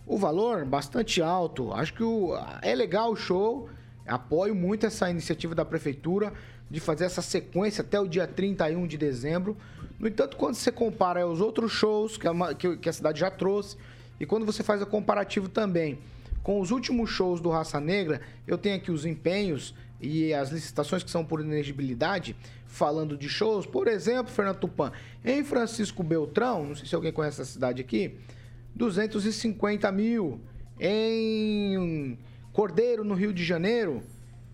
O 0.06 0.15
valor 0.15 0.63
bastante 0.63 1.24
alto. 1.24 1.74
Acho 1.74 1.92
que 1.92 2.04
o- 2.04 2.38
é 2.62 2.76
legal 2.76 3.12
o 3.12 3.15
show. 3.15 3.68
Apoio 4.06 4.54
muito 4.54 4.86
essa 4.86 5.10
iniciativa 5.10 5.56
da 5.56 5.65
prefeitura 5.65 6.32
de 6.70 6.80
fazer 6.80 7.06
essa 7.06 7.24
sequência 7.24 7.82
até 7.82 8.00
o 8.00 8.08
dia 8.08 8.28
31 8.28 8.86
de 8.86 8.96
dezembro. 8.96 9.58
No 9.98 10.08
entanto, 10.08 10.38
quando 10.38 10.54
você 10.54 10.72
compara 10.72 11.26
os 11.26 11.42
outros 11.42 11.72
shows 11.72 12.15
que 12.15 12.28
a, 12.28 12.54
que- 12.54 12.78
que 12.78 12.88
a 12.89 12.94
cidade 12.94 13.20
já 13.22 13.32
trouxe 13.32 13.76
e 14.20 14.26
quando 14.28 14.46
você 14.46 14.62
faz 14.62 14.84
o 14.84 14.86
comparativo 14.86 15.50
também 15.50 15.98
com 16.44 16.60
os 16.62 16.70
últimos 16.70 17.10
shows 17.10 17.42
do 17.42 17.50
Raça 17.50 17.80
Negra, 17.80 18.22
eu 18.46 18.56
tenho 18.56 18.76
aqui 18.76 18.92
os 18.92 19.04
empenhos 19.04 19.74
e 20.00 20.32
as 20.32 20.52
licitações 20.52 21.02
que 21.02 21.10
são 21.10 21.26
por 21.26 21.42
inegibilidade, 21.42 22.36
falando 22.70 23.18
de 23.18 23.28
shows, 23.28 23.66
por 23.66 23.88
exemplo, 23.88 24.32
Fernando 24.32 24.60
Tupan, 24.60 24.92
em 25.26 25.44
Francisco 25.44 26.04
Beltrão, 26.04 26.68
não 26.68 26.76
sei 26.76 26.86
se 26.88 26.96
alguém 26.96 27.12
conhece 27.12 27.42
essa 27.42 27.52
cidade 27.52 27.82
aqui, 27.82 28.16
250 28.76 29.92
mil. 29.92 30.40
Em 30.80 32.18
Cordeiro, 32.54 33.04
no 33.04 33.16
Rio 33.16 33.34
de 33.34 33.44
Janeiro, 33.44 34.02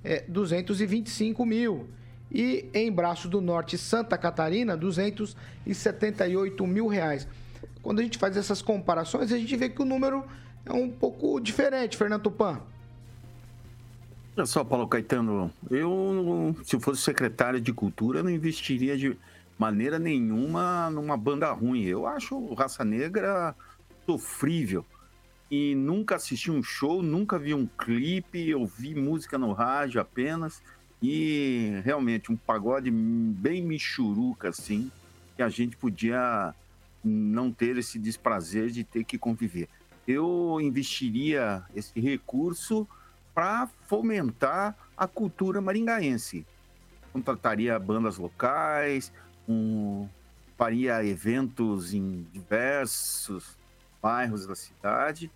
é, 0.04 0.24
225 0.28 1.46
mil. 1.46 1.88
E 2.32 2.68
em 2.74 2.92
Braço 2.92 3.30
do 3.30 3.40
Norte, 3.42 3.78
Santa 3.78 4.18
Catarina, 4.18 4.76
278 4.76 6.66
mil 6.66 6.88
reais. 6.88 7.28
Quando 7.84 8.00
a 8.00 8.04
gente 8.04 8.18
faz 8.18 8.36
essas 8.36 8.62
comparações, 8.62 9.32
a 9.32 9.38
gente 9.38 9.56
vê 9.56 9.70
que 9.70 9.82
o 9.82 9.86
número 9.86 10.26
é 10.66 10.74
um 10.74 10.90
pouco 10.90 11.40
diferente, 11.40 11.96
Fernando 11.96 12.24
Tupan. 12.24 12.62
Olha 14.38 14.46
só, 14.46 14.66
Paulo 14.66 14.86
Caetano, 14.86 15.50
eu, 15.72 16.54
se 16.66 16.76
eu 16.76 16.80
fosse 16.82 17.02
secretário 17.02 17.62
de 17.62 17.72
Cultura, 17.72 18.22
não 18.22 18.30
investiria 18.30 18.98
de 18.98 19.18
maneira 19.58 19.98
nenhuma 19.98 20.90
numa 20.90 21.16
banda 21.16 21.50
ruim. 21.54 21.84
Eu 21.84 22.06
acho 22.06 22.54
Raça 22.54 22.84
Negra 22.84 23.56
sofrível. 24.06 24.86
E 25.50 25.74
nunca 25.74 26.18
assisti 26.18 26.52
um 26.52 26.62
show, 26.62 27.02
nunca 27.02 27.40
vi 27.40 27.54
um 27.54 27.66
clipe, 27.66 28.54
ouvi 28.54 28.94
música 28.94 29.38
no 29.38 29.54
rádio 29.54 30.02
apenas. 30.02 30.62
E 31.02 31.80
realmente 31.86 32.30
um 32.30 32.36
pagode 32.36 32.92
bem 32.92 33.64
michuruca, 33.64 34.50
assim, 34.50 34.92
que 35.38 35.44
a 35.44 35.48
gente 35.48 35.78
podia 35.78 36.54
não 37.02 37.54
ter 37.54 37.78
esse 37.78 37.98
desprazer 37.98 38.70
de 38.70 38.84
ter 38.84 39.06
que 39.06 39.18
conviver. 39.18 39.70
Eu 40.06 40.60
investiria 40.60 41.64
esse 41.74 41.98
recurso 42.02 42.86
para 43.36 43.68
fomentar 43.88 44.76
a 44.98 45.08
cultura 45.08 45.62
maringaense. 45.62 46.48
Contrataria 47.14 47.78
bandas 47.78 48.18
locais, 48.18 49.14
um, 49.48 50.10
faria 50.58 51.06
eventos 51.06 51.94
em 51.94 52.26
diversos 52.32 53.58
bairros 54.02 54.48
da 54.48 54.56
cidade 54.56 55.30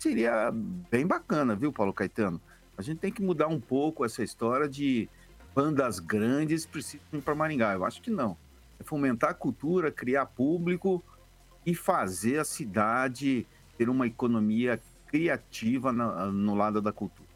seria 0.00 0.50
bem 0.90 1.06
bacana, 1.06 1.54
viu, 1.54 1.70
Paulo 1.70 1.92
Caetano? 1.92 2.40
A 2.76 2.82
gente 2.82 2.98
tem 2.98 3.12
que 3.12 3.22
mudar 3.22 3.48
um 3.48 3.60
pouco 3.60 4.04
essa 4.04 4.22
história 4.22 4.66
de 4.66 5.08
bandas 5.54 5.98
grandes 5.98 6.64
precisam 6.64 7.06
ir 7.12 7.20
para 7.20 7.34
Maringá. 7.34 7.74
Eu 7.74 7.84
acho 7.84 8.00
que 8.00 8.10
não. 8.10 8.36
É 8.78 8.82
fomentar 8.82 9.30
a 9.30 9.34
cultura, 9.34 9.92
criar 9.92 10.24
público 10.24 11.04
e 11.66 11.74
fazer 11.74 12.38
a 12.38 12.44
cidade 12.44 13.46
ter 13.76 13.90
uma 13.90 14.06
economia 14.06 14.80
criativa 15.06 15.92
no 15.92 16.54
lado 16.54 16.80
da 16.80 16.92
cultura. 16.92 17.28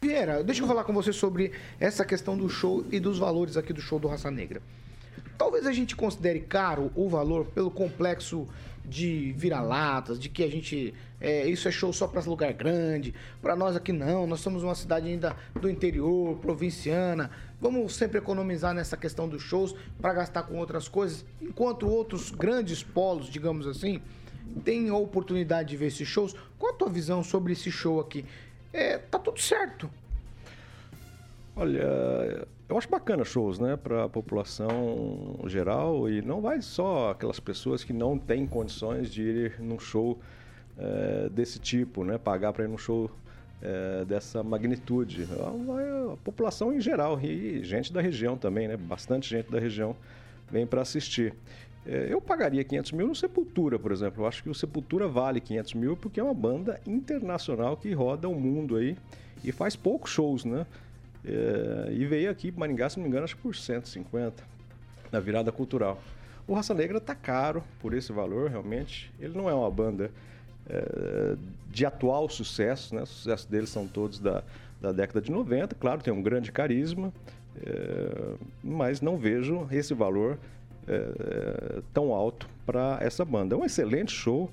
Vieira, 0.00 0.44
deixa 0.44 0.62
eu 0.62 0.68
falar 0.68 0.84
com 0.84 0.92
você 0.92 1.12
sobre 1.12 1.50
essa 1.80 2.04
questão 2.04 2.38
do 2.38 2.48
show 2.48 2.84
e 2.92 3.00
dos 3.00 3.18
valores 3.18 3.56
aqui 3.56 3.72
do 3.72 3.80
show 3.80 3.98
do 3.98 4.06
Raça 4.06 4.30
Negra. 4.30 4.62
Talvez 5.36 5.66
a 5.66 5.72
gente 5.72 5.96
considere 5.96 6.38
caro 6.38 6.92
o 6.94 7.08
valor 7.08 7.46
pelo 7.46 7.68
complexo 7.68 8.46
de 8.84 9.32
vira-latas, 9.36 10.16
de 10.20 10.28
que 10.28 10.44
a 10.44 10.48
gente. 10.48 10.94
É, 11.20 11.48
isso 11.48 11.66
é 11.66 11.72
show 11.72 11.92
só 11.92 12.06
para 12.06 12.22
lugar 12.22 12.52
grande. 12.52 13.12
Para 13.42 13.56
nós 13.56 13.74
aqui 13.74 13.92
não, 13.92 14.24
nós 14.24 14.38
somos 14.38 14.62
uma 14.62 14.74
cidade 14.76 15.08
ainda 15.08 15.34
do 15.60 15.68
interior, 15.68 16.38
provinciana. 16.38 17.28
Vamos 17.60 17.96
sempre 17.96 18.18
economizar 18.18 18.72
nessa 18.72 18.96
questão 18.96 19.28
dos 19.28 19.42
shows 19.42 19.74
para 20.00 20.14
gastar 20.14 20.44
com 20.44 20.58
outras 20.58 20.86
coisas, 20.86 21.24
enquanto 21.42 21.88
outros 21.88 22.30
grandes 22.30 22.84
polos, 22.84 23.28
digamos 23.28 23.66
assim, 23.66 24.00
têm 24.64 24.88
a 24.90 24.96
oportunidade 24.96 25.70
de 25.70 25.76
ver 25.76 25.86
esses 25.86 26.06
shows. 26.06 26.36
Qual 26.56 26.72
a 26.72 26.76
tua 26.76 26.88
visão 26.88 27.22
sobre 27.24 27.52
esse 27.52 27.70
show 27.70 28.00
aqui? 28.00 28.24
É, 28.72 28.98
tá 28.98 29.18
tudo 29.18 29.40
certo. 29.40 29.90
Olha, 31.56 32.46
eu 32.68 32.76
acho 32.76 32.88
bacana 32.88 33.24
shows, 33.24 33.58
né, 33.58 33.76
para 33.76 34.04
a 34.04 34.08
população 34.08 35.40
geral 35.46 36.08
e 36.08 36.22
não 36.22 36.40
vai 36.40 36.62
só 36.62 37.10
aquelas 37.10 37.40
pessoas 37.40 37.82
que 37.82 37.92
não 37.92 38.18
têm 38.18 38.46
condições 38.46 39.10
de 39.10 39.22
ir 39.22 39.60
num 39.60 39.78
show 39.78 40.18
é, 40.78 41.28
desse 41.30 41.58
tipo, 41.58 42.04
né, 42.04 42.18
pagar 42.18 42.52
para 42.52 42.64
ir 42.64 42.68
num 42.68 42.78
show 42.78 43.10
é, 43.60 44.04
dessa 44.04 44.42
magnitude. 44.42 45.26
A, 45.40 46.12
a, 46.12 46.16
população 46.18 46.72
em 46.72 46.80
geral 46.80 47.18
e 47.20 47.64
gente 47.64 47.92
da 47.92 48.00
região 48.00 48.36
também, 48.36 48.68
né, 48.68 48.76
bastante 48.76 49.28
gente 49.28 49.50
da 49.50 49.58
região 49.58 49.96
vem 50.50 50.66
para 50.66 50.82
assistir. 50.82 51.34
É, 51.86 52.08
eu 52.10 52.20
pagaria 52.20 52.62
500 52.62 52.92
mil 52.92 53.08
no 53.08 53.14
Sepultura, 53.14 53.78
por 53.78 53.92
exemplo. 53.92 54.22
Eu 54.22 54.26
acho 54.26 54.42
que 54.42 54.50
o 54.50 54.54
Sepultura 54.54 55.08
vale 55.08 55.40
500 55.40 55.74
mil 55.74 55.96
porque 55.96 56.20
é 56.20 56.22
uma 56.22 56.34
banda 56.34 56.80
internacional 56.86 57.76
que 57.76 57.92
roda 57.92 58.28
o 58.28 58.34
mundo 58.34 58.76
aí 58.76 58.96
e 59.42 59.52
faz 59.52 59.76
poucos 59.76 60.10
shows, 60.10 60.44
né? 60.44 60.66
É, 61.24 61.92
e 61.92 62.04
veio 62.04 62.30
aqui 62.30 62.50
para 62.50 62.60
Maringá, 62.60 62.88
se 62.88 62.96
não 62.96 63.04
me 63.04 63.08
engano, 63.08 63.24
acho 63.24 63.36
que 63.36 63.42
por 63.42 63.54
150 63.54 64.42
na 65.10 65.20
virada 65.20 65.50
cultural. 65.50 66.00
O 66.46 66.54
Raça 66.54 66.72
Negra 66.72 67.00
tá 67.00 67.14
caro 67.14 67.62
por 67.80 67.92
esse 67.92 68.12
valor, 68.12 68.50
realmente. 68.50 69.12
Ele 69.20 69.36
não 69.36 69.48
é 69.48 69.54
uma 69.54 69.70
banda 69.70 70.10
é, 70.68 71.36
de 71.70 71.84
atual 71.84 72.28
sucesso, 72.28 72.94
né? 72.94 73.02
O 73.02 73.06
sucesso 73.06 73.50
deles 73.50 73.70
são 73.70 73.86
todos 73.86 74.18
da, 74.18 74.42
da 74.80 74.92
década 74.92 75.20
de 75.20 75.30
90. 75.30 75.74
Claro, 75.74 76.02
tem 76.02 76.12
um 76.12 76.22
grande 76.22 76.50
carisma, 76.52 77.12
é, 77.60 78.34
mas 78.62 79.00
não 79.00 79.16
vejo 79.16 79.66
esse 79.70 79.92
valor 79.92 80.38
é, 80.88 81.82
tão 81.92 82.12
alto 82.12 82.48
para 82.64 82.98
essa 83.00 83.24
banda. 83.24 83.54
É 83.54 83.58
um 83.58 83.64
excelente 83.64 84.12
show. 84.12 84.50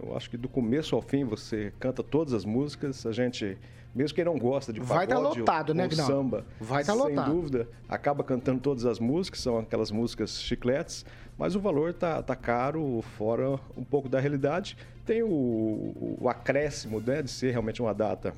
Eu 0.00 0.16
acho 0.16 0.30
que 0.30 0.36
do 0.36 0.48
começo 0.48 0.94
ao 0.94 1.02
fim 1.02 1.24
você 1.24 1.72
canta 1.78 2.02
todas 2.02 2.32
as 2.32 2.44
músicas. 2.44 3.04
A 3.04 3.12
gente 3.12 3.58
mesmo 3.94 4.14
quem 4.14 4.24
não 4.24 4.38
gosta 4.38 4.72
de 4.72 4.80
vai 4.80 5.06
tá 5.06 5.16
pagode 5.16 5.40
lotado, 5.40 5.70
ou, 5.70 5.74
né, 5.74 5.84
ou 5.84 5.90
samba, 5.90 6.44
vai 6.60 6.82
estar 6.82 6.92
tá 6.92 6.98
lotado. 6.98 7.24
Sem 7.26 7.34
dúvida, 7.34 7.68
acaba 7.88 8.22
cantando 8.22 8.60
todas 8.60 8.84
as 8.84 9.00
músicas, 9.00 9.40
são 9.40 9.58
aquelas 9.58 9.90
músicas 9.90 10.40
chicletes, 10.40 11.04
mas 11.36 11.56
o 11.56 11.60
valor 11.60 11.92
tá, 11.94 12.22
tá 12.22 12.36
caro, 12.36 13.02
fora 13.16 13.58
um 13.76 13.84
pouco 13.84 14.08
da 14.08 14.20
realidade. 14.20 14.76
Tem 15.04 15.22
o, 15.22 16.16
o 16.20 16.28
acréscimo 16.28 17.00
né, 17.00 17.22
de 17.22 17.30
ser 17.30 17.50
realmente 17.50 17.80
uma 17.80 17.94
data 17.94 18.34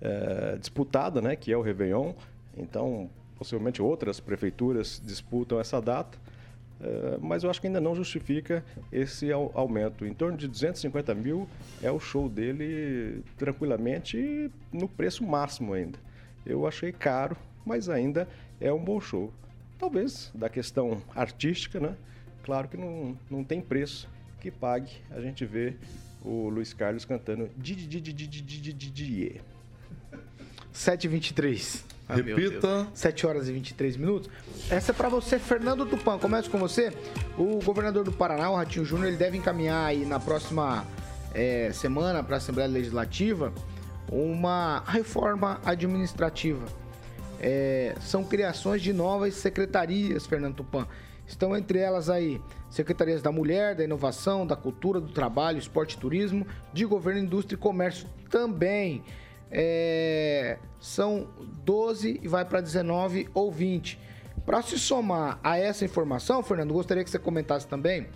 é, 0.00 0.56
disputada, 0.58 1.22
né, 1.22 1.36
que 1.36 1.52
é 1.52 1.56
o 1.56 1.62
Réveillon. 1.62 2.12
Então, 2.56 3.08
possivelmente 3.42 3.82
outras 3.82 4.20
prefeituras 4.20 5.02
disputam 5.04 5.58
essa 5.58 5.82
data. 5.82 6.16
Eh, 6.80 7.18
mas 7.20 7.42
eu 7.42 7.50
acho 7.50 7.60
que 7.60 7.66
ainda 7.66 7.80
não 7.80 7.92
justifica 7.92 8.64
esse 8.92 9.32
aumento. 9.32 10.06
Em 10.06 10.14
torno 10.14 10.38
de 10.38 10.46
250 10.46 11.12
mil 11.16 11.48
é 11.82 11.90
o 11.90 11.98
show 11.98 12.28
dele 12.28 13.24
tranquilamente 13.36 14.48
no 14.72 14.88
preço 14.88 15.24
máximo 15.24 15.72
ainda. 15.72 15.98
Eu 16.46 16.66
achei 16.66 16.92
caro, 16.92 17.36
mas 17.66 17.88
ainda 17.88 18.28
é 18.60 18.72
um 18.72 18.82
bom 18.82 19.00
show. 19.00 19.32
Talvez 19.76 20.30
da 20.32 20.48
questão 20.48 21.02
artística, 21.16 21.80
né? 21.80 21.96
Claro 22.44 22.68
que 22.68 22.76
não, 22.76 23.18
não 23.28 23.42
tem 23.42 23.60
preço 23.60 24.08
que 24.40 24.52
pague 24.52 24.92
a 25.10 25.20
gente 25.20 25.44
vê 25.44 25.74
o 26.24 26.48
Luiz 26.48 26.72
Carlos 26.72 27.04
cantando 27.04 27.50
Didi 27.56 27.86
723. 30.72 31.84
Ah, 32.08 32.16
Repita. 32.16 32.86
7 32.92 33.26
horas 33.26 33.48
e 33.48 33.52
23 33.52 33.96
minutos. 33.96 34.28
Essa 34.68 34.92
é 34.92 34.94
para 34.94 35.08
você, 35.08 35.38
Fernando 35.38 35.86
Tupan. 35.86 36.18
Começo 36.18 36.50
com 36.50 36.58
você. 36.58 36.92
O 37.38 37.60
governador 37.62 38.04
do 38.04 38.12
Paraná, 38.12 38.50
o 38.50 38.56
Ratinho 38.56 38.84
Júnior, 38.84 39.08
ele 39.08 39.16
deve 39.16 39.36
encaminhar 39.36 39.86
aí 39.86 40.04
na 40.04 40.18
próxima 40.18 40.84
é, 41.34 41.70
semana 41.72 42.22
para 42.22 42.36
a 42.36 42.38
Assembleia 42.38 42.68
Legislativa 42.68 43.52
uma 44.10 44.82
reforma 44.86 45.60
administrativa. 45.64 46.66
É, 47.40 47.94
são 48.00 48.24
criações 48.24 48.82
de 48.82 48.92
novas 48.92 49.34
secretarias, 49.34 50.26
Fernando 50.26 50.56
Tupan. 50.56 50.86
Estão 51.26 51.56
entre 51.56 51.78
elas 51.78 52.10
aí 52.10 52.40
secretarias 52.68 53.22
da 53.22 53.32
Mulher, 53.32 53.74
da 53.74 53.84
Inovação, 53.84 54.46
da 54.46 54.56
Cultura, 54.56 55.00
do 55.00 55.08
Trabalho, 55.08 55.58
Esporte 55.58 55.96
e 55.96 55.98
Turismo, 55.98 56.46
de 56.72 56.84
Governo, 56.84 57.20
Indústria 57.20 57.56
e 57.56 57.58
Comércio 57.58 58.06
também 58.30 59.02
é, 59.52 60.58
são 60.80 61.28
12 61.64 62.20
e 62.22 62.26
vai 62.26 62.44
para 62.44 62.60
19 62.60 63.28
ou 63.34 63.52
20. 63.52 64.00
Para 64.46 64.62
se 64.62 64.78
somar 64.78 65.38
a 65.44 65.58
essa 65.58 65.84
informação, 65.84 66.42
Fernando, 66.42 66.72
gostaria 66.72 67.04
que 67.04 67.10
você 67.10 67.18
comentasse 67.18 67.66
também 67.66 68.08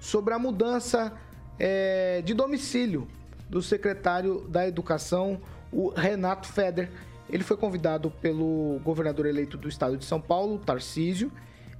sobre 0.00 0.34
a 0.34 0.38
mudança 0.38 1.12
é, 1.58 2.20
de 2.22 2.34
domicílio 2.34 3.06
do 3.48 3.62
secretário 3.62 4.46
da 4.48 4.66
Educação, 4.66 5.40
o 5.72 5.88
Renato 5.88 6.48
Feder. 6.48 6.90
Ele 7.30 7.44
foi 7.44 7.56
convidado 7.56 8.10
pelo 8.10 8.80
governador 8.82 9.26
eleito 9.26 9.56
do 9.56 9.68
estado 9.68 9.96
de 9.96 10.04
São 10.04 10.20
Paulo, 10.20 10.58
Tarcísio, 10.58 11.30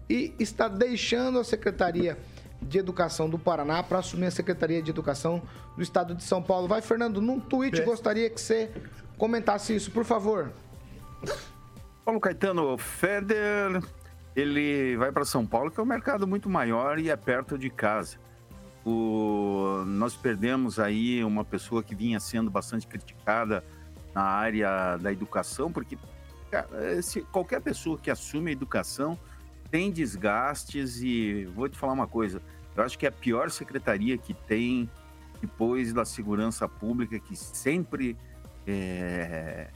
e 0.08 0.34
está 0.38 0.68
deixando 0.68 1.38
a 1.38 1.44
Secretaria 1.44 2.16
de 2.62 2.78
Educação 2.78 3.28
do 3.28 3.38
Paraná 3.38 3.82
para 3.82 3.98
assumir 3.98 4.26
a 4.26 4.30
Secretaria 4.30 4.82
de 4.82 4.90
Educação 4.90 5.42
do 5.76 5.82
Estado 5.82 6.14
de 6.14 6.22
São 6.22 6.42
Paulo. 6.42 6.68
Vai, 6.68 6.82
Fernando, 6.82 7.20
num 7.20 7.40
tweet 7.40 7.80
gostaria 7.82 8.28
que 8.28 8.40
você 8.40 8.70
comentasse 9.16 9.74
isso, 9.74 9.90
por 9.90 10.04
favor. 10.04 10.52
Paulo 12.04 12.20
Caetano, 12.20 12.76
Feder, 12.78 13.82
ele 14.34 14.96
vai 14.96 15.12
para 15.12 15.24
São 15.24 15.46
Paulo, 15.46 15.70
que 15.70 15.78
é 15.78 15.82
um 15.82 15.86
mercado 15.86 16.26
muito 16.26 16.48
maior 16.48 16.98
e 16.98 17.10
é 17.10 17.16
perto 17.16 17.58
de 17.58 17.70
casa. 17.70 18.18
O... 18.84 19.84
Nós 19.86 20.16
perdemos 20.16 20.78
aí 20.78 21.22
uma 21.22 21.44
pessoa 21.44 21.82
que 21.82 21.94
vinha 21.94 22.18
sendo 22.18 22.50
bastante 22.50 22.86
criticada 22.86 23.64
na 24.14 24.22
área 24.22 24.96
da 24.96 25.12
educação, 25.12 25.70
porque 25.70 25.98
se 27.02 27.20
qualquer 27.22 27.60
pessoa 27.60 27.96
que 27.98 28.10
assume 28.10 28.50
a 28.50 28.52
educação 28.52 29.18
tem 29.70 29.90
desgastes 29.90 31.00
e 31.02 31.44
vou 31.54 31.68
te 31.68 31.78
falar 31.78 31.92
uma 31.92 32.06
coisa, 32.06 32.42
eu 32.76 32.82
acho 32.82 32.98
que 32.98 33.06
é 33.06 33.08
a 33.08 33.12
pior 33.12 33.50
secretaria 33.50 34.16
que 34.18 34.34
tem 34.34 34.88
depois 35.40 35.92
da 35.92 36.04
segurança 36.04 36.68
pública, 36.68 37.18
que 37.18 37.34
sempre 37.34 38.16
é, 38.66 39.68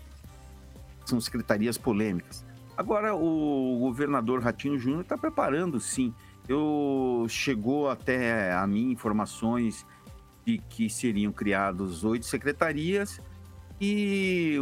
são 1.04 1.20
secretarias 1.20 1.78
polêmicas. 1.78 2.44
Agora, 2.76 3.14
o 3.14 3.78
governador 3.78 4.42
Ratinho 4.42 4.78
Júnior 4.78 5.02
está 5.02 5.16
preparando, 5.16 5.78
sim. 5.78 6.12
Eu 6.48 7.24
chegou 7.28 7.88
até 7.88 8.52
a 8.52 8.66
mim 8.66 8.90
informações 8.90 9.86
de 10.44 10.58
que 10.58 10.90
seriam 10.90 11.32
criados 11.32 12.04
oito 12.04 12.26
secretarias 12.26 13.20
e 13.80 14.58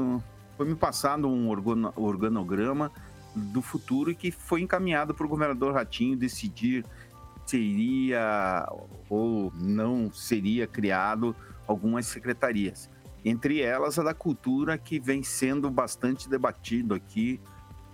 foi 0.57 0.67
me 0.67 0.77
passado 0.77 1.27
um 1.27 1.49
organograma 1.97 2.93
do 3.35 3.63
futuro 3.63 4.15
que 4.15 4.31
foi 4.31 4.61
encaminhado 4.61 5.15
para 5.15 5.25
o 5.25 5.29
governador 5.29 5.75
Ratinho 5.75 6.17
decidir 6.17 6.85
seria 7.47 8.67
ou 9.09 9.53
não 9.55 10.13
seria 10.13 10.67
criado 10.67 11.35
algumas 11.67 12.07
secretarias. 12.07 12.91
Entre 13.25 13.61
elas 13.61 13.99
a 13.99 14.03
da 14.03 14.15
cultura, 14.15 14.77
que 14.77 14.99
vem 14.99 15.23
sendo 15.23 15.71
bastante 15.71 16.29
debatido 16.29 16.95
aqui 16.95 17.41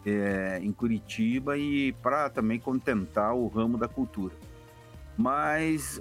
é, 0.06 0.58
em 0.62 0.72
Curitiba 0.72 1.58
e 1.58 1.92
para 1.92 2.30
também 2.30 2.58
contentar 2.58 3.34
o 3.34 3.46
ramo 3.48 3.76
da 3.76 3.88
cultura. 3.88 4.34
Mas 5.16 6.00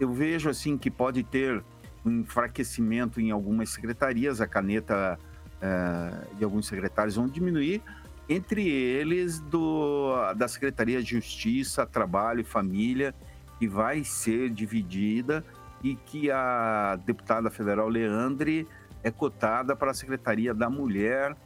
eu 0.00 0.12
vejo 0.12 0.48
assim 0.48 0.78
que 0.78 0.90
pode 0.90 1.22
ter 1.22 1.62
um 2.04 2.20
enfraquecimento 2.20 3.20
em 3.20 3.30
algumas 3.30 3.70
secretarias, 3.70 4.40
a 4.40 4.46
caneta 4.46 5.18
é, 5.60 6.36
de 6.38 6.44
alguns 6.44 6.66
secretários 6.66 7.16
vão 7.16 7.26
diminuir, 7.26 7.82
entre 8.28 8.68
eles 8.68 9.38
do, 9.38 10.32
da 10.34 10.48
Secretaria 10.48 11.02
de 11.02 11.10
Justiça, 11.10 11.86
Trabalho 11.86 12.40
e 12.40 12.44
Família, 12.44 13.14
que 13.58 13.68
vai 13.68 14.02
ser 14.04 14.50
dividida 14.50 15.44
e 15.82 15.94
que 15.94 16.30
a 16.30 16.98
deputada 17.06 17.50
federal 17.50 17.88
Leandre 17.88 18.66
é 19.02 19.10
cotada 19.10 19.76
para 19.76 19.92
a 19.92 19.94
Secretaria 19.94 20.52
da 20.52 20.68
Mulher 20.68 21.36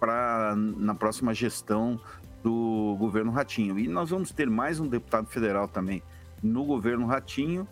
para 0.00 0.54
na 0.56 0.94
próxima 0.94 1.34
gestão 1.34 2.00
do 2.42 2.96
governo 2.98 3.30
Ratinho. 3.30 3.78
E 3.78 3.88
nós 3.88 4.10
vamos 4.10 4.30
ter 4.30 4.48
mais 4.48 4.80
um 4.80 4.86
deputado 4.86 5.26
federal 5.26 5.68
também 5.68 6.02
no 6.42 6.64
governo 6.64 7.06
Ratinho 7.06 7.66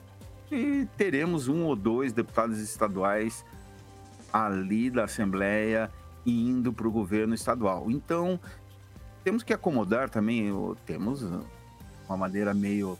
e 0.50 0.86
teremos 0.96 1.48
um 1.48 1.64
ou 1.64 1.74
dois 1.74 2.12
deputados 2.12 2.60
estaduais 2.60 3.44
ali 4.32 4.90
da 4.90 5.04
Assembleia 5.04 5.90
indo 6.26 6.72
para 6.72 6.88
o 6.88 6.90
governo 6.90 7.34
estadual. 7.34 7.90
Então, 7.90 8.40
temos 9.22 9.42
que 9.42 9.52
acomodar 9.52 10.10
também, 10.10 10.52
temos 10.84 11.22
uma 12.08 12.16
maneira 12.16 12.52
meio 12.52 12.98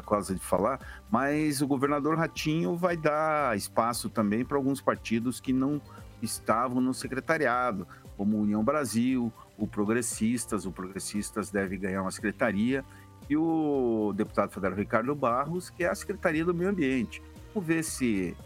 causa 0.00 0.34
de 0.34 0.40
falar, 0.40 0.80
mas 1.10 1.60
o 1.60 1.66
governador 1.66 2.16
Ratinho 2.16 2.76
vai 2.76 2.96
dar 2.96 3.54
espaço 3.56 4.08
também 4.08 4.42
para 4.42 4.56
alguns 4.56 4.80
partidos 4.80 5.38
que 5.38 5.52
não 5.52 5.82
estavam 6.22 6.80
no 6.80 6.94
secretariado, 6.94 7.86
como 8.16 8.38
União 8.38 8.64
Brasil, 8.64 9.30
o 9.58 9.66
Progressistas. 9.66 10.64
O 10.64 10.72
Progressistas 10.72 11.50
deve 11.50 11.76
ganhar 11.76 12.02
uma 12.02 12.10
secretaria 12.10 12.84
e 13.28 13.36
o 13.36 14.12
deputado 14.14 14.50
federal 14.50 14.76
Ricardo 14.76 15.14
Barros, 15.14 15.68
que 15.68 15.84
é 15.84 15.88
a 15.88 15.94
Secretaria 15.94 16.44
do 16.44 16.54
Meio 16.54 16.70
Ambiente. 16.70 17.22
Vamos 17.52 17.66
ver 17.66 17.82
se 17.82 18.36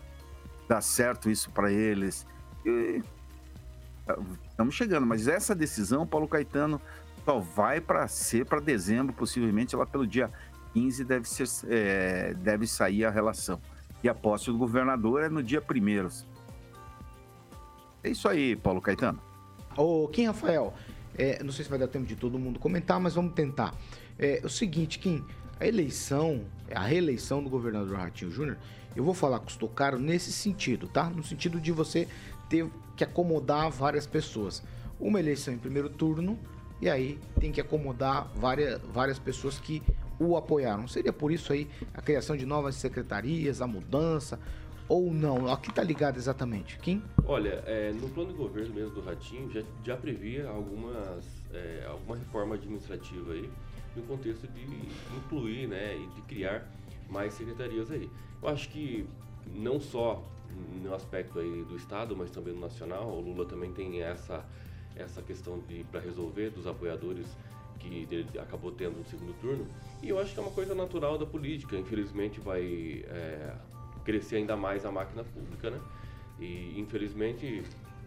dá 0.68 0.80
certo 0.80 1.30
isso 1.30 1.50
para 1.50 1.70
eles. 1.70 2.26
E... 2.64 3.02
Estamos 4.48 4.74
chegando, 4.74 5.06
mas 5.06 5.26
essa 5.26 5.54
decisão, 5.54 6.06
Paulo 6.06 6.28
Caetano, 6.28 6.80
só 7.24 7.40
vai 7.40 7.80
para 7.80 8.06
ser 8.06 8.46
para 8.46 8.60
dezembro, 8.60 9.12
possivelmente 9.12 9.74
lá 9.74 9.84
pelo 9.84 10.06
dia 10.06 10.30
15 10.72 11.04
deve, 11.04 11.28
ser, 11.28 11.48
é, 11.68 12.34
deve 12.34 12.66
sair 12.66 13.04
a 13.04 13.10
relação. 13.10 13.60
E 14.02 14.08
a 14.08 14.14
posse 14.14 14.46
do 14.46 14.58
governador 14.58 15.22
é 15.24 15.28
no 15.28 15.42
dia 15.42 15.60
1 15.60 16.24
É 18.04 18.10
isso 18.10 18.28
aí, 18.28 18.54
Paulo 18.54 18.80
Caetano. 18.80 19.20
Ô, 19.76 20.06
Kim 20.08 20.26
Rafael, 20.26 20.72
é, 21.18 21.42
não 21.42 21.50
sei 21.50 21.64
se 21.64 21.70
vai 21.70 21.78
dar 21.78 21.88
tempo 21.88 22.06
de 22.06 22.14
todo 22.14 22.38
mundo 22.38 22.60
comentar, 22.60 23.00
mas 23.00 23.14
vamos 23.14 23.34
tentar. 23.34 23.74
É, 24.18 24.40
o 24.44 24.48
seguinte, 24.48 24.98
Kim, 24.98 25.24
a 25.58 25.66
eleição, 25.66 26.44
a 26.72 26.82
reeleição 26.82 27.42
do 27.42 27.50
governador 27.50 27.96
Ratinho 27.96 28.30
Júnior, 28.30 28.56
eu 28.94 29.02
vou 29.02 29.14
falar 29.14 29.40
custou 29.40 29.68
caro 29.68 29.98
nesse 29.98 30.32
sentido, 30.32 30.86
tá? 30.86 31.10
No 31.10 31.24
sentido 31.24 31.60
de 31.60 31.72
você 31.72 32.06
ter 32.48 32.70
que 32.96 33.04
acomodar 33.04 33.70
várias 33.70 34.06
pessoas. 34.06 34.62
Uma 34.98 35.20
eleição 35.20 35.52
em 35.52 35.58
primeiro 35.58 35.90
turno, 35.90 36.38
e 36.80 36.88
aí 36.88 37.18
tem 37.38 37.52
que 37.52 37.60
acomodar 37.60 38.28
várias, 38.34 38.80
várias 38.92 39.18
pessoas 39.18 39.58
que 39.58 39.82
o 40.18 40.36
apoiaram. 40.36 40.88
Seria 40.88 41.12
por 41.12 41.30
isso 41.30 41.52
aí 41.52 41.68
a 41.94 42.00
criação 42.00 42.36
de 42.36 42.46
novas 42.46 42.76
secretarias, 42.76 43.60
a 43.60 43.66
mudança, 43.66 44.40
ou 44.88 45.12
não? 45.12 45.52
A 45.52 45.56
que 45.56 45.70
está 45.70 45.82
ligado 45.82 46.16
exatamente? 46.16 46.78
Kim? 46.78 47.02
Olha, 47.24 47.62
é, 47.66 47.92
no 47.92 48.08
plano 48.08 48.32
de 48.32 48.36
governo 48.36 48.74
mesmo 48.74 48.90
do 48.90 49.00
Ratinho 49.02 49.50
já, 49.50 49.62
já 49.84 49.96
previa 49.96 50.48
algumas, 50.48 51.24
é, 51.52 51.84
alguma 51.88 52.16
reforma 52.16 52.54
administrativa 52.54 53.32
aí 53.32 53.50
no 53.94 54.02
contexto 54.02 54.46
de 54.48 54.62
incluir 55.16 55.66
né, 55.66 55.96
e 55.96 56.06
de 56.14 56.22
criar 56.22 56.66
mais 57.08 57.34
secretarias 57.34 57.90
aí. 57.90 58.08
Eu 58.42 58.48
acho 58.48 58.68
que 58.68 59.06
não 59.54 59.80
só 59.80 60.22
no 60.82 60.94
aspecto 60.94 61.38
aí 61.38 61.64
do 61.64 61.76
Estado, 61.76 62.16
mas 62.16 62.30
também 62.30 62.54
no 62.54 62.60
nacional, 62.60 63.08
o 63.08 63.20
Lula 63.20 63.44
também 63.44 63.72
tem 63.72 64.02
essa, 64.02 64.44
essa 64.94 65.22
questão 65.22 65.60
de 65.60 65.84
para 65.84 66.00
resolver 66.00 66.50
dos 66.50 66.66
apoiadores 66.66 67.26
que 67.78 68.06
ele 68.10 68.38
acabou 68.38 68.72
tendo 68.72 68.98
no 68.98 69.04
segundo 69.04 69.34
turno. 69.40 69.66
E 70.02 70.08
eu 70.08 70.18
acho 70.18 70.32
que 70.32 70.40
é 70.40 70.42
uma 70.42 70.52
coisa 70.52 70.74
natural 70.74 71.18
da 71.18 71.26
política. 71.26 71.76
Infelizmente 71.76 72.40
vai 72.40 73.04
é, 73.06 73.54
crescer 74.04 74.36
ainda 74.36 74.56
mais 74.56 74.84
a 74.84 74.90
máquina 74.90 75.24
pública, 75.24 75.70
né? 75.70 75.80
E 76.38 76.78
infelizmente 76.78 77.62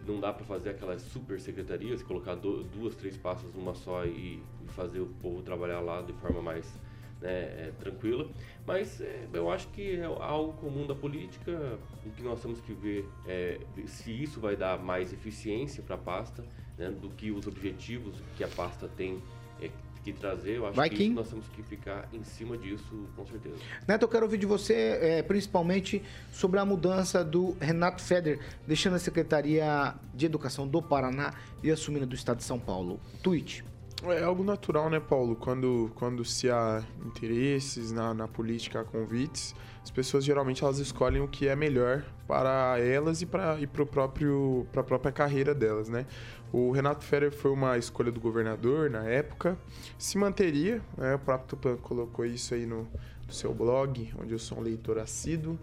não 0.06 0.20
dá 0.20 0.32
para 0.32 0.46
fazer 0.46 0.70
aquelas 0.70 1.02
super 1.02 1.40
secretarias, 1.40 2.02
colocar 2.02 2.36
do, 2.36 2.64
duas, 2.64 2.96
três 2.96 3.18
pastas 3.18 3.54
numa 3.54 3.74
só 3.76 4.06
e, 4.06 4.42
e, 4.64 4.68
fazer 4.70 5.00
o 5.00 5.08
povo 5.22 5.42
trabalhar 5.42 5.82
lá 5.82 6.02
de 6.02 6.14
forma 6.14 6.42
mais 6.42 6.74
né, 7.22 7.32
é, 7.32 7.72
tranquila. 7.80 8.30
Mas 8.66 9.02
é, 9.02 9.28
eu 9.34 9.52
acho 9.52 9.68
que 9.70 10.00
é 10.00 10.06
algo 10.06 10.54
comum 10.54 10.86
da 10.86 10.96
política. 10.96 11.80
O 12.06 12.10
que 12.12 12.22
nós 12.22 12.42
temos 12.42 12.60
que 12.62 12.74
ver 12.74 13.08
é 13.28 13.60
se 13.86 14.12
isso 14.12 14.40
vai 14.40 14.56
dar 14.56 14.78
mais 14.80 15.12
eficiência 15.12 15.84
para 15.84 15.96
a 15.96 16.00
pasta 16.00 16.44
né, 16.78 16.90
do 16.90 17.10
que 17.10 17.32
os 17.32 17.48
objetivos 17.48 18.16
que 18.38 18.44
a 18.44 18.48
pasta 18.48 18.88
tem 18.88 19.22
é, 19.62 19.70
que 20.04 20.14
trazer, 20.14 20.58
eu 20.58 20.66
acho 20.66 20.76
Vai, 20.76 20.90
que 20.90 21.10
nós 21.10 21.30
temos 21.30 21.48
que 21.50 21.62
ficar 21.64 22.08
em 22.14 22.24
cima 22.24 22.58
disso, 22.58 23.08
com 23.16 23.26
certeza. 23.26 23.56
Neto, 23.88 24.04
eu 24.04 24.08
quero 24.08 24.26
ouvir 24.26 24.38
de 24.38 24.46
você, 24.46 24.98
é, 25.02 25.22
principalmente, 25.22 26.02
sobre 26.32 26.60
a 26.60 26.66
mudança 26.66 27.24
do 27.24 27.56
Renato 27.60 28.02
Feder, 28.02 28.40
deixando 28.66 28.96
a 28.96 29.00
Secretaria 29.00 29.94
de 30.14 30.26
Educação 30.26 30.68
do 30.68 30.82
Paraná 30.82 31.34
e 31.62 31.70
assumindo 31.70 32.06
do 32.06 32.16
Estado 32.16 32.38
de 32.38 32.44
São 32.44 32.60
Paulo. 32.60 33.00
Tweet. 33.22 33.64
É 34.04 34.24
algo 34.24 34.46
natural, 34.46 34.90
né, 34.90 35.00
Paulo? 35.00 35.36
Quando, 35.36 35.92
quando 35.96 36.24
se 36.24 36.50
há 36.50 36.82
interesses 37.06 37.92
na, 37.92 38.14
na 38.14 38.30
política, 38.30 38.80
há 38.80 38.84
convites, 38.86 39.54
as 39.84 39.92
pessoas 39.92 40.24
geralmente 40.24 40.64
elas 40.64 40.80
escolhem 40.80 41.22
o 41.22 41.28
que 41.28 41.50
é 41.50 41.56
melhor 41.56 42.06
para 42.26 42.80
elas 42.80 43.22
e 43.22 43.26
para 43.26 43.60
e 43.60 43.66
a 43.66 44.84
própria 44.84 45.12
carreira 45.12 45.54
delas, 45.54 45.90
né? 45.90 46.06
O 46.52 46.72
Renato 46.72 47.04
Ferrer 47.04 47.32
foi 47.32 47.52
uma 47.52 47.78
escolha 47.78 48.12
do 48.12 48.20
governador 48.22 48.90
na 48.90 49.04
época, 49.04 49.58
se 49.98 50.18
manteria, 50.18 50.82
né? 50.98 51.16
o 51.16 51.20
próprio 51.20 51.50
Tupan 51.50 51.76
colocou 51.78 52.26
isso 52.26 52.54
aí 52.54 52.66
no, 52.66 52.88
no, 53.28 53.34
seu 53.34 53.54
blog, 53.54 54.12
onde 54.18 54.32
eu 54.32 54.40
sou 54.40 54.60
um 54.60 54.62
leitor 54.62 54.98
assíduo, 54.98 55.60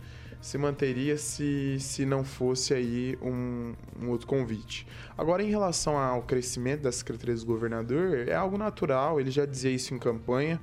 se 0.47 0.57
manteria 0.57 1.19
se, 1.19 1.77
se 1.81 2.07
não 2.07 2.23
fosse 2.23 2.73
aí 2.73 3.19
um, 3.21 3.75
um 4.01 4.11
outro 4.11 4.29
convite. 4.29 4.87
Agora, 5.19 5.43
em 5.43 5.51
relação 5.51 5.99
ao 5.99 6.23
crescimento 6.23 6.83
das 6.83 6.95
secretarias 6.95 7.41
do 7.41 7.47
governador, 7.47 8.29
é 8.29 8.35
algo 8.35 8.57
natural, 8.57 9.19
ele 9.19 9.33
já 9.33 9.45
dizia 9.45 9.73
isso 9.73 9.93
em 9.93 9.99
campanha, 9.99 10.61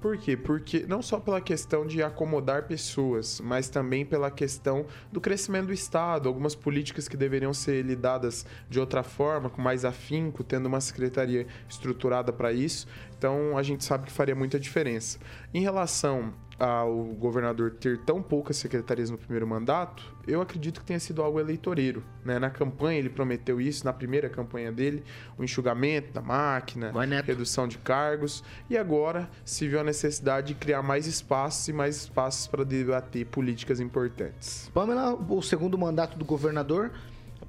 por 0.00 0.16
quê? 0.16 0.38
Porque 0.38 0.86
não 0.88 1.02
só 1.02 1.20
pela 1.20 1.38
questão 1.38 1.86
de 1.86 2.02
acomodar 2.02 2.62
pessoas, 2.62 3.38
mas 3.40 3.68
também 3.68 4.06
pela 4.06 4.30
questão 4.30 4.86
do 5.12 5.20
crescimento 5.20 5.66
do 5.66 5.72
Estado, 5.72 6.28
algumas 6.28 6.54
políticas 6.54 7.06
que 7.06 7.16
deveriam 7.16 7.52
ser 7.52 7.84
lidadas 7.84 8.46
de 8.70 8.80
outra 8.80 9.02
forma, 9.02 9.50
com 9.50 9.60
mais 9.60 9.84
afinco, 9.84 10.42
tendo 10.42 10.64
uma 10.64 10.80
secretaria 10.80 11.46
estruturada 11.68 12.32
para 12.32 12.52
isso. 12.52 12.86
Então 13.18 13.58
a 13.58 13.62
gente 13.62 13.84
sabe 13.84 14.06
que 14.06 14.12
faria 14.12 14.34
muita 14.34 14.58
diferença. 14.58 15.18
Em 15.52 15.60
relação 15.60 16.32
ao 16.58 17.04
governador 17.04 17.72
ter 17.72 17.98
tão 17.98 18.22
poucas 18.22 18.56
secretarias 18.56 19.10
no 19.10 19.18
primeiro 19.18 19.46
mandato, 19.46 20.02
eu 20.26 20.40
acredito 20.40 20.80
que 20.80 20.86
tenha 20.86 20.98
sido 20.98 21.22
algo 21.22 21.38
eleitoreiro. 21.38 22.02
Né? 22.24 22.38
Na 22.38 22.50
campanha 22.50 22.98
ele 22.98 23.10
prometeu 23.10 23.60
isso, 23.60 23.84
na 23.84 23.92
primeira 23.92 24.28
campanha 24.28 24.72
dele, 24.72 25.04
o 25.38 25.44
enxugamento 25.44 26.12
da 26.12 26.22
máquina, 26.22 26.92
redução 27.20 27.68
de 27.68 27.78
cargos, 27.78 28.42
e 28.70 28.76
agora 28.76 29.28
se 29.44 29.68
viu 29.68 29.80
a 29.80 29.84
necessidade 29.84 30.48
de 30.48 30.54
criar 30.54 30.82
mais 30.82 31.06
espaços 31.06 31.68
e 31.68 31.72
mais 31.72 31.96
espaços 31.96 32.46
para 32.46 32.64
debater 32.64 33.26
políticas 33.26 33.80
importantes. 33.80 34.70
Pamela, 34.72 35.14
o 35.14 35.42
segundo 35.42 35.76
mandato 35.76 36.18
do 36.18 36.24
governador, 36.24 36.90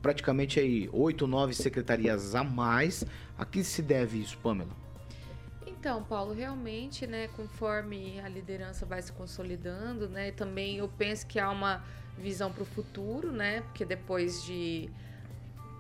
praticamente 0.02 0.60
aí 0.60 0.90
oito, 0.92 1.26
nove 1.28 1.54
secretarias 1.54 2.36
a 2.36 2.44
mais. 2.44 3.06
A 3.38 3.46
que 3.46 3.64
se 3.64 3.82
deve 3.82 4.20
isso, 4.20 4.38
Pamela? 4.40 4.87
Então, 5.80 6.04
Paulo, 6.04 6.34
realmente, 6.34 7.06
né, 7.06 7.28
conforme 7.36 8.20
a 8.20 8.28
liderança 8.28 8.84
vai 8.84 9.00
se 9.00 9.12
consolidando, 9.12 10.10
né, 10.10 10.32
também 10.32 10.78
eu 10.78 10.88
penso 10.88 11.28
que 11.28 11.40
há 11.40 11.52
uma 11.52 11.84
visão 12.18 12.52
para 12.52 12.64
o 12.64 12.66
futuro, 12.66 13.32
né, 13.32 13.62
porque 13.62 13.86
depois 13.86 14.44
de 14.44 14.90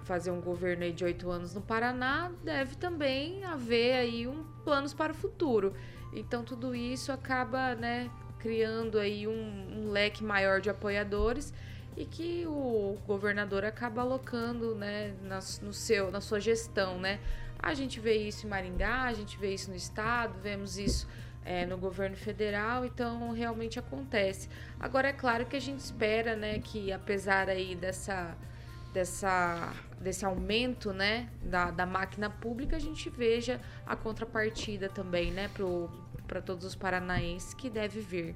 fazer 0.03 0.29
um 0.29 0.39
governo 0.39 0.89
de 0.93 1.03
oito 1.03 1.29
anos 1.31 1.53
no 1.55 1.61
Paraná, 1.61 2.31
deve 2.43 2.75
também 2.75 3.43
haver 3.43 3.95
aí 3.95 4.27
um 4.27 4.45
planos 4.63 4.93
para 4.93 5.11
o 5.11 5.15
futuro. 5.15 5.73
Então, 6.13 6.43
tudo 6.43 6.75
isso 6.75 7.11
acaba, 7.11 7.73
né, 7.73 8.09
criando 8.37 8.99
aí 8.99 9.27
um, 9.27 9.87
um 9.87 9.91
leque 9.91 10.23
maior 10.23 10.61
de 10.61 10.69
apoiadores 10.69 11.51
e 11.97 12.05
que 12.05 12.45
o 12.45 12.97
governador 13.07 13.65
acaba 13.65 14.01
alocando, 14.01 14.75
né, 14.75 15.15
na, 15.23 15.39
no 15.63 15.73
seu, 15.73 16.11
na 16.11 16.21
sua 16.21 16.39
gestão, 16.39 16.99
né, 16.99 17.19
a 17.59 17.73
gente 17.73 17.99
vê 17.99 18.15
isso 18.15 18.45
em 18.45 18.49
Maringá, 18.49 19.03
a 19.03 19.13
gente 19.13 19.37
vê 19.37 19.53
isso 19.53 19.69
no 19.69 19.75
estado, 19.75 20.33
vemos 20.41 20.77
isso 20.77 21.07
é, 21.43 21.65
no 21.65 21.77
governo 21.77 22.15
federal, 22.15 22.85
então 22.85 23.31
realmente 23.31 23.79
acontece. 23.79 24.49
Agora 24.79 25.07
é 25.07 25.13
claro 25.13 25.45
que 25.45 25.55
a 25.55 25.61
gente 25.61 25.79
espera, 25.79 26.35
né, 26.35 26.59
que 26.59 26.91
apesar 26.91 27.49
aí 27.49 27.75
dessa 27.75 28.35
dessa 28.93 29.73
desse 29.99 30.25
aumento, 30.25 30.93
né, 30.93 31.29
da, 31.41 31.71
da 31.71 31.85
máquina 31.85 32.29
pública, 32.29 32.75
a 32.75 32.79
gente 32.79 33.09
veja 33.09 33.59
a 33.85 33.95
contrapartida 33.95 34.89
também, 34.89 35.31
né, 35.31 35.49
para 36.27 36.41
todos 36.41 36.65
os 36.65 36.75
paranaenses 36.75 37.53
que 37.53 37.69
deve 37.69 37.99
vir. 38.01 38.35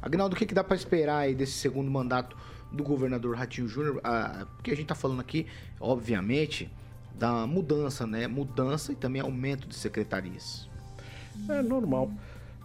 Agnaldo, 0.00 0.34
o 0.34 0.38
que, 0.38 0.46
que 0.46 0.54
dá 0.54 0.64
para 0.64 0.76
esperar 0.76 1.18
aí 1.18 1.34
desse 1.34 1.52
segundo 1.52 1.90
mandato 1.90 2.36
do 2.70 2.82
governador 2.82 3.36
Ratinho 3.36 3.68
Júnior? 3.68 4.00
Ah, 4.02 4.46
porque 4.56 4.70
a 4.70 4.74
gente 4.74 4.84
está 4.84 4.94
falando 4.94 5.20
aqui, 5.20 5.46
obviamente, 5.78 6.70
da 7.18 7.46
mudança, 7.46 8.06
né? 8.06 8.26
Mudança 8.26 8.92
e 8.92 8.96
também 8.96 9.22
aumento 9.22 9.68
de 9.68 9.74
secretarias. 9.74 10.68
É 11.48 11.62
normal. 11.62 12.10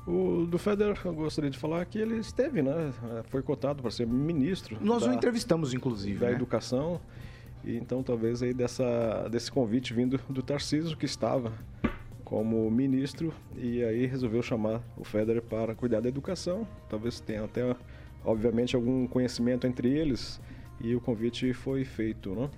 O 0.07 0.45
do 0.45 0.57
Federer, 0.57 0.97
eu 1.03 1.13
gostaria 1.13 1.49
de 1.49 1.57
falar 1.57 1.83
que 1.85 1.99
ele 1.99 2.15
esteve, 2.17 2.61
né? 2.61 2.93
Foi 3.29 3.41
cotado 3.41 3.81
para 3.81 3.91
ser 3.91 4.07
ministro. 4.07 4.77
Nós 4.79 5.03
da, 5.03 5.11
o 5.11 5.13
entrevistamos, 5.13 5.73
inclusive. 5.73 6.19
Da 6.19 6.27
né? 6.27 6.33
educação. 6.33 7.01
E 7.63 7.75
então 7.75 8.01
talvez 8.01 8.41
aí 8.41 8.53
dessa, 8.53 9.27
desse 9.29 9.51
convite 9.51 9.93
vindo 9.93 10.17
do 10.29 10.41
Tarcísio, 10.41 10.95
que 10.95 11.05
estava 11.05 11.51
como 12.23 12.69
ministro, 12.69 13.33
e 13.55 13.83
aí 13.83 14.05
resolveu 14.05 14.41
chamar 14.41 14.81
o 14.97 15.03
Federer 15.03 15.41
para 15.41 15.75
cuidar 15.75 16.01
da 16.01 16.09
educação. 16.09 16.67
Talvez 16.89 17.19
tenha 17.19 17.43
até, 17.43 17.75
obviamente, 18.23 18.75
algum 18.75 19.07
conhecimento 19.07 19.65
entre 19.65 19.89
eles, 19.89 20.39
e 20.81 20.93
o 20.93 21.01
convite 21.01 21.53
foi 21.53 21.85
feito, 21.85 22.35
né? 22.35 22.49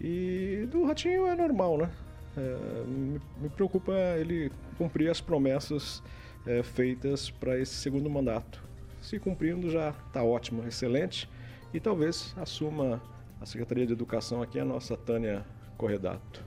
E 0.00 0.68
do 0.70 0.84
Ratinho 0.84 1.26
é 1.26 1.34
normal, 1.34 1.78
né? 1.78 1.90
É, 2.36 2.84
me, 2.86 3.20
me 3.40 3.48
preocupa 3.48 3.92
ele 4.18 4.50
cumprir 4.76 5.10
as 5.10 5.20
promessas 5.20 6.02
é, 6.46 6.62
feitas 6.62 7.30
para 7.30 7.58
esse 7.58 7.74
segundo 7.74 8.08
mandato. 8.10 8.62
Se 9.00 9.18
cumprindo, 9.18 9.70
já 9.70 9.94
está 10.06 10.22
ótimo, 10.22 10.66
excelente. 10.66 11.28
E 11.72 11.80
talvez 11.80 12.34
assuma 12.36 13.02
a 13.40 13.46
Secretaria 13.46 13.86
de 13.86 13.92
Educação 13.92 14.42
aqui, 14.42 14.58
a 14.58 14.64
nossa 14.64 14.96
Tânia 14.96 15.44
Corredato. 15.76 16.42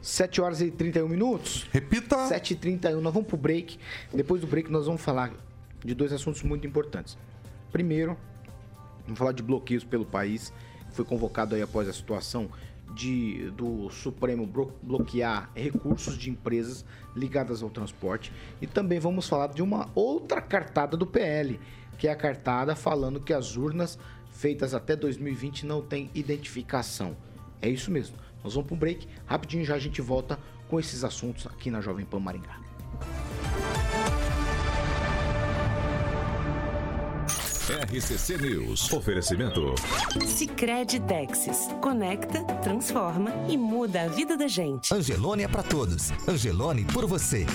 7 0.00 0.40
horas 0.40 0.60
e 0.60 0.70
31 0.70 1.08
minutos. 1.08 1.68
Repita. 1.70 2.26
7 2.26 2.54
e 2.54 2.56
31 2.56 3.00
Nós 3.00 3.12
vamos 3.12 3.28
pro 3.28 3.36
break. 3.36 3.78
Depois 4.12 4.40
do 4.40 4.46
break, 4.46 4.70
nós 4.70 4.86
vamos 4.86 5.00
falar 5.02 5.32
de 5.84 5.94
dois 5.94 6.12
assuntos 6.12 6.42
muito 6.42 6.66
importantes. 6.66 7.18
Primeiro, 7.70 8.16
vamos 9.04 9.18
falar 9.18 9.32
de 9.32 9.42
bloqueios 9.42 9.84
pelo 9.84 10.04
país. 10.04 10.52
Foi 10.92 11.04
convocado 11.04 11.54
aí 11.54 11.62
após 11.62 11.88
a 11.88 11.92
situação 11.92 12.50
de, 12.94 13.50
do 13.50 13.88
Supremo 13.90 14.48
bloquear 14.82 15.50
recursos 15.54 16.18
de 16.18 16.30
empresas 16.30 16.84
ligadas 17.14 17.62
ao 17.62 17.70
transporte. 17.70 18.32
E 18.60 18.66
também 18.66 18.98
vamos 18.98 19.28
falar 19.28 19.48
de 19.48 19.62
uma 19.62 19.88
outra 19.94 20.40
cartada 20.40 20.96
do 20.96 21.06
PL, 21.06 21.60
que 21.98 22.08
é 22.08 22.12
a 22.12 22.16
cartada 22.16 22.74
falando 22.74 23.20
que 23.20 23.32
as 23.32 23.56
urnas 23.56 23.98
feitas 24.30 24.74
até 24.74 24.96
2020 24.96 25.66
não 25.66 25.82
têm 25.82 26.10
identificação. 26.14 27.16
É 27.60 27.68
isso 27.68 27.90
mesmo. 27.90 28.16
Nós 28.42 28.54
vamos 28.54 28.68
para 28.68 28.74
um 28.74 28.78
break. 28.78 29.06
Rapidinho 29.26 29.64
já 29.64 29.74
a 29.74 29.78
gente 29.78 30.00
volta 30.00 30.38
com 30.68 30.80
esses 30.80 31.04
assuntos 31.04 31.46
aqui 31.46 31.70
na 31.70 31.80
Jovem 31.80 32.06
Pan 32.06 32.20
Maringá. 32.20 32.69
RCC 37.70 38.36
News. 38.36 38.92
Oferecimento. 38.92 39.76
Sicredi 40.26 40.98
Texas. 40.98 41.68
Conecta, 41.80 42.42
transforma 42.64 43.30
e 43.48 43.56
muda 43.56 44.02
a 44.02 44.08
vida 44.08 44.36
da 44.36 44.48
gente. 44.48 44.92
Angelone 44.92 45.44
é 45.44 45.48
para 45.48 45.62
todos. 45.62 46.10
Angelone 46.28 46.84
por 46.84 47.06
você. 47.06 47.46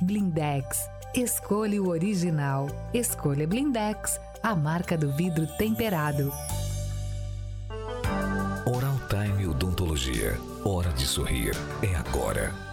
Blindex. 0.00 0.88
Escolha 1.12 1.82
o 1.82 1.88
original. 1.88 2.68
Escolha 2.94 3.44
Blindex, 3.44 4.20
a 4.40 4.54
marca 4.54 4.96
do 4.96 5.10
vidro 5.10 5.48
temperado. 5.58 6.32
Oral 8.66 9.00
Time 9.08 9.48
Odontologia. 9.48 10.38
Hora 10.64 10.92
de 10.92 11.04
sorrir. 11.04 11.56
É 11.82 11.92
agora. 11.96 12.67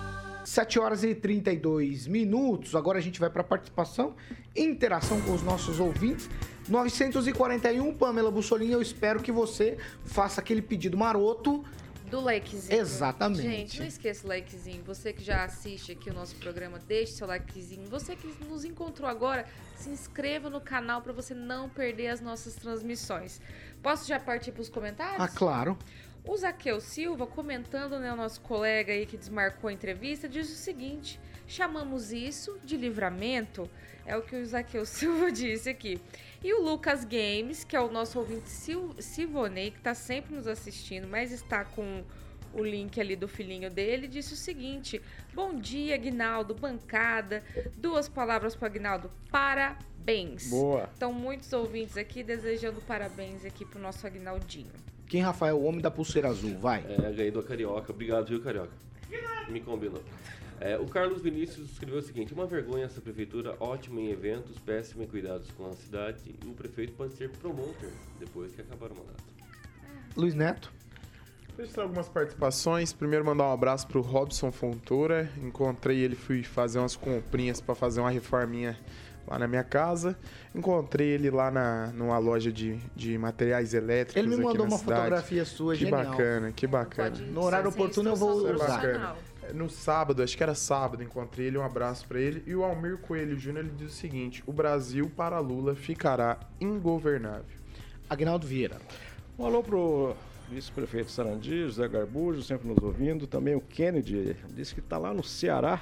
7 0.45 0.79
horas 0.79 1.03
e 1.03 1.15
32 1.15 2.07
minutos. 2.07 2.75
Agora 2.75 2.99
a 2.99 3.01
gente 3.01 3.19
vai 3.19 3.29
para 3.29 3.41
a 3.41 3.43
participação, 3.43 4.15
interação 4.55 5.19
com 5.21 5.33
os 5.33 5.41
nossos 5.41 5.79
ouvintes. 5.79 6.29
941, 6.69 7.93
Pamela 7.95 8.31
Bussolini, 8.31 8.71
eu 8.71 8.81
espero 8.81 9.21
que 9.21 9.31
você 9.31 9.77
faça 10.03 10.41
aquele 10.41 10.61
pedido 10.61 10.97
maroto. 10.97 11.63
Do 12.09 12.21
likezinho. 12.21 12.79
Exatamente. 12.79 13.41
Gente, 13.41 13.79
não 13.79 13.87
esqueça 13.87 14.25
o 14.25 14.29
likezinho. 14.29 14.83
Você 14.83 15.11
que 15.11 15.23
já 15.23 15.43
assiste 15.43 15.91
aqui 15.91 16.11
o 16.11 16.13
nosso 16.13 16.35
programa, 16.35 16.77
deixe 16.77 17.13
seu 17.13 17.25
likezinho. 17.25 17.89
Você 17.89 18.15
que 18.15 18.27
nos 18.45 18.63
encontrou 18.63 19.09
agora, 19.09 19.47
se 19.75 19.89
inscreva 19.89 20.47
no 20.47 20.61
canal 20.61 21.01
para 21.01 21.11
você 21.11 21.33
não 21.33 21.67
perder 21.67 22.09
as 22.09 22.21
nossas 22.21 22.53
transmissões. 22.53 23.41
Posso 23.81 24.07
já 24.07 24.19
partir 24.19 24.51
para 24.51 24.61
os 24.61 24.69
comentários? 24.69 25.19
Ah, 25.19 25.27
claro. 25.27 25.75
O 26.27 26.35
Zaqueu 26.35 26.81
Silva, 26.81 27.27
comentando, 27.27 27.99
né, 27.99 28.11
o 28.11 28.15
nosso 28.15 28.41
colega 28.41 28.91
aí 28.91 29.05
que 29.05 29.15
desmarcou 29.15 29.69
a 29.69 29.73
entrevista, 29.73 30.27
diz 30.27 30.49
o 30.49 30.55
seguinte: 30.55 31.19
chamamos 31.47 32.11
isso 32.11 32.59
de 32.63 32.75
livramento, 32.75 33.69
é 34.05 34.17
o 34.17 34.23
que 34.23 34.35
o 34.35 34.45
Zaqueu 34.45 34.85
Silva 34.87 35.31
disse 35.31 35.69
aqui. 35.69 36.01
E 36.43 36.53
o 36.53 36.61
Lucas 36.61 37.05
Games, 37.05 37.63
que 37.63 37.75
é 37.75 37.79
o 37.79 37.91
nosso 37.91 38.19
ouvinte 38.19 38.49
Sil 38.49 38.93
Silvonei, 38.99 39.71
que 39.71 39.77
está 39.77 39.93
sempre 39.93 40.35
nos 40.35 40.47
assistindo, 40.47 41.07
mas 41.07 41.31
está 41.31 41.63
com 41.63 42.03
o 42.53 42.63
link 42.63 42.99
ali 42.99 43.15
do 43.15 43.27
filhinho 43.27 43.69
dele, 43.69 44.07
disse 44.07 44.33
o 44.33 44.37
seguinte: 44.37 45.01
Bom 45.33 45.55
dia, 45.55 45.93
Aguinaldo, 45.93 46.55
bancada. 46.55 47.43
Duas 47.77 48.09
palavras 48.09 48.55
para 48.55 48.67
Aguinaldo: 48.67 49.11
parabéns. 49.29 50.49
Boa. 50.49 50.89
Então, 50.95 51.13
muitos 51.13 51.53
ouvintes 51.53 51.97
aqui 51.97 52.23
desejando 52.23 52.81
parabéns 52.81 53.45
aqui 53.45 53.63
pro 53.63 53.79
nosso 53.79 54.07
Aguinaldinho. 54.07 54.94
Quem, 55.07 55.21
Rafael? 55.21 55.57
O 55.57 55.63
homem 55.63 55.81
da 55.81 55.91
pulseira 55.91 56.29
azul, 56.29 56.57
vai. 56.57 56.83
É, 56.87 57.11
ganhei 57.11 57.31
do 57.31 57.41
Carioca. 57.43 57.91
Obrigado, 57.91 58.27
viu, 58.27 58.41
Carioca? 58.41 58.73
Me 59.49 59.59
combinou. 59.61 60.01
É, 60.59 60.77
o 60.77 60.85
Carlos 60.85 61.21
Vinícius 61.21 61.71
escreveu 61.71 61.99
o 61.99 62.01
seguinte: 62.01 62.33
Uma 62.33 62.45
vergonha 62.45 62.85
essa 62.85 63.01
prefeitura, 63.01 63.55
ótima 63.59 64.01
em 64.01 64.09
eventos, 64.09 64.57
péssima 64.59 65.03
em 65.03 65.07
cuidados 65.07 65.51
com 65.51 65.67
a 65.67 65.73
cidade. 65.73 66.17
E 66.43 66.47
o 66.47 66.53
prefeito 66.53 66.93
pode 66.93 67.13
ser 67.13 67.29
promotor 67.29 67.91
depois 68.19 68.53
que 68.55 68.61
acabar 68.61 68.91
o 68.91 68.95
mandato. 68.95 69.23
Luiz 70.15 70.33
Neto. 70.33 70.71
Deixa 71.57 71.79
eu 71.79 71.83
algumas 71.83 72.09
participações. 72.09 72.91
Primeiro 72.91 73.25
mandar 73.25 73.45
um 73.45 73.53
abraço 73.53 73.87
pro 73.87 74.01
Robson 74.01 74.51
Fontoura. 74.51 75.29
Encontrei 75.41 75.99
ele, 75.99 76.15
fui 76.15 76.43
fazer 76.43 76.79
umas 76.79 76.97
comprinhas 76.97 77.61
para 77.61 77.73
fazer 77.73 78.01
uma 78.01 78.09
reforminha 78.09 78.77
lá 79.27 79.39
na 79.39 79.47
minha 79.47 79.63
casa. 79.63 80.17
Encontrei 80.53 81.07
ele 81.09 81.29
lá 81.29 81.51
na, 81.51 81.87
numa 81.87 82.17
loja 82.17 82.51
de, 82.51 82.79
de 82.95 83.17
materiais 83.17 83.73
elétricos. 83.73 84.15
Ele 84.15 84.35
me 84.35 84.43
mandou 84.43 84.65
uma 84.65 84.77
cidade. 84.77 85.01
fotografia 85.01 85.45
sua, 85.45 85.73
que 85.73 85.85
genial. 85.85 86.05
bacana, 86.05 86.51
que 86.51 86.67
bacana. 86.67 87.15
No 87.31 87.43
horário 87.43 87.69
oportuno 87.69 88.09
eu 88.09 88.15
vou 88.15 88.47
é 88.47 88.53
usar. 88.53 88.67
bacana. 88.67 89.15
No 89.53 89.69
sábado, 89.69 90.23
acho 90.23 90.35
que 90.35 90.41
era 90.41 90.55
sábado, 90.55 91.03
encontrei 91.03 91.47
ele, 91.47 91.57
um 91.57 91.63
abraço 91.63 92.07
para 92.07 92.19
ele. 92.19 92.43
E 92.47 92.55
o 92.55 92.63
Almir 92.63 92.97
Coelho 92.97 93.37
Júnior 93.37 93.65
ele 93.65 93.73
diz 93.77 93.91
o 93.91 93.95
seguinte: 93.95 94.43
o 94.47 94.51
Brasil 94.51 95.11
para 95.15 95.37
Lula 95.39 95.75
ficará 95.75 96.39
ingovernável. 96.59 97.45
Agnaldo 98.09 98.47
Vieira. 98.47 98.77
Um 99.37 99.45
alô 99.45 99.61
pro 99.61 100.15
vice-prefeito 100.49 101.11
Sarandi, 101.11 101.63
José 101.63 101.87
Garbujo, 101.87 102.41
sempre 102.41 102.67
nos 102.67 102.81
ouvindo. 102.81 103.27
Também 103.27 103.55
o 103.55 103.61
Kennedy, 103.61 104.35
disse 104.49 104.73
que 104.73 104.79
está 104.79 104.97
lá 104.97 105.13
no 105.13 105.23
Ceará, 105.23 105.81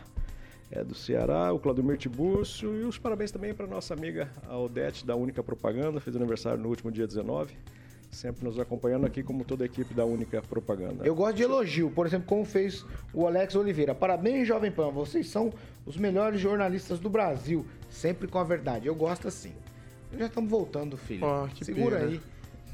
é 0.75 0.83
do 0.83 0.95
Ceará, 0.95 1.53
o 1.53 1.59
Claudio 1.59 1.95
Tiburcio. 1.95 2.75
E 2.75 2.83
os 2.83 2.97
parabéns 2.97 3.31
também 3.31 3.53
para 3.53 3.67
nossa 3.67 3.93
amiga 3.93 4.29
a 4.47 4.57
Odete, 4.57 5.05
da 5.05 5.15
Única 5.15 5.43
Propaganda, 5.43 5.99
fez 5.99 6.15
aniversário 6.15 6.59
no 6.59 6.69
último 6.69 6.91
dia 6.91 7.05
19. 7.05 7.55
Sempre 8.09 8.43
nos 8.43 8.59
acompanhando 8.59 9.05
aqui, 9.05 9.23
como 9.23 9.43
toda 9.43 9.63
a 9.63 9.65
equipe 9.65 9.93
da 9.93 10.05
Única 10.05 10.41
Propaganda. 10.41 11.05
Eu 11.05 11.15
gosto 11.15 11.35
de 11.35 11.43
elogio, 11.43 11.89
por 11.89 12.05
exemplo, 12.05 12.27
como 12.27 12.45
fez 12.45 12.85
o 13.13 13.25
Alex 13.25 13.55
Oliveira. 13.55 13.95
Parabéns, 13.95 14.47
Jovem 14.47 14.71
Pan, 14.71 14.89
vocês 14.91 15.29
são 15.29 15.51
os 15.85 15.97
melhores 15.97 16.39
jornalistas 16.39 16.99
do 16.99 17.09
Brasil, 17.09 17.65
sempre 17.89 18.27
com 18.27 18.37
a 18.37 18.43
verdade. 18.43 18.87
Eu 18.87 18.95
gosto 18.95 19.27
assim. 19.27 19.53
Já 20.17 20.27
estamos 20.27 20.49
voltando, 20.49 20.95
filho. 20.95 21.23
Oh, 21.25 21.47
que 21.47 21.65
Segura 21.65 21.97
pena. 21.97 22.11
aí. 22.11 22.21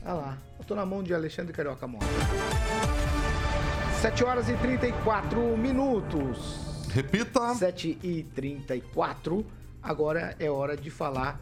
Olha 0.03 0.13
lá, 0.13 0.38
eu 0.57 0.65
tô 0.65 0.75
na 0.75 0.85
mão 0.85 1.01
de 1.01 1.13
Alexandre 1.13 1.53
Carioca 1.53 1.88
Mota. 1.88 2.05
7 4.01 4.23
horas 4.23 4.49
e 4.49 4.55
34 4.57 5.57
minutos. 5.57 6.68
Repita. 6.93 7.54
7 7.56 7.97
e 8.04 8.23
34. 8.36 9.45
Agora 9.82 10.36
é 10.39 10.49
hora 10.49 10.75
de 10.75 10.89
falar 10.89 11.39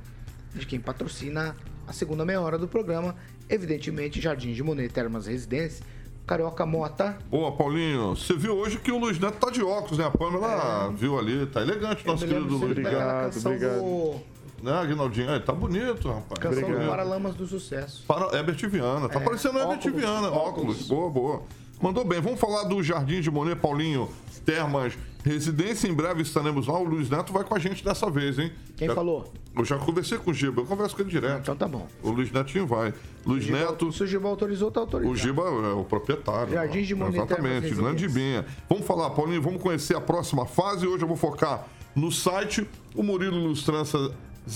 de 0.54 0.66
quem 0.66 0.80
patrocina 0.80 1.56
a 1.88 1.94
segunda 1.94 2.26
meia 2.26 2.42
hora 2.42 2.58
do 2.58 2.68
programa. 2.68 3.16
Evidentemente, 3.50 4.20
Jardim 4.22 4.54
de 4.54 4.62
Monet, 4.62 4.90
Termas 4.94 5.26
Residência, 5.26 5.86
Carioca 6.26 6.66
Mota. 6.66 7.18
Boa, 7.30 7.52
Paulinho. 7.54 8.16
Você 8.16 8.36
viu 8.36 8.56
hoje 8.58 8.78
que 8.78 8.92
o 8.92 8.98
Luiz 9.00 9.18
Neto 9.20 9.38
tá 9.40 9.50
de 9.50 9.64
óculos, 9.64 9.98
né? 9.98 10.06
A 10.06 10.12
Pamela 10.12 10.92
viu 10.92 11.18
ali, 11.18 11.46
tá 11.48 11.62
elegante 11.62 12.04
o 12.04 12.08
nosso 12.08 12.26
É. 12.26 12.28
Querido 12.28 12.58
Luiz. 12.58 12.76
daquela 12.76 12.90
Obrigado, 12.92 13.34
canção 13.34 13.52
obrigado. 13.54 13.80
do- 13.80 14.38
Né, 14.64 14.72
Aguinaldinho? 14.74 15.30
É, 15.30 15.40
tá 15.40 15.54
bonito, 15.54 16.08
rapaz. 16.10 16.40
Canção 16.40 16.62
do 16.62 16.68
Obrigado. 16.68 16.90
Paralamas 16.90 17.36
do 17.36 17.46
Sucesso. 17.48 18.04
Para 18.08 18.36
Herbert 18.36 18.58
Viana. 18.70 19.08
Tá 19.08 19.20
É, 19.20 19.24
parecendo 19.24 19.60
Herbert 19.60 19.78
óculos, 19.78 19.96
Viana. 20.02 20.28
Óculos. 20.30 20.48
óculos. 20.50 20.88
Boa, 20.88 21.10
boa. 21.10 21.44
Mandou 21.80 22.04
bem. 22.04 22.20
Vamos 22.20 22.40
falar 22.40 22.64
do 22.64 22.82
Jardim 22.84 23.22
de 23.22 23.30
Monet, 23.32 23.56
Paulinho. 23.62 24.10
Termas 24.44 24.94
Residência. 25.28 25.88
Em 25.88 25.94
breve 25.94 26.22
estaremos 26.22 26.68
lá. 26.68 26.80
O 26.80 26.84
Luiz 26.84 27.10
Neto 27.10 27.32
vai 27.34 27.44
com 27.44 27.54
a 27.56 27.60
gente 27.60 27.84
dessa 27.84 28.10
vez, 28.10 28.40
hein? 28.40 28.52
Quem 28.76 28.88
Já- 28.88 28.96
falou? 28.96 29.32
Eu 29.56 29.66
já 29.66 29.78
conversei 29.78 30.18
com 30.20 30.32
o 30.32 30.34
Giba. 30.34 30.62
Eu 30.62 30.66
converso 30.66 30.96
com 30.96 31.02
ele 31.02 31.10
direto. 31.10 31.40
Então 31.42 31.56
tá 31.56 31.68
bom. 31.68 31.88
O 32.04 32.12
Luiz 32.12 32.32
Netinho 32.32 32.68
vai. 32.68 32.94
Luiz 33.26 33.48
Neto. 33.50 33.92
Se 33.92 34.04
o 34.04 34.08
Giba 34.08 34.28
autorizou, 34.30 34.70
tá 34.70 34.80
autorizado. 34.82 35.14
O 35.14 35.18
Giba 35.18 35.42
é 35.42 35.74
o 35.74 35.84
proprietário. 35.84 36.54
Jardim 36.54 36.84
de 36.84 36.94
Monet 36.96 37.18
Exatamente, 37.18 37.74
grande. 37.74 38.08
Binha. 38.08 38.46
Vamos 38.70 38.86
falar, 38.86 39.10
Paulinho, 39.12 39.42
vamos 39.42 39.62
conhecer 39.62 39.96
a 39.96 40.02
próxima 40.02 40.46
fase. 40.46 40.86
Hoje 40.86 41.04
eu 41.04 41.08
vou 41.08 41.18
focar 41.18 41.66
no 41.96 42.12
site. 42.12 42.68
O 42.96 43.02
Murilo 43.02 43.38
ilustra 43.38 43.78
essas 43.80 44.12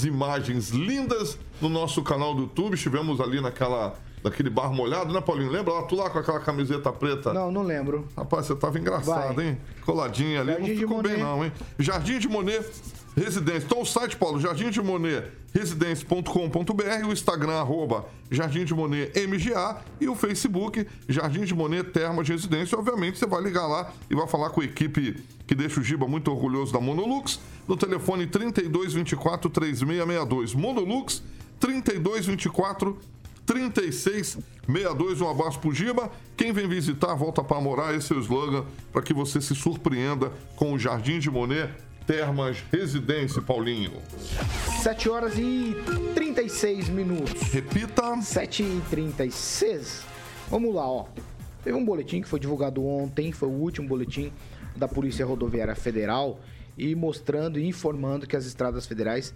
imagens 0.05 0.69
lindas 0.69 1.38
no 1.59 1.67
nosso 1.67 2.01
canal 2.03 2.34
do 2.36 2.43
YouTube. 2.43 2.76
Estivemos 2.76 3.19
ali 3.19 3.41
naquela, 3.41 3.95
naquele 4.24 4.49
bar 4.49 4.72
molhado, 4.72 5.13
né, 5.13 5.22
Paulinho? 5.22 5.51
Lembra 5.51 5.74
lá? 5.74 5.84
Tu 5.84 5.95
lá 5.95 6.09
com 6.09 6.19
aquela 6.19 6.39
camiseta 6.39 6.91
preta? 6.91 7.34
Não, 7.34 7.51
não 7.51 7.63
lembro. 7.63 8.07
Rapaz, 8.15 8.45
você 8.45 8.55
tava 8.55 8.80
engraçado, 8.80 9.36
Vai. 9.36 9.47
hein? 9.47 9.57
Coladinha 9.86 10.41
ali. 10.41 10.51
Jardim 10.51 10.67
não 10.67 10.76
de 10.76 10.82
ficou 10.82 11.01
bem, 11.01 11.17
não, 11.17 11.45
hein? 11.45 11.51
Jardim 11.80 12.19
de 12.19 12.28
Monet, 12.28 12.65
Residência. 13.15 13.65
Então 13.65 13.82
o 13.82 13.86
site, 13.86 14.15
Paulo, 14.15 14.39
Jardim 14.39 14.69
de 14.69 14.82
Monet, 14.82 15.26
residência.com.br, 15.53 17.07
o 17.07 17.11
Instagram, 17.11 17.53
arroba 17.53 18.05
Jardim 18.30 18.63
de 18.63 18.74
Monet 18.74 19.11
MGA 19.28 19.82
e 19.99 20.07
o 20.07 20.15
Facebook, 20.15 20.88
Jardim 21.09 21.43
de 21.43 21.53
Monet 21.53 21.84
Termas 21.91 22.26
de 22.26 22.32
Residência. 22.32 22.78
Obviamente, 22.78 23.19
você 23.19 23.26
vai 23.26 23.41
ligar 23.41 23.67
lá 23.67 23.91
e 24.09 24.15
vai 24.15 24.28
falar 24.28 24.49
com 24.51 24.61
a 24.61 24.63
equipe 24.63 25.22
que 25.45 25.53
deixa 25.53 25.82
o 25.82 25.84
Giba 25.84 26.07
muito 26.07 26.32
orgulhoso 26.32 26.72
da 26.72 26.80
Monolux, 26.80 27.39
no 27.67 27.76
telefone 27.76 28.28
3224 28.28 29.49
3662. 29.49 30.53
Monolux 30.53 31.22
3224 31.59 32.97
3662. 32.97 33.20
Um 35.22 35.30
abraço 35.30 35.60
pro 35.60 35.74
Giba. 35.74 36.10
Quem 36.38 36.52
vem 36.52 36.68
visitar, 36.68 37.14
volta 37.16 37.43
para 37.43 37.60
morar. 37.60 37.95
Esse 37.95 38.14
é 38.14 38.16
o 38.16 38.20
slogan 38.20 38.66
para 38.91 39.02
que 39.02 39.14
você 39.14 39.41
se 39.41 39.54
surpreenda 39.54 40.32
com 40.56 40.74
o 40.74 40.80
Jardim 40.80 41.20
de 41.20 41.30
Monet 41.30 41.70
Termas 42.06 42.64
Residência, 42.72 43.41
Paulinho. 43.41 43.93
7 44.82 45.10
horas 45.10 45.38
e 45.38 45.76
36 46.16 46.89
minutos. 46.89 47.41
Repita. 47.52 48.22
7 48.22 48.64
e 48.64 48.82
36. 48.89 50.04
Vamos 50.49 50.74
lá, 50.74 50.88
ó. 50.88 51.06
Teve 51.64 51.78
um 51.78 51.86
boletim 51.86 52.22
que 52.22 52.28
foi 52.28 52.39
divulgado 52.39 52.86
ontem, 52.86 53.32
foi 53.32 53.47
o 53.47 53.52
último 53.52 53.88
boletim 53.88 54.32
da 54.76 54.88
Polícia 54.88 55.26
Rodoviária 55.26 55.76
Federal 55.76 56.39
e 56.78 56.95
mostrando 56.95 57.60
e 57.60 57.68
informando 57.68 58.26
que 58.26 58.36
as 58.36 58.45
estradas 58.45 58.88
federais 58.88 59.34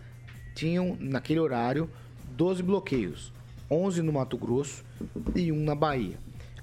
tinham, 0.55 0.97
naquele 0.99 1.39
horário, 1.39 1.89
12 2.31 2.63
bloqueios. 2.63 3.34
11 3.69 4.01
no 4.01 4.13
Mato 4.13 4.37
Grosso 4.37 4.83
e 5.35 5.51
um 5.51 5.63
na 5.63 5.75
Bahia. 5.75 6.17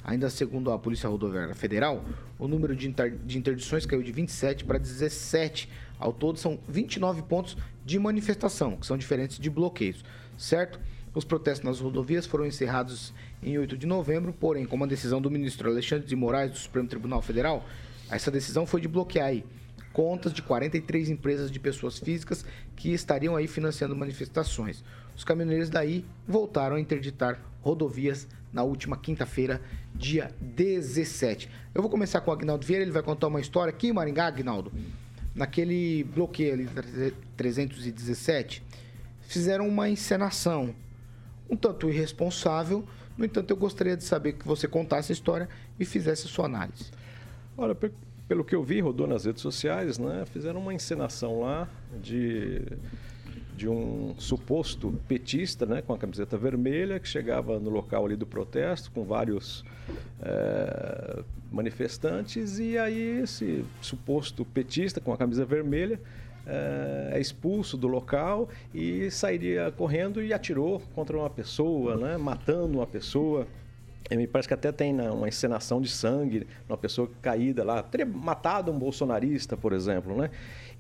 Ainda 0.05 0.29
segundo 0.29 0.71
a 0.73 0.79
Polícia 0.79 1.09
Rodoviária 1.09 1.55
Federal, 1.55 2.05
o 2.39 2.49
número 2.49 2.75
de, 2.75 2.89
inter 2.89 3.17
de 3.25 3.39
interdições 3.39 3.87
caiu 3.87 4.03
de 4.03 4.11
27 4.11 4.65
para 4.65 4.79
17. 4.79 5.69
Ao 5.99 6.13
todo, 6.13 6.39
são 6.39 6.59
29 6.69 7.23
pontos 7.23 7.57
de 7.85 7.99
manifestação, 7.99 8.77
que 8.77 8.87
são 8.87 8.99
diferentes 8.99 9.39
de 9.39 9.49
bloqueios, 9.49 10.05
certo? 10.37 10.81
Os 11.15 11.25
protestos 11.25 11.65
nas 11.65 11.79
rodovias 11.79 12.27
foram 12.27 12.47
encerrados 12.47 13.13
em 13.43 13.57
8 13.59 13.77
de 13.77 13.87
novembro, 13.87 14.33
porém, 14.33 14.65
com 14.65 14.75
uma 14.75 14.87
decisão 14.87 15.21
do 15.21 15.31
ministro 15.31 15.71
Alexandre 15.71 16.07
de 16.07 16.17
Moraes 16.17 16.51
do 16.51 16.59
Supremo 16.59 16.89
Tribunal 16.89 17.23
Federal, 17.23 17.65
essa 18.11 18.31
decisão 18.31 18.67
foi 18.67 18.81
de 18.81 18.89
bloquear 18.89 19.29
aí 19.29 19.45
contas 19.93 20.33
de 20.33 20.43
43 20.43 21.11
empresas 21.11 21.51
de 21.51 21.61
pessoas 21.61 21.99
físicas 21.99 22.45
que 22.75 22.93
estariam 22.93 23.37
aí 23.37 23.47
financiando 23.47 23.95
manifestações. 23.95 24.83
Os 25.17 25.25
caminhoneiros 25.25 25.71
daí 25.71 26.05
voltaram 26.27 26.77
a 26.77 26.81
interditar 26.81 27.41
rodovias 27.61 28.27
na 28.53 28.63
última 28.63 28.97
quinta-feira, 28.97 29.61
dia 29.95 30.31
17. 30.41 31.49
Eu 31.75 31.81
vou 31.81 31.91
começar 31.91 32.21
com 32.21 32.31
o 32.31 32.35
Agnaldo 32.35 32.67
Vieira, 32.67 32.85
ele 32.85 32.93
vai 32.93 33.03
contar 33.03 33.29
uma 33.29 33.41
história 33.41 33.71
aqui 33.71 33.89
em 33.89 33.93
Maringá, 33.93 34.27
Agnaldo. 34.27 34.73
Naquele 35.35 36.05
bloqueio 36.05 36.53
ali 36.53 36.69
317, 37.37 38.63
fizeram 39.23 39.67
uma 39.67 39.89
encenação 39.89 40.75
um 41.53 41.57
tanto 41.57 41.89
irresponsável. 41.89 42.85
No 43.17 43.25
entanto, 43.25 43.51
eu 43.51 43.57
gostaria 43.57 43.97
de 43.97 44.05
saber 44.05 44.33
que 44.33 44.47
você 44.47 44.67
contasse 44.67 45.13
a 45.13 45.15
história 45.15 45.49
e 45.79 45.85
fizesse 45.85 46.27
a 46.27 46.31
sua 46.31 46.47
análise. 46.47 46.91
Olha, 47.57 47.77
pelo 48.27 48.43
que 48.43 48.55
eu 48.55 48.65
vi, 48.65 48.81
rodou 48.81 49.07
nas 49.07 49.27
redes 49.27 49.43
sociais, 49.43 49.99
né? 49.99 50.25
Fizeram 50.33 50.61
uma 50.61 50.73
encenação 50.73 51.41
lá 51.41 51.69
de 52.03 52.63
de 53.57 53.69
um 53.69 54.15
suposto 54.19 54.99
petista, 55.07 55.67
né, 55.67 55.83
com 55.83 55.93
a 55.93 55.99
camiseta 55.99 56.37
vermelha, 56.37 56.99
que 56.99 57.07
chegava 57.07 57.59
no 57.59 57.71
local 57.71 58.07
ali 58.07 58.17
do 58.17 58.27
protesto 58.27 58.91
com 58.91 59.05
vários 59.05 59.65
é, 60.23 61.23
manifestantes 61.51 62.59
e 62.59 62.79
aí 62.79 63.21
esse 63.23 63.65
suposto 63.81 64.45
petista 64.45 65.01
com 65.01 65.13
a 65.13 65.17
camisa 65.17 65.45
vermelha 65.45 66.01
é, 66.47 67.11
é 67.13 67.21
expulso 67.21 67.77
do 67.77 67.87
local 67.87 68.49
e 68.75 69.11
sairia 69.11 69.71
correndo 69.73 70.23
e 70.23 70.33
atirou 70.33 70.81
contra 70.95 71.17
uma 71.17 71.31
pessoa, 71.31 71.97
né, 71.97 72.17
matando 72.17 72.79
uma 72.79 72.87
pessoa. 72.87 73.47
E 74.11 74.17
me 74.17 74.27
parece 74.27 74.49
que 74.49 74.55
até 74.55 74.73
tem 74.73 74.93
né, 74.93 75.11
uma 75.11 75.29
encenação 75.29 75.81
de 75.81 75.89
sangue, 75.89 76.47
uma 76.69 76.77
pessoa 76.77 77.11
caída 77.21 77.65
lá, 77.65 77.83
teria 77.83 78.07
matado 78.07 78.71
um 78.71 78.79
bolsonarista, 78.79 79.57
por 79.57 79.73
exemplo, 79.73 80.17
né? 80.17 80.31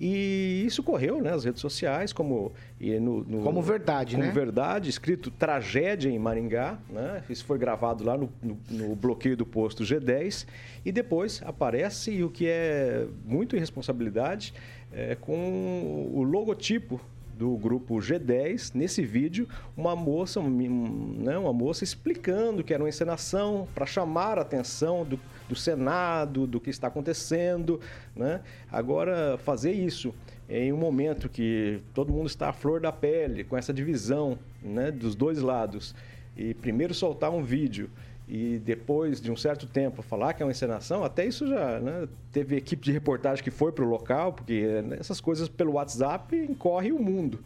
E 0.00 0.64
isso 0.66 0.82
correu 0.82 1.20
né, 1.22 1.30
nas 1.30 1.44
redes 1.44 1.60
sociais 1.60 2.12
como 2.12 2.52
no, 2.80 3.24
no, 3.24 3.42
como 3.42 3.62
verdade, 3.62 4.16
como 4.16 4.26
né? 4.26 4.32
verdade, 4.32 4.90
escrito 4.90 5.30
tragédia 5.30 6.10
em 6.10 6.18
Maringá, 6.18 6.78
né? 6.90 7.22
Isso 7.30 7.44
foi 7.44 7.58
gravado 7.58 8.04
lá 8.04 8.16
no, 8.18 8.28
no, 8.42 8.58
no 8.68 8.96
bloqueio 8.96 9.36
do 9.36 9.46
posto 9.46 9.84
G10 9.84 10.46
e 10.84 10.90
depois 10.90 11.40
aparece 11.44 12.22
o 12.22 12.30
que 12.30 12.48
é 12.48 13.06
muito 13.24 13.54
irresponsabilidade 13.54 14.52
é, 14.92 15.14
com 15.14 16.10
o 16.12 16.22
logotipo 16.22 17.00
do 17.36 17.56
grupo 17.56 17.96
G10, 17.96 18.72
nesse 18.74 19.02
vídeo, 19.02 19.48
uma 19.76 19.96
moça, 19.96 20.40
né, 20.40 21.36
uma 21.38 21.52
moça 21.52 21.84
explicando 21.84 22.62
que 22.62 22.72
era 22.72 22.82
uma 22.82 22.88
encenação 22.88 23.66
para 23.74 23.86
chamar 23.86 24.38
a 24.38 24.42
atenção 24.42 25.04
do, 25.04 25.18
do 25.48 25.54
Senado, 25.54 26.46
do 26.46 26.60
que 26.60 26.70
está 26.70 26.88
acontecendo. 26.88 27.80
Né? 28.14 28.40
Agora, 28.70 29.38
fazer 29.38 29.72
isso 29.72 30.14
em 30.48 30.72
um 30.72 30.76
momento 30.76 31.28
que 31.28 31.80
todo 31.94 32.12
mundo 32.12 32.26
está 32.26 32.50
à 32.50 32.52
flor 32.52 32.80
da 32.80 32.92
pele, 32.92 33.44
com 33.44 33.56
essa 33.56 33.72
divisão 33.72 34.38
né, 34.62 34.90
dos 34.90 35.14
dois 35.14 35.38
lados, 35.38 35.94
e 36.36 36.54
primeiro 36.54 36.94
soltar 36.94 37.30
um 37.30 37.42
vídeo 37.42 37.90
e 38.28 38.58
depois 38.58 39.20
de 39.20 39.30
um 39.30 39.36
certo 39.36 39.66
tempo 39.66 40.00
falar 40.02 40.32
que 40.32 40.42
é 40.42 40.46
uma 40.46 40.52
encenação, 40.52 41.04
até 41.04 41.26
isso 41.26 41.46
já 41.46 41.80
né, 41.80 42.08
teve 42.30 42.56
equipe 42.56 42.82
de 42.82 42.92
reportagem 42.92 43.42
que 43.42 43.50
foi 43.50 43.72
para 43.72 43.84
o 43.84 43.88
local, 43.88 44.32
porque 44.32 44.64
essas 44.98 45.20
coisas 45.20 45.48
pelo 45.48 45.72
WhatsApp 45.72 46.36
incorre 46.36 46.92
o 46.92 46.98
mundo. 46.98 47.40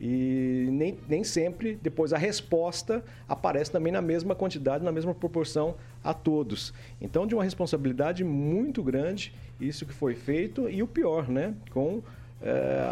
E 0.00 0.66
nem, 0.72 0.98
nem 1.08 1.22
sempre 1.22 1.78
depois 1.80 2.12
a 2.12 2.18
resposta 2.18 3.04
aparece 3.28 3.70
também 3.70 3.92
na 3.92 4.02
mesma 4.02 4.34
quantidade, 4.34 4.82
na 4.82 4.90
mesma 4.90 5.14
proporção 5.14 5.76
a 6.02 6.12
todos. 6.12 6.74
Então, 7.00 7.24
de 7.24 7.34
uma 7.34 7.44
responsabilidade 7.44 8.24
muito 8.24 8.82
grande, 8.82 9.32
isso 9.60 9.86
que 9.86 9.92
foi 9.92 10.16
feito, 10.16 10.68
e 10.68 10.82
o 10.82 10.88
pior, 10.88 11.28
né? 11.28 11.54
Com 11.70 12.02
é, 12.40 12.84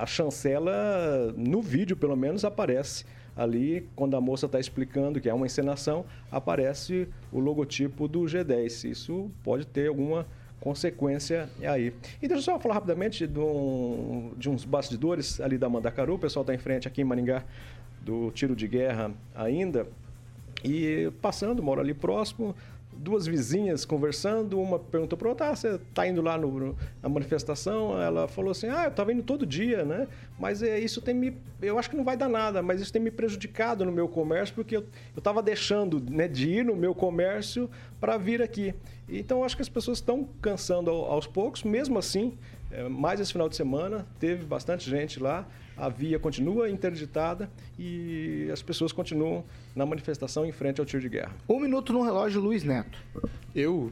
a 0.00 0.04
chancela, 0.06 1.34
no 1.36 1.60
vídeo 1.60 1.94
pelo 1.94 2.16
menos, 2.16 2.42
aparece 2.42 3.04
ali, 3.36 3.86
quando 3.94 4.16
a 4.16 4.20
moça 4.20 4.46
está 4.46 4.58
explicando 4.58 5.20
que 5.20 5.28
é 5.28 5.34
uma 5.34 5.46
encenação, 5.46 6.04
aparece 6.30 7.06
o 7.30 7.38
logotipo 7.38 8.08
do 8.08 8.22
G10. 8.22 8.90
Isso 8.90 9.30
pode 9.44 9.66
ter 9.66 9.88
alguma 9.88 10.26
consequência 10.60 11.48
aí. 11.62 11.92
E 12.22 12.26
deixa 12.26 12.34
eu 12.34 12.42
só 12.54 12.58
falar 12.58 12.74
rapidamente 12.74 13.26
de, 13.26 13.38
um, 13.38 14.32
de 14.36 14.48
uns 14.48 14.64
bastidores 14.64 15.40
ali 15.40 15.58
da 15.58 15.68
Mandacaru. 15.68 16.14
O 16.14 16.18
pessoal 16.18 16.42
está 16.42 16.54
em 16.54 16.58
frente 16.58 16.88
aqui 16.88 17.02
em 17.02 17.04
Maringá 17.04 17.44
do 18.00 18.30
tiro 18.30 18.56
de 18.56 18.66
guerra 18.66 19.12
ainda. 19.34 19.86
E 20.64 21.12
passando, 21.20 21.62
moro 21.62 21.80
ali 21.80 21.92
próximo, 21.92 22.54
duas 22.98 23.26
vizinhas 23.26 23.84
conversando, 23.84 24.60
uma 24.60 24.78
perguntou 24.78 25.18
para 25.18 25.28
outra, 25.28 25.50
ah, 25.50 25.56
você 25.56 25.74
está 25.74 26.06
indo 26.06 26.22
lá 26.22 26.36
no, 26.36 26.76
na 27.02 27.08
manifestação? 27.08 28.00
Ela 28.00 28.26
falou 28.28 28.50
assim, 28.50 28.68
ah, 28.68 28.84
eu 28.84 28.90
estava 28.90 29.12
indo 29.12 29.22
todo 29.22 29.46
dia, 29.46 29.84
né? 29.84 30.08
Mas 30.38 30.62
é, 30.62 30.78
isso 30.78 31.00
tem 31.00 31.14
me, 31.14 31.36
eu 31.60 31.78
acho 31.78 31.90
que 31.90 31.96
não 31.96 32.04
vai 32.04 32.16
dar 32.16 32.28
nada, 32.28 32.62
mas 32.62 32.80
isso 32.80 32.92
tem 32.92 33.00
me 33.00 33.10
prejudicado 33.10 33.84
no 33.84 33.92
meu 33.92 34.08
comércio, 34.08 34.54
porque 34.54 34.76
eu 34.76 34.86
estava 35.16 35.42
deixando 35.42 36.00
né, 36.00 36.26
de 36.28 36.48
ir 36.48 36.64
no 36.64 36.74
meu 36.74 36.94
comércio 36.94 37.70
para 38.00 38.16
vir 38.16 38.42
aqui. 38.42 38.74
Então, 39.08 39.38
eu 39.38 39.44
acho 39.44 39.56
que 39.56 39.62
as 39.62 39.68
pessoas 39.68 39.98
estão 39.98 40.28
cansando 40.40 40.90
aos 40.90 41.26
poucos, 41.26 41.62
mesmo 41.62 41.98
assim, 41.98 42.36
é, 42.70 42.88
mais 42.88 43.20
esse 43.20 43.32
final 43.32 43.48
de 43.48 43.56
semana, 43.56 44.06
teve 44.18 44.44
bastante 44.44 44.88
gente 44.90 45.20
lá, 45.20 45.46
a 45.76 45.88
via 45.88 46.18
continua 46.18 46.70
interditada 46.70 47.50
e 47.78 48.48
as 48.52 48.62
pessoas 48.62 48.92
continuam 48.92 49.44
na 49.74 49.84
manifestação 49.84 50.46
em 50.46 50.52
frente 50.52 50.80
ao 50.80 50.86
tiro 50.86 51.02
de 51.02 51.08
guerra. 51.08 51.32
Um 51.48 51.60
minuto 51.60 51.92
no 51.92 52.02
relógio, 52.02 52.40
Luiz 52.40 52.64
Neto. 52.64 52.98
Eu? 53.54 53.90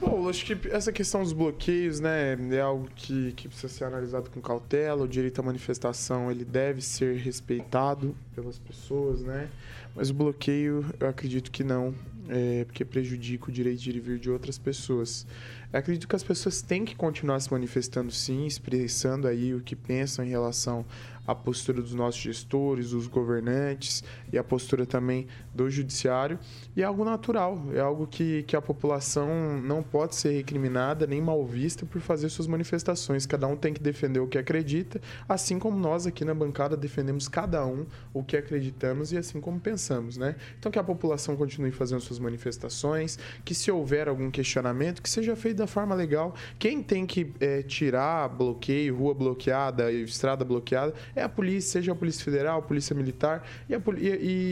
Bom, 0.00 0.28
acho 0.28 0.44
que 0.46 0.68
essa 0.68 0.92
questão 0.92 1.22
dos 1.22 1.32
bloqueios, 1.32 1.98
né, 1.98 2.36
é 2.52 2.60
algo 2.60 2.88
que, 2.94 3.32
que 3.32 3.48
precisa 3.48 3.68
ser 3.68 3.84
analisado 3.84 4.30
com 4.30 4.40
cautela. 4.40 5.04
O 5.04 5.08
direito 5.08 5.40
à 5.40 5.42
manifestação, 5.42 6.30
ele 6.30 6.44
deve 6.44 6.80
ser 6.80 7.16
respeitado 7.16 8.14
pelas 8.32 8.58
pessoas, 8.58 9.22
né? 9.22 9.48
Mas 9.96 10.10
o 10.10 10.14
bloqueio, 10.14 10.86
eu 11.00 11.08
acredito 11.08 11.50
que 11.50 11.64
não, 11.64 11.92
é, 12.28 12.64
porque 12.64 12.84
prejudica 12.84 13.48
o 13.48 13.52
direito 13.52 13.80
de 13.80 13.90
ir 13.90 13.96
e 13.96 14.00
vir 14.00 14.18
de 14.20 14.30
outras 14.30 14.56
pessoas. 14.56 15.26
Eu 15.72 15.80
acredito 15.80 16.06
que 16.06 16.14
as 16.14 16.22
pessoas 16.22 16.62
têm 16.62 16.84
que 16.84 16.94
continuar 16.94 17.40
se 17.40 17.50
manifestando 17.50 18.12
sim, 18.12 18.46
expressando 18.46 19.26
aí 19.26 19.52
o 19.52 19.60
que 19.60 19.74
pensam 19.74 20.24
em 20.24 20.28
relação 20.28 20.86
à 21.28 21.34
postura 21.34 21.82
dos 21.82 21.92
nossos 21.92 22.18
gestores, 22.18 22.90
dos 22.92 23.06
governantes 23.06 24.02
e 24.32 24.38
a 24.38 24.42
postura 24.42 24.86
também 24.86 25.26
do 25.54 25.68
judiciário. 25.68 26.38
E 26.74 26.80
é 26.80 26.84
algo 26.86 27.04
natural, 27.04 27.62
é 27.74 27.80
algo 27.80 28.06
que, 28.06 28.44
que 28.44 28.56
a 28.56 28.62
população 28.62 29.60
não 29.62 29.82
pode 29.82 30.16
ser 30.16 30.30
recriminada 30.30 31.06
nem 31.06 31.20
mal 31.20 31.44
vista 31.44 31.84
por 31.84 32.00
fazer 32.00 32.30
suas 32.30 32.48
manifestações. 32.48 33.26
Cada 33.26 33.46
um 33.46 33.56
tem 33.56 33.74
que 33.74 33.82
defender 33.82 34.20
o 34.20 34.26
que 34.26 34.38
acredita, 34.38 35.02
assim 35.28 35.58
como 35.58 35.78
nós 35.78 36.06
aqui 36.06 36.24
na 36.24 36.34
bancada 36.34 36.78
defendemos 36.78 37.28
cada 37.28 37.64
um 37.66 37.84
o 38.14 38.24
que 38.24 38.34
acreditamos 38.34 39.12
e 39.12 39.18
assim 39.18 39.38
como 39.38 39.60
pensamos, 39.60 40.16
né? 40.16 40.34
Então 40.58 40.72
que 40.72 40.78
a 40.78 40.84
população 40.84 41.36
continue 41.36 41.72
fazendo 41.72 42.00
suas 42.00 42.18
manifestações, 42.18 43.18
que 43.44 43.54
se 43.54 43.70
houver 43.70 44.08
algum 44.08 44.30
questionamento, 44.30 45.02
que 45.02 45.10
seja 45.10 45.36
feito 45.36 45.58
da 45.58 45.66
forma 45.66 45.94
legal. 45.94 46.34
Quem 46.58 46.82
tem 46.82 47.04
que 47.04 47.34
é, 47.38 47.62
tirar 47.62 48.28
bloqueio, 48.28 48.96
rua 48.96 49.12
bloqueada, 49.12 49.92
estrada 49.92 50.42
bloqueada, 50.42 50.94
é 51.18 51.22
a 51.24 51.28
polícia, 51.28 51.72
seja 51.72 51.92
a 51.92 51.94
Polícia 51.94 52.24
Federal, 52.24 52.60
a 52.60 52.62
Polícia 52.62 52.94
Militar. 52.94 53.42
E, 53.68 53.74
a, 53.74 53.78
e, 53.96 54.06
e, 54.06 54.10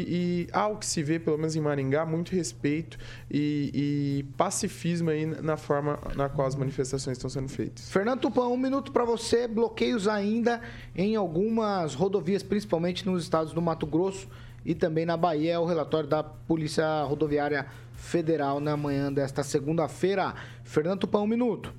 e 0.09 0.49
ao 0.53 0.77
que 0.77 0.87
se 0.87 1.03
vê, 1.03 1.19
pelo 1.19 1.37
menos 1.37 1.57
em 1.57 1.61
Maringá, 1.61 2.05
muito 2.05 2.35
respeito 2.35 2.99
e, 3.31 3.71
e 3.73 4.23
pacifismo 4.37 5.11
aí 5.11 5.27
na 5.27 5.57
forma 5.57 5.99
na 6.15 6.29
qual 6.29 6.47
as 6.47 6.55
manifestações 6.55 7.17
estão 7.17 7.31
sendo 7.31 7.49
feitas. 7.49 7.91
Fernando 7.91 8.21
Tupan, 8.21 8.49
um 8.49 8.57
minuto 8.57 8.93
para 8.93 9.05
você. 9.05 9.47
Bloqueios 9.47 10.09
ainda 10.09 10.61
em 10.95 11.17
algumas 11.17 11.95
rodovias, 11.95 12.43
principalmente 12.43 13.07
nos 13.07 13.23
estados 13.23 13.53
do 13.53 13.63
Mato 13.63 13.87
Grosso 13.87 14.29
e 14.65 14.75
também 14.75 15.07
na 15.07 15.17
Bahia. 15.17 15.55
É 15.55 15.59
o 15.59 15.65
relatório 15.65 16.09
da 16.09 16.23
Polícia 16.23 17.03
Rodoviária 17.05 17.67
Federal 17.95 18.61
na 18.61 18.77
manhã 18.77 19.13
desta 19.13 19.43
segunda-feira. 19.43 20.35
Fernando 20.65 21.01
Tupan, 21.01 21.21
um 21.21 21.27
minuto. 21.27 21.73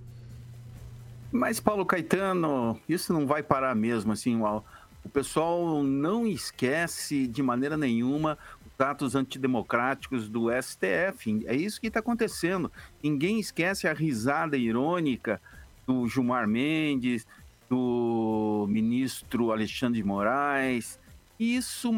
Mas, 1.32 1.60
Paulo 1.60 1.86
Caetano, 1.86 2.80
isso 2.88 3.12
não 3.12 3.28
vai 3.28 3.44
parar 3.44 3.76
mesmo, 3.76 4.14
assim, 4.14 4.42
o, 4.42 4.64
o 5.08 5.10
pessoal 5.10 5.82
não 5.82 6.28
esquece 6.28 7.28
de 7.28 7.42
maneira 7.42 7.78
nenhuma 7.78 8.38
os 8.66 8.86
atos 8.86 9.16
antidemocráticos 9.16 10.28
do 10.28 10.50
STF. 10.52 11.46
É 11.46 11.56
isso 11.56 11.80
que 11.80 11.88
está 11.88 12.02
acontecendo. 12.02 12.70
Ninguém 13.02 13.40
esquece 13.40 13.88
a 13.88 13.94
risada 13.94 14.58
irônica 14.58 15.42
do 15.88 16.10
Gilmar 16.10 16.46
Mendes, 16.46 17.26
do 17.70 18.66
ministro 18.68 19.54
Alexandre 19.54 20.02
de 20.02 20.06
Moraes. 20.06 21.00
Isso 21.40 21.90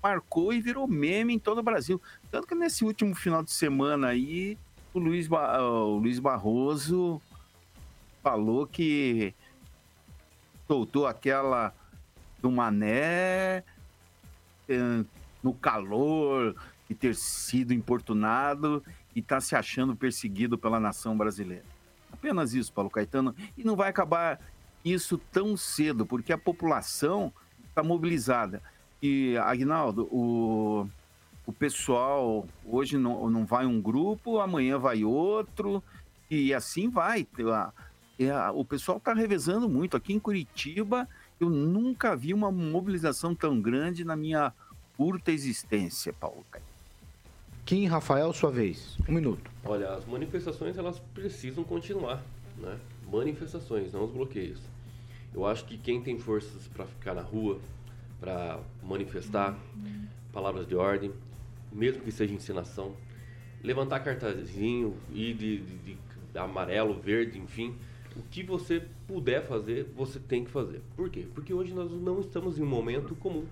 marcou 0.00 0.52
e 0.52 0.60
virou 0.60 0.86
meme 0.86 1.34
em 1.34 1.40
todo 1.40 1.58
o 1.58 1.62
Brasil. 1.62 2.00
Tanto 2.30 2.46
que 2.46 2.54
nesse 2.54 2.84
último 2.84 3.16
final 3.16 3.42
de 3.42 3.50
semana 3.50 4.08
aí, 4.08 4.56
o 4.92 5.00
Luiz, 5.00 5.26
ba... 5.26 5.60
o 5.60 5.98
Luiz 5.98 6.20
Barroso 6.20 7.20
falou 8.22 8.64
que 8.64 9.34
soltou 10.68 11.08
aquela 11.08 11.74
do 12.44 12.50
Mané 12.50 13.64
eh, 14.68 15.04
no 15.42 15.54
calor 15.54 16.54
de 16.86 16.94
ter 16.94 17.14
sido 17.14 17.72
importunado 17.72 18.84
e 19.16 19.20
está 19.20 19.40
se 19.40 19.56
achando 19.56 19.96
perseguido 19.96 20.58
pela 20.58 20.78
nação 20.78 21.16
brasileira. 21.16 21.64
Apenas 22.12 22.52
isso, 22.52 22.70
Paulo 22.70 22.90
Caetano. 22.90 23.34
E 23.56 23.64
não 23.64 23.74
vai 23.74 23.88
acabar 23.88 24.38
isso 24.84 25.16
tão 25.32 25.56
cedo, 25.56 26.04
porque 26.04 26.34
a 26.34 26.38
população 26.38 27.32
está 27.66 27.82
mobilizada. 27.82 28.62
E, 29.02 29.38
Agnaldo, 29.38 30.06
o, 30.12 30.86
o 31.46 31.52
pessoal 31.52 32.46
hoje 32.66 32.98
não, 32.98 33.30
não 33.30 33.46
vai 33.46 33.64
um 33.64 33.80
grupo, 33.80 34.38
amanhã 34.38 34.78
vai 34.78 35.02
outro, 35.02 35.82
e 36.30 36.52
assim 36.52 36.90
vai. 36.90 37.26
o 38.54 38.64
pessoal 38.66 38.98
está 38.98 39.14
revezando 39.14 39.66
muito. 39.66 39.96
Aqui 39.96 40.12
em 40.12 40.20
Curitiba, 40.20 41.08
eu 41.40 41.50
nunca 41.50 42.16
vi 42.16 42.32
uma 42.32 42.50
mobilização 42.50 43.34
tão 43.34 43.60
grande 43.60 44.04
na 44.04 44.16
minha 44.16 44.52
curta 44.96 45.32
existência, 45.32 46.12
Paulo. 46.12 46.44
Kim 47.64 47.86
Rafael, 47.86 48.32
sua 48.32 48.50
vez. 48.50 48.96
Um 49.08 49.12
minuto. 49.12 49.50
Olha, 49.64 49.94
as 49.94 50.04
manifestações 50.04 50.76
elas 50.76 50.98
precisam 51.14 51.64
continuar, 51.64 52.22
né? 52.58 52.78
Manifestações, 53.10 53.92
não 53.92 54.04
os 54.04 54.10
bloqueios. 54.10 54.60
Eu 55.32 55.46
acho 55.46 55.64
que 55.64 55.78
quem 55.78 56.00
tem 56.00 56.18
forças 56.18 56.68
para 56.68 56.86
ficar 56.86 57.14
na 57.14 57.22
rua, 57.22 57.58
para 58.20 58.60
manifestar 58.82 59.58
palavras 60.32 60.66
de 60.66 60.74
ordem, 60.74 61.12
mesmo 61.72 62.02
que 62.02 62.12
seja 62.12 62.32
ensinação, 62.32 62.94
levantar 63.62 64.00
cartazinho, 64.00 64.96
ir 65.12 65.34
de, 65.34 65.58
de, 65.58 65.96
de 66.32 66.38
amarelo, 66.38 66.94
verde, 67.00 67.38
enfim, 67.38 67.74
o 68.16 68.22
que 68.30 68.42
você 68.42 68.82
puder 69.06 69.44
fazer, 69.46 69.92
você 69.96 70.18
tem 70.18 70.44
que 70.44 70.50
fazer. 70.50 70.80
Por 70.96 71.10
quê? 71.10 71.26
Porque 71.34 71.52
hoje 71.52 71.72
nós 71.72 71.90
não 71.90 72.20
estamos 72.20 72.58
em 72.58 72.62
um 72.62 72.66
momento 72.66 73.14
comum. 73.16 73.44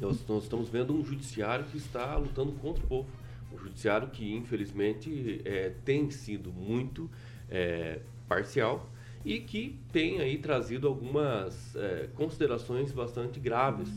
Nós, 0.00 0.26
nós 0.26 0.42
estamos 0.44 0.68
vendo 0.68 0.94
um 0.94 1.04
judiciário 1.04 1.64
que 1.66 1.76
está 1.76 2.16
lutando 2.16 2.52
contra 2.52 2.82
o 2.84 2.86
povo. 2.86 3.08
Um 3.52 3.58
judiciário 3.58 4.08
que, 4.08 4.34
infelizmente, 4.34 5.40
é, 5.44 5.72
tem 5.84 6.10
sido 6.10 6.52
muito 6.52 7.08
é, 7.48 8.00
parcial 8.28 8.88
e 9.24 9.40
que 9.40 9.76
tem 9.92 10.20
aí 10.20 10.38
trazido 10.38 10.86
algumas 10.86 11.74
é, 11.74 12.08
considerações 12.14 12.92
bastante 12.92 13.40
graves, 13.40 13.88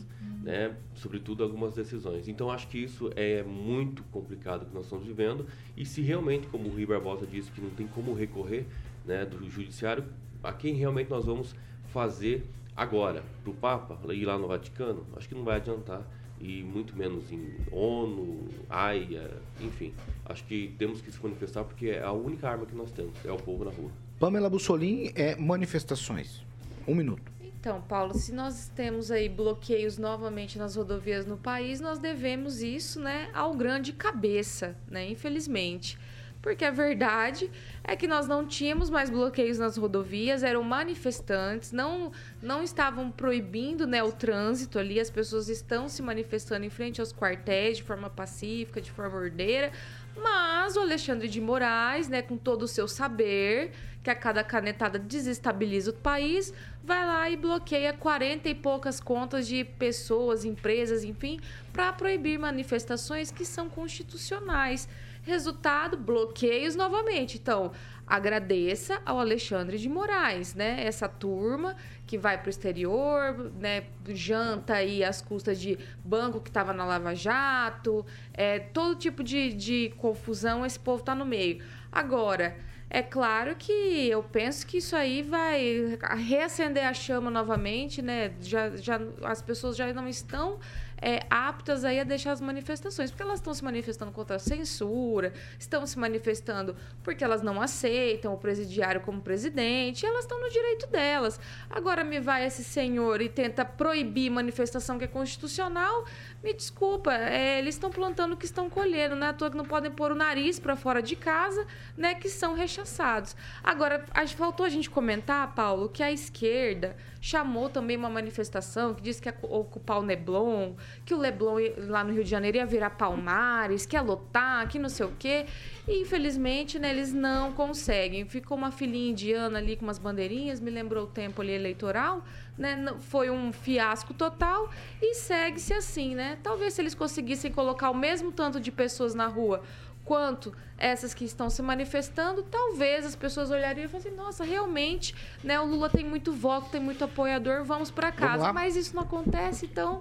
né? 0.42 0.74
sobretudo 0.94 1.44
algumas 1.44 1.74
decisões. 1.74 2.26
Então 2.26 2.50
acho 2.50 2.66
que 2.66 2.78
isso 2.78 3.10
é 3.14 3.42
muito 3.42 4.02
complicado 4.04 4.66
que 4.66 4.74
nós 4.74 4.84
estamos 4.84 5.06
vivendo 5.06 5.46
e 5.76 5.84
se 5.84 6.00
realmente, 6.00 6.48
como 6.48 6.68
o 6.68 6.72
Rui 6.72 6.84
Barbosa 6.84 7.26
disse, 7.26 7.50
que 7.52 7.60
não 7.60 7.70
tem 7.70 7.86
como 7.86 8.12
recorrer 8.12 8.66
né, 9.04 9.24
do 9.24 9.48
judiciário, 9.48 10.04
a 10.42 10.52
quem 10.52 10.74
realmente 10.74 11.10
nós 11.10 11.24
vamos 11.24 11.54
fazer 11.88 12.46
agora? 12.76 13.22
Para 13.42 13.50
o 13.50 13.54
Papa 13.54 14.14
ir 14.14 14.24
lá 14.24 14.38
no 14.38 14.48
Vaticano? 14.48 15.06
Acho 15.16 15.28
que 15.28 15.34
não 15.34 15.44
vai 15.44 15.56
adiantar 15.56 16.02
e 16.40 16.62
muito 16.62 16.96
menos 16.96 17.30
em 17.30 17.54
ONU, 17.70 18.48
AIA, 18.68 19.30
enfim. 19.60 19.92
Acho 20.24 20.44
que 20.44 20.74
temos 20.78 21.02
que 21.02 21.12
se 21.12 21.22
manifestar 21.22 21.64
porque 21.64 21.88
é 21.88 22.02
a 22.02 22.12
única 22.12 22.48
arma 22.48 22.64
que 22.64 22.74
nós 22.74 22.90
temos, 22.90 23.12
é 23.24 23.30
o 23.30 23.36
povo 23.36 23.64
na 23.64 23.70
rua. 23.70 23.90
Pamela 24.18 24.48
Bussolini 24.48 25.12
é 25.14 25.36
manifestações. 25.36 26.42
Um 26.88 26.94
minuto. 26.94 27.30
Então, 27.60 27.82
Paulo, 27.82 28.14
se 28.14 28.32
nós 28.32 28.70
temos 28.74 29.10
aí 29.10 29.28
bloqueios 29.28 29.98
novamente 29.98 30.58
nas 30.58 30.76
rodovias 30.76 31.26
no 31.26 31.36
país, 31.36 31.78
nós 31.78 31.98
devemos 31.98 32.62
isso, 32.62 32.98
né, 33.00 33.28
ao 33.34 33.54
grande 33.54 33.92
cabeça, 33.92 34.74
né, 34.88 35.10
infelizmente. 35.10 35.98
Porque 36.42 36.64
a 36.64 36.70
verdade 36.70 37.50
é 37.84 37.94
que 37.94 38.06
nós 38.06 38.26
não 38.26 38.46
tínhamos 38.46 38.88
mais 38.88 39.10
bloqueios 39.10 39.58
nas 39.58 39.76
rodovias, 39.76 40.42
eram 40.42 40.62
manifestantes, 40.62 41.70
não, 41.70 42.12
não 42.40 42.62
estavam 42.62 43.10
proibindo 43.10 43.86
né, 43.86 44.02
o 44.02 44.10
trânsito 44.10 44.78
ali, 44.78 44.98
as 44.98 45.10
pessoas 45.10 45.48
estão 45.48 45.88
se 45.88 46.00
manifestando 46.00 46.64
em 46.64 46.70
frente 46.70 47.00
aos 47.00 47.12
quartéis 47.12 47.76
de 47.76 47.82
forma 47.82 48.08
pacífica, 48.08 48.80
de 48.80 48.90
forma 48.90 49.18
ordeira, 49.18 49.70
mas 50.16 50.76
o 50.76 50.80
Alexandre 50.80 51.28
de 51.28 51.40
Moraes, 51.40 52.08
né, 52.08 52.22
com 52.22 52.36
todo 52.36 52.62
o 52.62 52.68
seu 52.68 52.88
saber, 52.88 53.72
que 54.02 54.08
a 54.08 54.14
cada 54.14 54.42
canetada 54.42 54.98
desestabiliza 54.98 55.90
o 55.90 55.94
país, 55.94 56.54
vai 56.82 57.06
lá 57.06 57.28
e 57.28 57.36
bloqueia 57.36 57.92
40 57.92 58.48
e 58.48 58.54
poucas 58.54 58.98
contas 58.98 59.46
de 59.46 59.62
pessoas, 59.64 60.44
empresas, 60.44 61.04
enfim, 61.04 61.38
para 61.72 61.92
proibir 61.92 62.38
manifestações 62.38 63.30
que 63.30 63.44
são 63.44 63.68
constitucionais. 63.68 64.88
Resultado, 65.22 65.96
bloqueios 65.96 66.74
novamente. 66.74 67.36
Então, 67.36 67.72
agradeça 68.06 69.00
ao 69.06 69.20
Alexandre 69.20 69.78
de 69.78 69.88
Moraes, 69.88 70.54
né? 70.54 70.84
Essa 70.84 71.08
turma 71.08 71.76
que 72.06 72.18
vai 72.18 72.36
para 72.38 72.48
o 72.48 72.50
exterior, 72.50 73.52
né? 73.58 73.84
Janta 74.08 74.74
aí 74.74 75.04
às 75.04 75.22
custas 75.22 75.60
de 75.60 75.78
banco 76.04 76.40
que 76.40 76.48
estava 76.48 76.72
na 76.72 76.84
Lava 76.84 77.14
Jato, 77.14 78.04
é, 78.32 78.58
todo 78.58 78.98
tipo 78.98 79.22
de, 79.22 79.52
de 79.52 79.94
confusão, 79.96 80.66
esse 80.66 80.78
povo 80.78 81.00
está 81.00 81.14
no 81.14 81.24
meio. 81.24 81.62
Agora, 81.92 82.56
é 82.92 83.02
claro 83.02 83.54
que 83.54 83.72
eu 84.08 84.20
penso 84.20 84.66
que 84.66 84.78
isso 84.78 84.96
aí 84.96 85.22
vai 85.22 85.96
reacender 86.26 86.84
a 86.84 86.92
chama 86.92 87.30
novamente, 87.30 88.02
né? 88.02 88.32
Já, 88.40 88.76
já, 88.76 89.00
as 89.22 89.40
pessoas 89.40 89.76
já 89.76 89.92
não 89.92 90.08
estão 90.08 90.58
é, 91.00 91.26
aptas 91.30 91.84
aí 91.84 91.98
a 92.00 92.04
deixar 92.04 92.32
as 92.32 92.40
manifestações, 92.40 93.10
porque 93.10 93.22
elas 93.22 93.38
estão 93.38 93.54
se 93.54 93.64
manifestando 93.64 94.12
contra 94.12 94.36
a 94.36 94.38
censura, 94.38 95.32
estão 95.58 95.86
se 95.86 95.98
manifestando 95.98 96.76
porque 97.02 97.24
elas 97.24 97.42
não 97.42 97.60
aceitam 97.60 98.34
o 98.34 98.38
presidiário 98.38 99.00
como 99.00 99.20
presidente, 99.20 100.04
elas 100.04 100.24
estão 100.24 100.40
no 100.40 100.50
direito 100.50 100.86
delas. 100.86 101.40
Agora 101.68 102.04
me 102.04 102.20
vai 102.20 102.46
esse 102.46 102.62
senhor 102.62 103.20
e 103.20 103.28
tenta 103.28 103.64
proibir 103.64 104.30
manifestação 104.30 104.98
que 104.98 105.04
é 105.04 105.08
constitucional, 105.08 106.04
me 106.42 106.54
desculpa, 106.54 107.12
é, 107.12 107.58
eles 107.58 107.74
estão 107.74 107.90
plantando 107.90 108.32
o 108.32 108.36
que 108.36 108.46
estão 108.46 108.70
colhendo, 108.70 109.14
né? 109.14 109.28
À 109.28 109.32
toa 109.32 109.50
que 109.50 109.56
não 109.56 109.64
podem 109.64 109.90
pôr 109.90 110.10
o 110.10 110.14
nariz 110.14 110.58
para 110.58 110.74
fora 110.74 111.02
de 111.02 111.14
casa, 111.14 111.66
né? 111.96 112.14
Que 112.14 112.30
são 112.30 112.54
rechaçados. 112.54 113.36
Agora, 113.62 114.04
faltou 114.36 114.64
a 114.64 114.68
gente 114.70 114.88
comentar, 114.88 115.54
Paulo, 115.54 115.88
que 115.88 116.02
a 116.02 116.10
esquerda 116.10 116.96
chamou 117.20 117.68
também 117.68 117.96
uma 117.96 118.08
manifestação 118.08 118.94
que 118.94 119.02
disse 119.02 119.20
que 119.20 119.28
ia 119.28 119.36
ocupar 119.42 119.98
o 119.98 120.02
Neblon, 120.02 120.74
que 121.04 121.12
o 121.12 121.18
Leblon 121.18 121.56
lá 121.76 122.02
no 122.02 122.14
Rio 122.14 122.24
de 122.24 122.30
Janeiro 122.30 122.56
ia 122.56 122.64
virar 122.64 122.90
Palmares, 122.90 123.84
que 123.84 123.94
ia 123.94 124.00
lotar, 124.00 124.66
que 124.68 124.78
não 124.78 124.88
sei 124.88 125.04
o 125.04 125.12
quê. 125.18 125.44
E 125.86 126.00
infelizmente, 126.00 126.78
né, 126.78 126.90
eles 126.90 127.12
não 127.12 127.52
conseguem. 127.52 128.24
Ficou 128.24 128.56
uma 128.56 128.72
filhinha 128.72 129.10
indiana 129.10 129.58
ali 129.58 129.76
com 129.76 129.84
umas 129.84 129.98
bandeirinhas, 129.98 130.58
me 130.58 130.70
lembrou 130.70 131.04
o 131.04 131.08
tempo 131.08 131.42
ali 131.42 131.52
eleitoral, 131.52 132.24
né? 132.60 132.94
Foi 133.00 133.30
um 133.30 133.52
fiasco 133.52 134.12
total 134.12 134.70
e 135.00 135.14
segue-se 135.14 135.72
assim, 135.72 136.14
né? 136.14 136.38
Talvez 136.42 136.74
se 136.74 136.82
eles 136.82 136.94
conseguissem 136.94 137.50
colocar 137.50 137.90
o 137.90 137.94
mesmo 137.94 138.30
tanto 138.30 138.60
de 138.60 138.70
pessoas 138.70 139.14
na 139.14 139.26
rua 139.26 139.62
quanto 140.04 140.52
essas 140.76 141.14
que 141.14 141.24
estão 141.24 141.48
se 141.48 141.62
manifestando, 141.62 142.42
talvez 142.42 143.06
as 143.06 143.14
pessoas 143.14 143.50
olhariam 143.50 143.84
e 143.84 143.88
falariam 143.88 144.10
assim, 144.10 144.16
nossa, 144.16 144.44
realmente, 144.44 145.14
né, 145.44 145.60
o 145.60 145.66
Lula 145.66 145.88
tem 145.88 146.04
muito 146.04 146.32
voto, 146.32 146.70
tem 146.70 146.80
muito 146.80 147.04
apoiador, 147.04 147.64
vamos 147.64 147.90
para 147.90 148.10
casa. 148.10 148.38
Vamos 148.38 148.54
Mas 148.54 148.76
isso 148.76 148.96
não 148.96 149.02
acontece, 149.02 149.66
então 149.66 150.00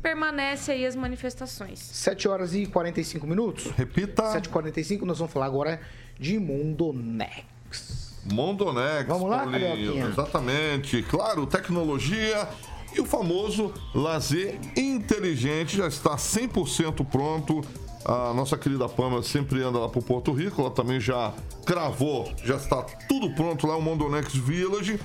permanece 0.00 0.72
aí 0.72 0.86
as 0.86 0.96
manifestações. 0.96 1.78
7 1.78 2.26
horas 2.26 2.54
e 2.54 2.66
45 2.66 3.26
minutos. 3.26 3.66
Repita. 3.72 4.22
7h45, 4.22 5.02
nós 5.02 5.18
vamos 5.18 5.32
falar 5.32 5.46
agora 5.46 5.80
de 6.18 6.38
Mundo 6.38 6.92
Next. 6.92 8.09
Mondonex. 8.24 9.06
Vamos 9.06 9.30
lá, 9.30 9.38
Paulinho. 9.38 10.08
Exatamente. 10.08 11.02
Claro, 11.02 11.46
tecnologia 11.46 12.48
e 12.94 13.00
o 13.00 13.04
famoso 13.04 13.72
lazer 13.94 14.58
inteligente 14.76 15.76
já 15.76 15.86
está 15.86 16.16
100% 16.16 17.06
pronto. 17.06 17.62
A 18.04 18.32
nossa 18.32 18.56
querida 18.56 18.88
Pama 18.88 19.22
sempre 19.22 19.62
anda 19.62 19.78
lá 19.78 19.88
pro 19.88 20.02
Porto 20.02 20.32
Rico, 20.32 20.62
ela 20.62 20.70
também 20.70 20.98
já 20.98 21.34
cravou, 21.66 22.32
já 22.42 22.56
está 22.56 22.82
tudo 22.82 23.30
pronto 23.34 23.66
lá, 23.66 23.76
o 23.76 23.82
Mondonex 23.82 24.34
Village. 24.34 24.98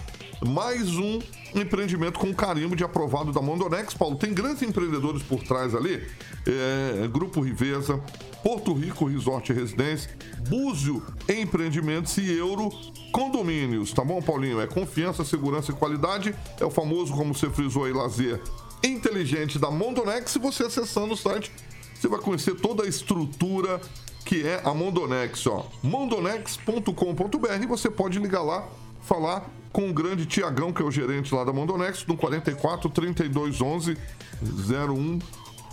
Mais 0.43 0.89
um 0.97 1.19
empreendimento 1.53 2.19
com 2.19 2.33
carimbo 2.33 2.75
de 2.75 2.83
aprovado 2.83 3.31
da 3.31 3.41
Mondonex. 3.41 3.93
Paulo, 3.93 4.15
tem 4.15 4.33
grandes 4.33 4.61
empreendedores 4.61 5.23
por 5.23 5.41
trás 5.43 5.73
ali. 5.73 6.05
É, 6.45 7.07
Grupo 7.07 7.41
Riveza, 7.41 8.01
Porto 8.43 8.73
Rico 8.73 9.05
Resort 9.05 9.51
e 9.51 9.55
Residência, 9.55 10.09
Búzio 10.49 11.01
Empreendimentos 11.29 12.17
e 12.17 12.31
Euro 12.31 12.69
Condomínios. 13.11 13.93
Tá 13.93 14.03
bom, 14.03 14.21
Paulinho? 14.21 14.59
É 14.59 14.67
confiança, 14.67 15.23
segurança 15.23 15.71
e 15.71 15.75
qualidade. 15.75 16.35
É 16.59 16.65
o 16.65 16.69
famoso, 16.69 17.13
como 17.13 17.33
você 17.33 17.49
frisou 17.49 17.85
aí, 17.85 17.93
lazer 17.93 18.41
inteligente 18.83 19.57
da 19.57 19.71
Mondonex. 19.71 20.35
E 20.35 20.39
você 20.39 20.63
acessando 20.63 21.13
o 21.13 21.17
site, 21.17 21.51
você 21.93 22.07
vai 22.07 22.19
conhecer 22.19 22.55
toda 22.55 22.83
a 22.83 22.87
estrutura 22.87 23.79
que 24.25 24.45
é 24.45 24.59
a 24.65 24.73
Mondonex, 24.73 25.45
ó. 25.45 25.69
mondonex.com.br 25.83 27.67
você 27.67 27.91
pode 27.91 28.17
ligar 28.17 28.41
lá, 28.41 28.67
falar 29.03 29.47
com 29.75 29.89
o 29.89 29.93
grande 29.93 30.25
Tiagão, 30.25 30.71
que 30.71 30.81
é 30.81 30.85
o 30.85 30.89
gerente 30.89 31.35
lá 31.35 31.43
da 31.43 31.51
Mondonex, 31.51 32.05
no 32.05 32.15
44 32.15 32.89
3211 32.89 33.97
01 34.41 35.19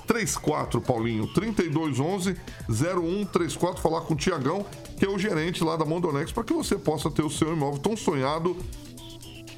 34, 0.04 0.80
Paulinho. 0.80 1.28
3211 1.28 2.36
0134, 2.68 3.80
falar 3.80 4.00
com 4.00 4.14
o 4.14 4.16
Tiagão, 4.16 4.66
que 4.98 5.04
é 5.04 5.08
o 5.08 5.16
gerente 5.16 5.62
lá 5.62 5.76
da 5.76 5.84
Mondonex, 5.84 6.32
para 6.32 6.42
que 6.42 6.52
você 6.52 6.76
possa 6.76 7.08
ter 7.12 7.22
o 7.22 7.30
seu 7.30 7.52
imóvel 7.52 7.78
tão 7.78 7.96
sonhado 7.96 8.56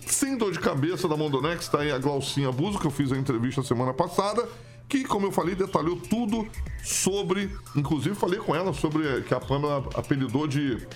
sem 0.06 0.36
dor 0.36 0.52
de 0.52 0.60
cabeça 0.60 1.08
da 1.08 1.16
Mondonex, 1.16 1.66
tá 1.68 1.80
aí 1.80 1.90
a 1.90 1.96
Glaucinha 1.96 2.52
Buzo, 2.52 2.78
que 2.78 2.86
eu 2.86 2.90
fiz 2.90 3.12
a 3.12 3.16
entrevista 3.16 3.62
semana 3.62 3.94
passada, 3.94 4.46
que, 4.86 5.04
como 5.04 5.26
eu 5.26 5.32
falei, 5.32 5.54
detalhou 5.54 5.96
tudo 5.96 6.46
sobre. 6.84 7.50
Inclusive, 7.74 8.14
falei 8.14 8.38
com 8.38 8.54
ela 8.54 8.74
sobre 8.74 9.22
que 9.22 9.32
a 9.32 9.40
Pamela 9.40 9.88
apelidou 9.94 10.46
de 10.46 10.86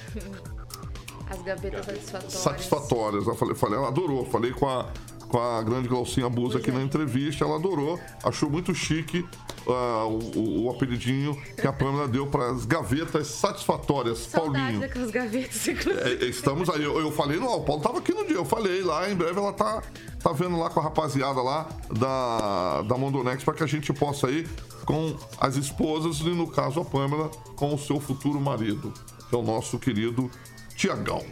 As 1.30 1.42
gavetas 1.42 1.84
satisfatórias. 1.86 2.32
satisfatórias. 2.32 3.26
Eu 3.26 3.34
falei, 3.34 3.54
falei, 3.54 3.78
ela 3.78 3.88
adorou. 3.88 4.24
Falei 4.26 4.52
com 4.52 4.68
a, 4.68 4.86
com 5.28 5.38
a 5.40 5.62
grande 5.62 5.88
Glaucinha 5.88 6.28
Buza 6.28 6.58
aqui 6.58 6.70
na 6.72 6.82
entrevista, 6.82 7.44
ela 7.44 7.56
adorou, 7.56 7.98
achou 8.24 8.48
muito 8.48 8.74
chique 8.74 9.26
ah, 9.68 10.06
o, 10.06 10.64
o- 10.64 10.70
apelidinho 10.70 11.36
que 11.60 11.66
a 11.66 11.72
Pamela 11.72 12.08
deu 12.08 12.26
para 12.26 12.50
as 12.50 12.64
gavetas 12.64 13.26
satisfatórias. 13.26 14.18
Saudade 14.20 14.54
Paulinho. 14.62 14.80
daquelas 14.80 15.10
gavetas, 15.10 15.68
inclusive. 15.68 16.24
É, 16.24 16.24
estamos 16.28 16.70
aí. 16.70 16.82
Eu, 16.82 16.98
eu 16.98 17.12
falei, 17.12 17.38
não, 17.38 17.56
o 17.58 17.62
Paulo 17.64 17.82
tava 17.82 17.98
aqui 17.98 18.12
no 18.14 18.26
dia. 18.26 18.36
Eu 18.36 18.44
falei 18.46 18.82
lá, 18.82 19.10
em 19.10 19.14
breve 19.14 19.38
ela 19.38 19.52
tá, 19.52 19.82
tá 20.22 20.32
vendo 20.32 20.58
lá 20.58 20.70
com 20.70 20.80
a 20.80 20.82
rapaziada 20.84 21.42
lá 21.42 21.68
da, 21.92 22.82
da 22.82 22.96
Mondonex 22.96 23.44
para 23.44 23.52
que 23.54 23.62
a 23.62 23.66
gente 23.66 23.92
possa 23.92 24.30
ir 24.30 24.48
com 24.86 25.14
as 25.38 25.56
esposas 25.56 26.20
e, 26.20 26.30
no 26.30 26.46
caso, 26.50 26.80
a 26.80 26.84
Pamela 26.86 27.30
com 27.56 27.74
o 27.74 27.78
seu 27.78 28.00
futuro 28.00 28.40
marido, 28.40 28.90
que 29.28 29.34
é 29.34 29.38
o 29.38 29.42
nosso 29.42 29.78
querido 29.78 30.30
Tiagão. 30.78 31.24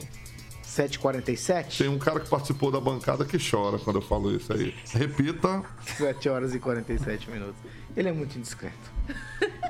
7h47? 0.64 1.78
Tem 1.78 1.88
um 1.88 1.98
cara 2.00 2.18
que 2.18 2.28
participou 2.28 2.70
da 2.72 2.80
bancada 2.80 3.24
que 3.24 3.38
chora 3.38 3.78
quando 3.78 3.96
eu 3.96 4.02
falo 4.02 4.34
isso 4.34 4.52
aí. 4.52 4.74
Repita. 4.90 5.62
7 5.96 6.28
horas 6.28 6.52
e 6.52 6.58
47 6.58 7.30
minutos. 7.30 7.54
Ele 7.96 8.08
é 8.08 8.12
muito 8.12 8.36
indiscreto. 8.36 8.76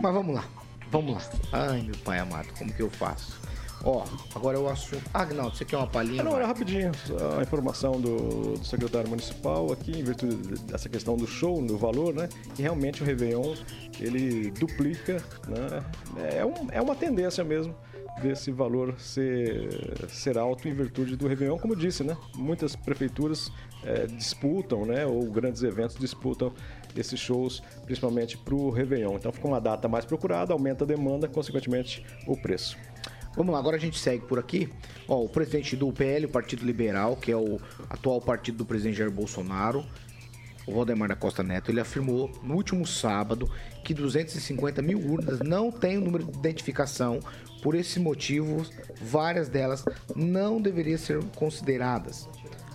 Mas 0.00 0.14
vamos 0.14 0.34
lá. 0.34 0.44
Vamos 0.90 1.14
lá. 1.14 1.30
Ai, 1.52 1.82
meu 1.82 1.94
pai 1.98 2.18
amado, 2.20 2.48
como 2.58 2.72
que 2.72 2.80
eu 2.82 2.88
faço? 2.90 3.38
Ó, 3.84 4.04
agora 4.34 4.58
o 4.58 4.66
assunto. 4.68 5.02
Ah, 5.12 5.20
Agnaldo, 5.20 5.54
você 5.54 5.64
quer 5.64 5.76
uma 5.76 5.86
palhinha? 5.86 6.22
Ah, 6.22 6.24
não, 6.24 6.36
era 6.36 6.46
rapidinho. 6.46 6.90
só 7.06 7.38
A 7.38 7.42
informação 7.42 8.00
do, 8.00 8.56
do 8.56 8.64
secretário 8.64 9.08
municipal 9.10 9.70
aqui, 9.70 9.92
em 10.00 10.02
virtude 10.02 10.34
dessa 10.62 10.88
questão 10.88 11.16
do 11.16 11.26
show, 11.26 11.60
do 11.64 11.76
valor, 11.76 12.14
né? 12.14 12.28
E 12.58 12.62
realmente 12.62 13.02
o 13.02 13.06
Réveillon, 13.06 13.54
ele 14.00 14.50
duplica, 14.52 15.22
né? 15.46 15.84
É, 16.32 16.44
um- 16.44 16.68
é 16.72 16.80
uma 16.80 16.96
tendência 16.96 17.44
mesmo 17.44 17.76
desse 18.22 18.50
valor 18.50 18.98
ser, 18.98 19.68
ser 20.08 20.38
alto 20.38 20.68
em 20.68 20.72
virtude 20.72 21.16
do 21.16 21.28
Réveillon, 21.28 21.58
como 21.58 21.76
disse, 21.76 22.02
né? 22.02 22.16
Muitas 22.34 22.74
prefeituras 22.74 23.52
eh, 23.84 24.06
disputam, 24.06 24.86
né? 24.86 25.06
Ou 25.06 25.24
grandes 25.30 25.62
eventos 25.62 25.96
disputam 25.96 26.52
esses 26.96 27.20
shows, 27.20 27.62
principalmente 27.84 28.36
para 28.38 28.54
o 28.54 28.70
Réveillon. 28.70 29.16
Então 29.16 29.30
fica 29.32 29.46
uma 29.46 29.60
data 29.60 29.86
mais 29.88 30.04
procurada, 30.04 30.52
aumenta 30.52 30.84
a 30.84 30.86
demanda, 30.86 31.28
consequentemente 31.28 32.04
o 32.26 32.36
preço. 32.36 32.76
Vamos 33.36 33.52
lá, 33.52 33.58
agora 33.58 33.76
a 33.76 33.80
gente 33.80 33.98
segue 33.98 34.24
por 34.24 34.38
aqui. 34.38 34.72
Ó, 35.06 35.22
o 35.22 35.28
presidente 35.28 35.76
do 35.76 35.92
PL, 35.92 36.24
o 36.24 36.28
Partido 36.30 36.64
Liberal, 36.64 37.16
que 37.16 37.30
é 37.30 37.36
o 37.36 37.60
atual 37.90 38.18
partido 38.18 38.56
do 38.58 38.64
presidente 38.64 38.96
Jair 38.96 39.10
Bolsonaro, 39.10 39.84
o 40.66 40.72
Valdemar 40.72 41.08
da 41.08 41.14
Costa 41.14 41.42
Neto, 41.42 41.70
ele 41.70 41.78
afirmou 41.78 42.30
no 42.42 42.54
último 42.54 42.86
sábado 42.86 43.48
que 43.84 43.94
250 43.94 44.82
mil 44.82 44.98
urnas 44.98 45.38
não 45.40 45.70
têm 45.70 45.96
o 45.98 46.00
número 46.00 46.24
de 46.24 46.36
identificação. 46.36 47.20
Por 47.62 47.74
esse 47.74 47.98
motivo, 47.98 48.64
várias 49.00 49.48
delas 49.48 49.84
não 50.14 50.60
deveriam 50.60 50.98
ser 50.98 51.22
consideradas. 51.34 52.28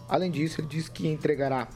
Além 0.07 0.29
disso, 0.29 0.59
ele 0.59 0.67
disse 0.67 0.91
que 0.91 1.07
entregará 1.07 1.67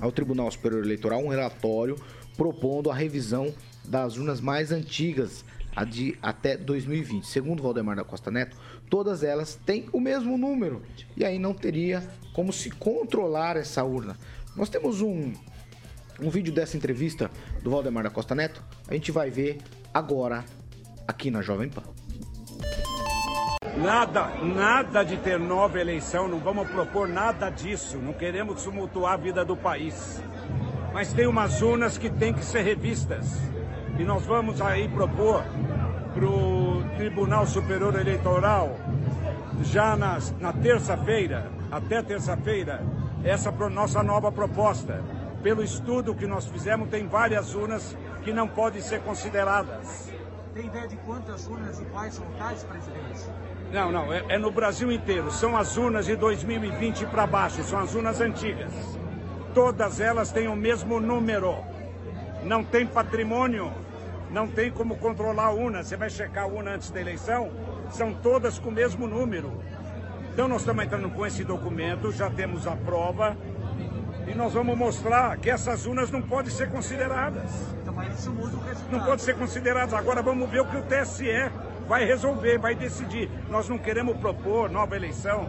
ao 0.00 0.10
Tribunal 0.10 0.50
Superior 0.50 0.82
Eleitoral 0.82 1.22
um 1.24 1.28
relatório 1.28 1.96
propondo 2.36 2.90
a 2.90 2.94
revisão 2.94 3.54
das 3.84 4.16
urnas 4.16 4.40
mais 4.40 4.72
antigas, 4.72 5.44
a 5.74 5.84
de 5.84 6.16
até 6.22 6.56
2020. 6.56 7.26
Segundo 7.26 7.62
Valdemar 7.62 7.96
da 7.96 8.04
Costa 8.04 8.30
Neto, 8.30 8.56
todas 8.90 9.22
elas 9.22 9.58
têm 9.64 9.88
o 9.92 10.00
mesmo 10.00 10.36
número 10.36 10.82
e 11.16 11.24
aí 11.24 11.38
não 11.38 11.54
teria 11.54 12.02
como 12.32 12.52
se 12.52 12.70
controlar 12.70 13.56
essa 13.56 13.82
urna. 13.84 14.16
Nós 14.56 14.68
temos 14.68 15.00
um, 15.00 15.32
um 16.20 16.30
vídeo 16.30 16.52
dessa 16.52 16.76
entrevista 16.76 17.30
do 17.62 17.70
Valdemar 17.70 18.04
da 18.04 18.10
Costa 18.10 18.34
Neto, 18.34 18.62
a 18.88 18.94
gente 18.94 19.10
vai 19.10 19.30
ver 19.30 19.58
agora 19.92 20.44
aqui 21.06 21.30
na 21.30 21.42
Jovem 21.42 21.68
Pan. 21.68 21.82
Nada, 23.76 24.28
nada 24.42 25.02
de 25.02 25.16
ter 25.16 25.38
nova 25.38 25.80
eleição, 25.80 26.28
não 26.28 26.38
vamos 26.38 26.68
propor 26.70 27.08
nada 27.08 27.50
disso, 27.50 27.96
não 27.98 28.12
queremos 28.12 28.62
tumultuar 28.62 29.14
a 29.14 29.16
vida 29.16 29.44
do 29.44 29.56
país. 29.56 30.22
Mas 30.92 31.12
tem 31.12 31.26
umas 31.26 31.62
urnas 31.62 31.96
que 31.98 32.10
têm 32.10 32.32
que 32.34 32.44
ser 32.44 32.62
revistas. 32.62 33.40
E 33.98 34.04
nós 34.04 34.24
vamos 34.26 34.60
aí 34.60 34.88
propor 34.88 35.42
para 36.14 36.24
o 36.26 36.82
Tribunal 36.96 37.46
Superior 37.46 37.98
Eleitoral, 37.98 38.76
já 39.62 39.96
nas- 39.96 40.34
na 40.38 40.52
terça-feira, 40.52 41.50
até 41.70 42.02
terça-feira, 42.02 42.84
essa 43.24 43.50
nossa 43.50 44.02
nova 44.02 44.30
proposta. 44.30 45.02
Pelo 45.42 45.62
estudo 45.62 46.14
que 46.14 46.26
nós 46.26 46.46
fizemos, 46.46 46.88
tem 46.88 47.06
várias 47.08 47.54
urnas 47.54 47.96
que 48.22 48.32
não 48.32 48.46
podem 48.46 48.80
ser 48.80 49.00
consideradas. 49.00 50.12
Tem 50.54 50.66
ideia 50.66 50.86
de 50.86 50.96
quantas 50.96 51.46
urnas 51.46 51.80
iguais 51.80 52.14
são 52.14 52.26
tais, 52.38 52.62
presidente? 52.64 53.30
Não, 53.72 53.90
não, 53.90 54.12
é, 54.12 54.22
é 54.28 54.38
no 54.38 54.50
Brasil 54.50 54.92
inteiro. 54.92 55.30
São 55.30 55.56
as 55.56 55.78
urnas 55.78 56.04
de 56.04 56.14
2020 56.14 57.06
para 57.06 57.26
baixo, 57.26 57.62
são 57.62 57.78
as 57.78 57.94
urnas 57.94 58.20
antigas. 58.20 58.70
Todas 59.54 59.98
elas 59.98 60.30
têm 60.30 60.48
o 60.48 60.56
mesmo 60.56 61.00
número. 61.00 61.56
Não 62.44 62.62
tem 62.62 62.86
patrimônio, 62.86 63.72
não 64.30 64.46
tem 64.46 64.70
como 64.70 64.98
controlar 64.98 65.46
a 65.46 65.50
urna. 65.52 65.82
Você 65.82 65.96
vai 65.96 66.10
checar 66.10 66.44
a 66.44 66.46
urna 66.46 66.72
antes 66.72 66.90
da 66.90 67.00
eleição, 67.00 67.50
são 67.90 68.12
todas 68.12 68.58
com 68.58 68.68
o 68.68 68.72
mesmo 68.72 69.06
número. 69.06 69.62
Então 70.34 70.48
nós 70.48 70.60
estamos 70.60 70.84
entrando 70.84 71.08
com 71.08 71.24
esse 71.24 71.44
documento, 71.44 72.12
já 72.12 72.28
temos 72.28 72.66
a 72.66 72.76
prova 72.76 73.38
e 74.26 74.34
nós 74.34 74.52
vamos 74.52 74.76
mostrar 74.76 75.36
que 75.38 75.48
essas 75.48 75.86
urnas 75.86 76.10
não 76.10 76.20
podem 76.20 76.52
ser 76.52 76.70
consideradas. 76.70 77.50
Mas 77.94 78.18
isso 78.18 78.30
muda 78.32 78.56
o 78.56 78.60
resultado. 78.60 78.92
Não 78.92 79.00
pode 79.04 79.22
ser 79.22 79.36
consideradas. 79.36 79.94
Agora 79.94 80.22
vamos 80.22 80.48
ver 80.50 80.60
o 80.60 80.66
que 80.66 80.76
o 80.76 80.82
TSE 80.82 81.50
vai 81.88 82.04
resolver, 82.04 82.58
vai 82.58 82.74
decidir. 82.74 83.30
Nós 83.48 83.68
não 83.68 83.78
queremos 83.78 84.16
propor 84.16 84.70
nova 84.70 84.96
eleição, 84.96 85.48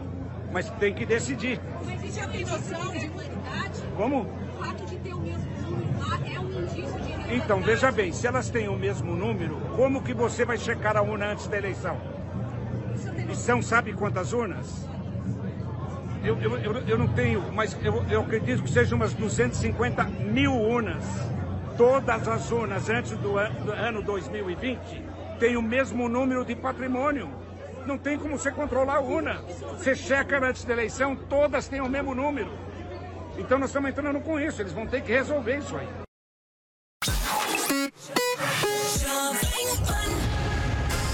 mas 0.51 0.69
tem 0.71 0.93
que 0.93 1.05
decidir. 1.05 1.59
Mas 1.85 2.03
isso 2.03 2.19
já 2.19 2.27
tem 2.27 2.45
noção 2.45 2.91
de 2.91 3.07
humanidade? 3.07 3.81
Como? 3.95 4.21
O 4.21 4.63
fato 4.63 4.85
de 4.85 4.97
ter 4.97 5.13
o 5.13 5.19
mesmo 5.19 5.51
número 5.61 5.99
lá 5.99 6.19
é 6.35 6.39
um 6.39 6.61
indício 6.61 6.99
de 7.01 7.35
Então, 7.35 7.61
veja 7.61 7.91
bem, 7.91 8.11
se 8.11 8.27
elas 8.27 8.49
têm 8.49 8.67
o 8.67 8.77
mesmo 8.77 9.15
número, 9.15 9.59
como 9.75 10.03
que 10.03 10.13
você 10.13 10.43
vai 10.45 10.57
checar 10.57 10.97
a 10.97 11.01
urna 11.01 11.27
antes 11.27 11.47
da 11.47 11.57
eleição? 11.57 11.97
E 13.29 13.35
são 13.35 13.61
sabe 13.61 13.93
quantas 13.93 14.33
urnas? 14.33 14.87
Eu, 16.23 16.39
eu, 16.39 16.57
eu, 16.59 16.73
eu 16.87 16.97
não 16.97 17.07
tenho, 17.07 17.51
mas 17.51 17.77
eu, 17.83 18.03
eu 18.09 18.21
acredito 18.21 18.63
que 18.63 18.69
sejam 18.69 18.95
umas 18.95 19.13
250 19.13 20.03
mil 20.03 20.53
urnas. 20.53 21.03
Todas 21.77 22.27
as 22.27 22.51
urnas 22.51 22.87
antes 22.89 23.11
do, 23.17 23.37
an- 23.37 23.51
do 23.65 23.71
ano 23.71 24.01
2020 24.03 24.79
têm 25.39 25.57
o 25.57 25.61
mesmo 25.61 26.07
número 26.07 26.45
de 26.45 26.55
patrimônio. 26.55 27.29
Não 27.85 27.97
tem 27.97 28.17
como 28.17 28.37
você 28.37 28.51
controlar 28.51 28.95
a 28.97 29.01
urna. 29.01 29.41
Você 29.77 29.95
checa 29.95 30.39
antes 30.39 30.63
da 30.63 30.73
eleição, 30.73 31.15
todas 31.15 31.67
têm 31.67 31.81
o 31.81 31.89
mesmo 31.89 32.13
número. 32.15 32.49
Então 33.37 33.57
nós 33.57 33.69
estamos 33.69 33.89
entrando 33.89 34.21
com 34.21 34.39
isso, 34.39 34.61
eles 34.61 34.71
vão 34.71 34.85
ter 34.85 35.01
que 35.01 35.11
resolver 35.11 35.57
isso 35.57 35.75
aí. 35.75 35.87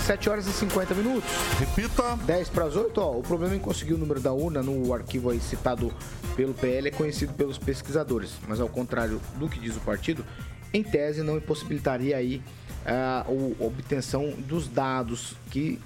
7 0.05 0.27
horas 0.29 0.47
e 0.47 0.51
50 0.51 0.93
minutos. 0.95 1.29
Repita. 1.59 2.15
10 2.25 2.49
para 2.49 2.65
as 2.65 2.75
8, 2.75 2.97
ó. 2.99 3.11
O 3.17 3.21
problema 3.21 3.55
em 3.55 3.59
conseguir 3.59 3.93
o 3.93 3.97
número 3.97 4.19
da 4.19 4.33
urna 4.33 4.61
no 4.63 4.91
arquivo 4.93 5.29
aí 5.29 5.39
citado 5.39 5.93
pelo 6.35 6.53
PL 6.53 6.87
é 6.87 6.91
conhecido 6.91 7.33
pelos 7.33 7.57
pesquisadores, 7.59 8.33
mas 8.47 8.59
ao 8.59 8.67
contrário 8.69 9.21
do 9.35 9.47
que 9.47 9.59
diz 9.59 9.75
o 9.77 9.79
partido, 9.81 10.25
em 10.73 10.83
tese 10.83 11.23
não 11.23 11.37
impossibilitaria 11.37 12.17
aí 12.17 12.41
a 12.85 13.25
obtenção 13.59 14.31
dos 14.47 14.67
dados 14.67 15.35
que, 15.51 15.79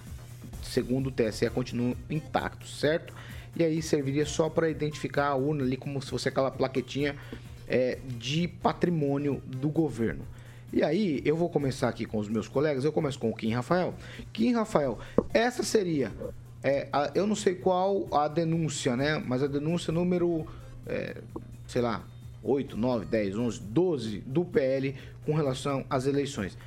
segundo 0.62 1.08
o 1.08 1.12
TSE, 1.12 1.50
continuam 1.50 1.96
intactos, 2.10 2.80
certo? 2.80 3.14
E 3.56 3.64
aí 3.64 3.82
serviria 3.82 4.26
só 4.26 4.50
para 4.50 4.70
identificar 4.70 5.28
a 5.28 5.36
urna 5.36 5.64
ali 5.64 5.78
como 5.78 6.02
se 6.02 6.10
fosse 6.10 6.28
aquela 6.28 6.50
plaquetinha 6.50 7.16
é, 7.68 8.00
de 8.18 8.48
patrimônio 8.48 9.42
do 9.46 9.70
governo. 9.70 10.26
E 10.72 10.82
aí, 10.82 11.22
eu 11.24 11.36
vou 11.36 11.50
começar 11.50 11.88
aqui 11.88 12.04
com 12.04 12.18
os 12.18 12.28
meus 12.28 12.48
colegas. 12.48 12.84
Eu 12.84 12.92
começo 12.92 13.20
com 13.20 13.30
o 13.30 13.36
Kim 13.36 13.52
Rafael. 13.52 13.94
Kim 14.32 14.54
Rafael, 14.54 14.98
essa 15.32 15.62
seria, 15.62 16.12
é, 16.64 16.88
a, 16.92 17.12
eu 17.14 17.28
não 17.28 17.36
sei 17.36 17.54
qual 17.54 18.08
a 18.12 18.28
denúncia, 18.28 18.96
né? 18.96 19.22
Mas 19.24 19.44
a 19.44 19.48
denúncia 19.48 19.94
número, 19.94 20.48
é, 20.88 21.18
sei 21.68 21.82
lá, 21.82 22.04
8, 22.44 22.76
9, 22.76 23.06
10, 23.06 23.38
11, 23.38 23.60
12 23.62 24.20
do 24.20 24.44
PL 24.44 24.96
com 25.26 25.34
relação 25.34 25.86
às 25.90 26.06
eleições. 26.06 26.58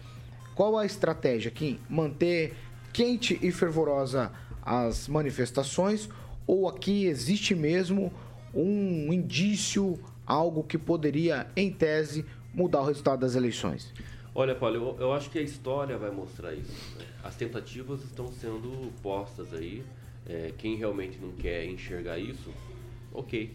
Qual 0.54 0.76
a 0.78 0.86
estratégia, 0.86 1.50
Kim? 1.50 1.78
Manter 1.88 2.54
quente 2.92 3.38
e 3.42 3.52
fervorosa 3.52 4.32
as 4.62 5.06
manifestações 5.06 6.08
ou 6.46 6.68
aqui 6.68 7.06
existe 7.06 7.54
mesmo 7.54 8.12
um 8.54 9.12
indício, 9.12 9.98
algo 10.24 10.62
que 10.62 10.78
poderia, 10.78 11.46
em 11.56 11.70
tese, 11.70 12.24
mudar 12.54 12.80
o 12.80 12.84
resultado 12.86 13.20
das 13.20 13.34
eleições? 13.34 13.92
Olha, 14.34 14.54
Paulo, 14.54 14.76
eu, 14.76 14.96
eu 15.06 15.12
acho 15.12 15.28
que 15.30 15.38
a 15.38 15.42
história 15.42 15.98
vai 15.98 16.10
mostrar 16.10 16.54
isso. 16.54 16.98
Né? 16.98 17.04
As 17.22 17.34
tentativas 17.36 18.02
estão 18.04 18.28
sendo 18.32 18.92
postas 19.02 19.52
aí. 19.52 19.82
É, 20.28 20.52
quem 20.56 20.76
realmente 20.76 21.18
não 21.20 21.32
quer 21.32 21.64
enxergar 21.66 22.18
isso, 22.18 22.50
ok. 23.12 23.52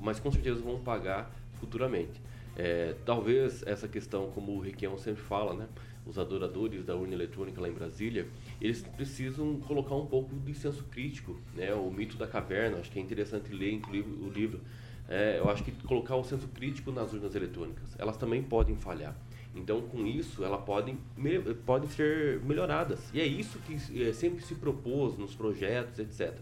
Mas 0.00 0.18
com 0.18 0.30
certeza 0.30 0.60
vão 0.60 0.78
pagar 0.78 1.30
futuramente. 1.64 2.20
É, 2.56 2.94
talvez 3.04 3.64
essa 3.66 3.88
questão, 3.88 4.30
como 4.30 4.52
o 4.52 4.60
Requião 4.60 4.96
sempre 4.98 5.22
fala, 5.22 5.54
né? 5.54 5.66
os 6.06 6.18
adoradores 6.18 6.84
da 6.84 6.94
urna 6.94 7.14
eletrônica 7.14 7.58
lá 7.60 7.68
em 7.68 7.72
Brasília, 7.72 8.26
eles 8.60 8.82
precisam 8.82 9.58
colocar 9.60 9.94
um 9.94 10.04
pouco 10.04 10.36
de 10.36 10.54
senso 10.54 10.84
crítico, 10.84 11.34
né? 11.54 11.72
O 11.72 11.90
mito 11.90 12.18
da 12.18 12.26
caverna, 12.26 12.76
acho 12.76 12.90
que 12.90 12.98
é 12.98 13.02
interessante 13.02 13.50
ler 13.50 13.72
inclusive 13.72 14.06
o 14.22 14.28
livro 14.28 14.60
é, 15.08 15.38
eu 15.38 15.50
acho 15.50 15.62
que 15.62 15.70
colocar 15.86 16.16
o 16.16 16.24
senso 16.24 16.48
crítico 16.48 16.90
nas 16.90 17.12
urnas 17.12 17.34
eletrônicas, 17.34 17.94
elas 17.98 18.16
também 18.16 18.42
podem 18.42 18.76
falhar. 18.76 19.14
Então, 19.54 19.82
com 19.82 20.04
isso, 20.04 20.42
elas 20.42 20.64
podem, 20.64 20.98
podem 21.64 21.88
ser 21.88 22.40
melhoradas. 22.40 22.98
E 23.12 23.20
é 23.20 23.26
isso 23.26 23.58
que 23.60 24.02
é, 24.02 24.12
sempre 24.12 24.42
se 24.42 24.54
propôs 24.54 25.16
nos 25.16 25.34
projetos, 25.34 25.98
etc. 26.00 26.36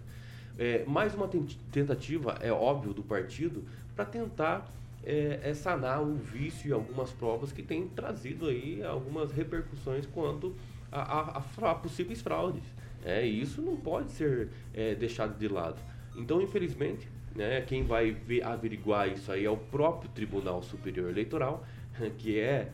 É, 0.58 0.84
mais 0.86 1.14
uma 1.14 1.28
tentativa, 1.70 2.38
é 2.40 2.50
óbvio, 2.50 2.94
do 2.94 3.02
partido 3.02 3.64
para 3.94 4.04
tentar 4.06 4.72
é, 5.04 5.40
é, 5.42 5.54
sanar 5.54 6.02
o 6.02 6.14
vício 6.14 6.68
e 6.68 6.72
algumas 6.72 7.10
provas 7.10 7.52
que 7.52 7.62
têm 7.62 7.88
trazido 7.88 8.46
aí 8.46 8.82
algumas 8.84 9.32
repercussões 9.32 10.06
quanto 10.06 10.54
a, 10.90 11.38
a, 11.38 11.70
a, 11.70 11.74
possíveis 11.74 12.20
fraudes. 12.20 12.64
É, 13.04 13.26
e 13.26 13.40
isso 13.40 13.60
não 13.60 13.76
pode 13.76 14.12
ser 14.12 14.50
é, 14.72 14.94
deixado 14.94 15.36
de 15.36 15.48
lado. 15.48 15.80
Então, 16.16 16.40
infelizmente, 16.40 17.08
né? 17.34 17.62
Quem 17.62 17.82
vai 17.82 18.10
ver, 18.10 18.44
averiguar 18.44 19.08
isso 19.08 19.32
aí 19.32 19.44
é 19.44 19.50
o 19.50 19.56
próprio 19.56 20.10
Tribunal 20.10 20.62
Superior 20.62 21.10
Eleitoral, 21.10 21.64
que 22.18 22.38
é 22.38 22.70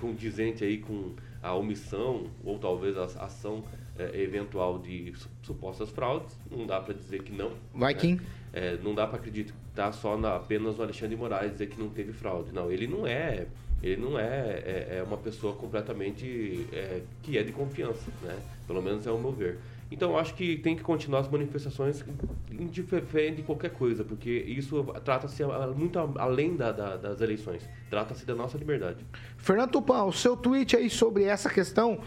condizente 0.00 0.64
aí 0.64 0.78
com 0.78 1.14
a 1.42 1.54
omissão 1.54 2.26
ou 2.44 2.58
talvez 2.58 2.96
a 2.96 3.04
ação 3.24 3.64
é, 3.98 4.20
eventual 4.20 4.78
de 4.78 5.12
supostas 5.42 5.90
fraudes. 5.90 6.36
Não 6.50 6.66
dá 6.66 6.80
para 6.80 6.94
dizer 6.94 7.22
que 7.22 7.32
não. 7.32 7.52
Vai, 7.74 7.94
né? 7.94 8.00
Kim. 8.00 8.20
É, 8.52 8.76
não 8.82 8.94
dá 8.94 9.06
para 9.06 9.18
acreditar 9.18 9.92
só 9.92 10.16
na, 10.16 10.36
apenas 10.36 10.76
no 10.76 10.82
Alexandre 10.82 11.16
Moraes 11.16 11.52
dizer 11.52 11.68
que 11.68 11.80
não 11.80 11.88
teve 11.88 12.12
fraude. 12.12 12.52
Não, 12.52 12.70
ele 12.70 12.86
não 12.86 13.06
é. 13.06 13.46
Ele 13.82 14.00
não 14.00 14.18
é, 14.18 14.62
é, 14.64 14.96
é 14.98 15.02
uma 15.02 15.16
pessoa 15.16 15.54
completamente 15.54 16.66
é, 16.72 17.00
que 17.22 17.38
é 17.38 17.42
de 17.42 17.52
confiança, 17.52 18.10
né? 18.22 18.38
Pelo 18.66 18.82
menos 18.82 19.06
é 19.06 19.10
o 19.10 19.18
meu 19.18 19.32
ver. 19.32 19.58
Então, 19.90 20.16
acho 20.16 20.34
que 20.34 20.56
tem 20.58 20.76
que 20.76 20.82
continuar 20.82 21.20
as 21.20 21.28
manifestações 21.28 22.04
indiferente 22.52 23.36
de 23.36 23.42
qualquer 23.42 23.70
coisa, 23.70 24.04
porque 24.04 24.30
isso 24.30 24.84
trata-se 25.04 25.42
muito 25.74 25.98
além 26.16 26.56
da, 26.56 26.70
da, 26.70 26.96
das 26.96 27.20
eleições. 27.20 27.68
Trata-se 27.88 28.24
da 28.24 28.34
nossa 28.34 28.56
liberdade. 28.56 29.04
Fernando 29.36 29.72
Tupan, 29.72 30.04
o 30.04 30.12
seu 30.12 30.36
tweet 30.36 30.76
aí 30.76 30.88
sobre 30.88 31.24
essa 31.24 31.50
questão 31.50 32.00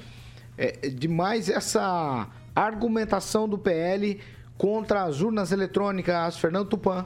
é, 0.57 0.71
de 0.89 1.07
mais 1.09 1.49
essa 1.49 2.29
argumentação 2.55 3.49
do 3.49 3.57
PL 3.57 4.19
contra 4.57 5.03
as 5.03 5.21
urnas 5.21 5.51
eletrônicas. 5.51 6.37
Fernando 6.37 6.69
Tupan. 6.69 7.05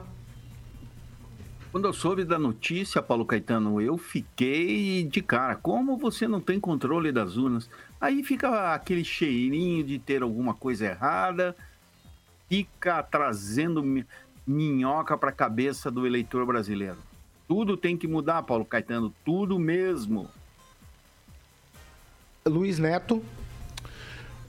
Quando 1.70 1.84
eu 1.84 1.92
soube 1.92 2.24
da 2.24 2.38
notícia, 2.38 3.02
Paulo 3.02 3.26
Caetano, 3.26 3.80
eu 3.80 3.98
fiquei 3.98 5.04
de 5.04 5.20
cara. 5.20 5.54
Como 5.54 5.98
você 5.98 6.26
não 6.26 6.40
tem 6.40 6.58
controle 6.58 7.12
das 7.12 7.36
urnas? 7.36 7.68
Aí 8.00 8.24
fica 8.24 8.72
aquele 8.74 9.04
cheirinho 9.04 9.84
de 9.84 9.98
ter 9.98 10.22
alguma 10.22 10.54
coisa 10.54 10.86
errada, 10.86 11.54
fica 12.48 13.02
trazendo 13.02 13.84
minhoca 14.46 15.18
para 15.18 15.28
a 15.28 15.32
cabeça 15.32 15.90
do 15.90 16.06
eleitor 16.06 16.46
brasileiro. 16.46 16.96
Tudo 17.46 17.76
tem 17.76 17.96
que 17.96 18.06
mudar, 18.06 18.42
Paulo 18.42 18.64
Caetano, 18.64 19.12
tudo 19.24 19.58
mesmo. 19.58 20.28
Luiz 22.46 22.78
Neto. 22.78 23.22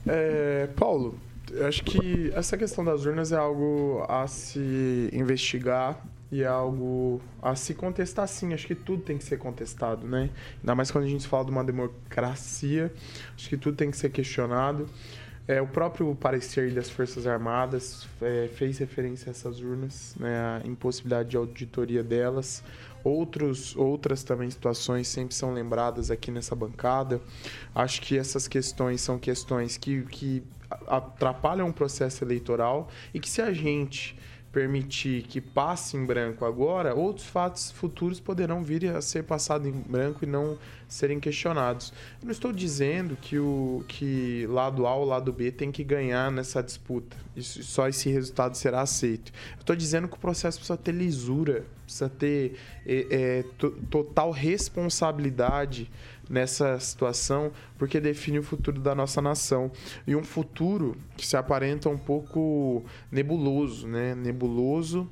É, 0.06 0.68
Paulo, 0.76 1.18
acho 1.66 1.84
que 1.84 2.32
essa 2.34 2.56
questão 2.56 2.84
das 2.84 3.04
urnas 3.04 3.32
é 3.32 3.36
algo 3.36 4.04
a 4.08 4.26
se 4.26 5.10
investigar 5.12 6.04
e 6.30 6.42
é 6.42 6.46
algo 6.46 7.20
a 7.42 7.54
se 7.54 7.74
contestar 7.74 8.28
sim. 8.28 8.54
Acho 8.54 8.66
que 8.66 8.74
tudo 8.74 9.02
tem 9.02 9.18
que 9.18 9.24
ser 9.24 9.38
contestado, 9.38 10.06
né? 10.06 10.30
Ainda 10.60 10.74
mais 10.74 10.90
quando 10.90 11.04
a 11.04 11.08
gente 11.08 11.26
fala 11.26 11.44
de 11.44 11.50
uma 11.50 11.64
democracia, 11.64 12.92
acho 13.34 13.48
que 13.48 13.56
tudo 13.56 13.76
tem 13.76 13.90
que 13.90 13.96
ser 13.96 14.10
questionado. 14.10 14.88
É, 15.48 15.60
o 15.60 15.66
próprio 15.66 16.14
parecer 16.14 16.72
das 16.72 16.88
Forças 16.88 17.26
Armadas 17.26 18.06
é, 18.22 18.48
fez 18.54 18.78
referência 18.78 19.30
a 19.30 19.32
essas 19.32 19.60
urnas, 19.60 20.14
né, 20.16 20.62
a 20.62 20.62
impossibilidade 20.64 21.30
de 21.30 21.36
auditoria 21.36 22.04
delas. 22.04 22.62
Outros, 23.02 23.74
outras 23.74 24.22
também 24.22 24.48
situações 24.48 25.08
sempre 25.08 25.34
são 25.34 25.52
lembradas 25.52 26.08
aqui 26.08 26.30
nessa 26.30 26.54
bancada. 26.54 27.20
Acho 27.74 28.00
que 28.02 28.16
essas 28.16 28.46
questões 28.46 29.00
são 29.00 29.18
questões 29.18 29.76
que, 29.76 30.02
que 30.02 30.44
atrapalham 30.86 31.68
o 31.68 31.72
processo 31.72 32.24
eleitoral 32.24 32.88
e 33.12 33.20
que 33.20 33.28
se 33.28 33.42
a 33.42 33.52
gente 33.52 34.16
permitir 34.52 35.22
que 35.22 35.40
passe 35.40 35.96
em 35.96 36.04
branco 36.04 36.44
agora, 36.44 36.94
outros 36.94 37.26
fatos 37.26 37.70
futuros 37.70 38.18
poderão 38.18 38.64
vir 38.64 38.86
a 38.86 39.00
ser 39.00 39.22
passados 39.22 39.68
em 39.68 39.72
branco 39.72 40.24
e 40.24 40.26
não 40.26 40.58
serem 40.88 41.20
questionados. 41.20 41.92
Eu 42.20 42.26
não 42.26 42.32
estou 42.32 42.52
dizendo 42.52 43.16
que 43.16 43.38
o 43.38 43.84
que 43.86 44.46
lado 44.48 44.86
A 44.86 44.94
ou 44.96 45.04
lado 45.04 45.32
B 45.32 45.52
tem 45.52 45.70
que 45.70 45.84
ganhar 45.84 46.32
nessa 46.32 46.60
disputa. 46.62 47.16
Isso, 47.36 47.62
só 47.62 47.88
esse 47.88 48.10
resultado 48.10 48.56
será 48.56 48.80
aceito. 48.80 49.32
Eu 49.52 49.60
estou 49.60 49.76
dizendo 49.76 50.08
que 50.08 50.16
o 50.16 50.20
processo 50.20 50.58
precisa 50.58 50.76
ter 50.76 50.92
lisura, 50.92 51.64
precisa 51.84 52.08
ter 52.08 52.58
é, 52.84 53.06
é, 53.08 53.44
total 53.88 54.32
responsabilidade 54.32 55.88
nessa 56.30 56.78
situação, 56.78 57.50
porque 57.76 57.98
define 57.98 58.38
o 58.38 58.42
futuro 58.42 58.80
da 58.80 58.94
nossa 58.94 59.20
nação. 59.20 59.72
E 60.06 60.14
um 60.14 60.22
futuro 60.22 60.96
que 61.16 61.26
se 61.26 61.36
aparenta 61.36 61.88
um 61.88 61.98
pouco 61.98 62.84
nebuloso, 63.10 63.88
né? 63.88 64.14
Nebuloso 64.14 65.08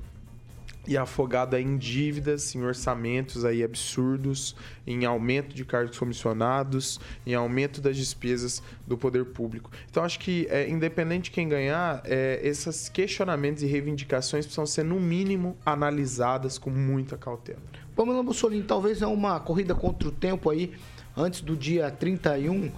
e 0.87 0.97
afogado 0.97 1.55
em 1.57 1.77
dívidas, 1.77 2.55
em 2.55 2.63
orçamentos 2.63 3.43
aí 3.45 3.63
absurdos, 3.63 4.55
em 4.87 5.05
aumento 5.05 5.53
de 5.53 5.63
cargos 5.65 5.99
comissionados, 5.99 6.99
em 7.27 7.35
aumento 7.35 7.81
das 7.81 7.97
despesas 7.97 8.63
do 8.87 8.97
poder 8.97 9.25
público. 9.25 9.69
Então 9.91 10.03
acho 10.03 10.17
que 10.17 10.47
é, 10.49 10.67
independente 10.69 11.25
de 11.25 11.31
quem 11.31 11.47
ganhar, 11.47 12.01
é, 12.05 12.39
esses 12.41 12.89
questionamentos 12.89 13.61
e 13.61 13.67
reivindicações 13.67 14.45
precisam 14.45 14.65
ser 14.65 14.83
no 14.83 14.99
mínimo 14.99 15.55
analisadas 15.65 16.57
com 16.57 16.71
muita 16.71 17.17
cautela. 17.17 17.61
Pamela 17.95 18.23
Mussolini, 18.23 18.63
talvez 18.63 19.01
é 19.01 19.07
uma 19.07 19.39
corrida 19.41 19.75
contra 19.75 20.07
o 20.07 20.11
tempo 20.11 20.49
aí 20.49 20.73
antes 21.19 21.41
do 21.41 21.55
dia 21.55 21.91
31 21.91 22.71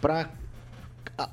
para 0.00 0.30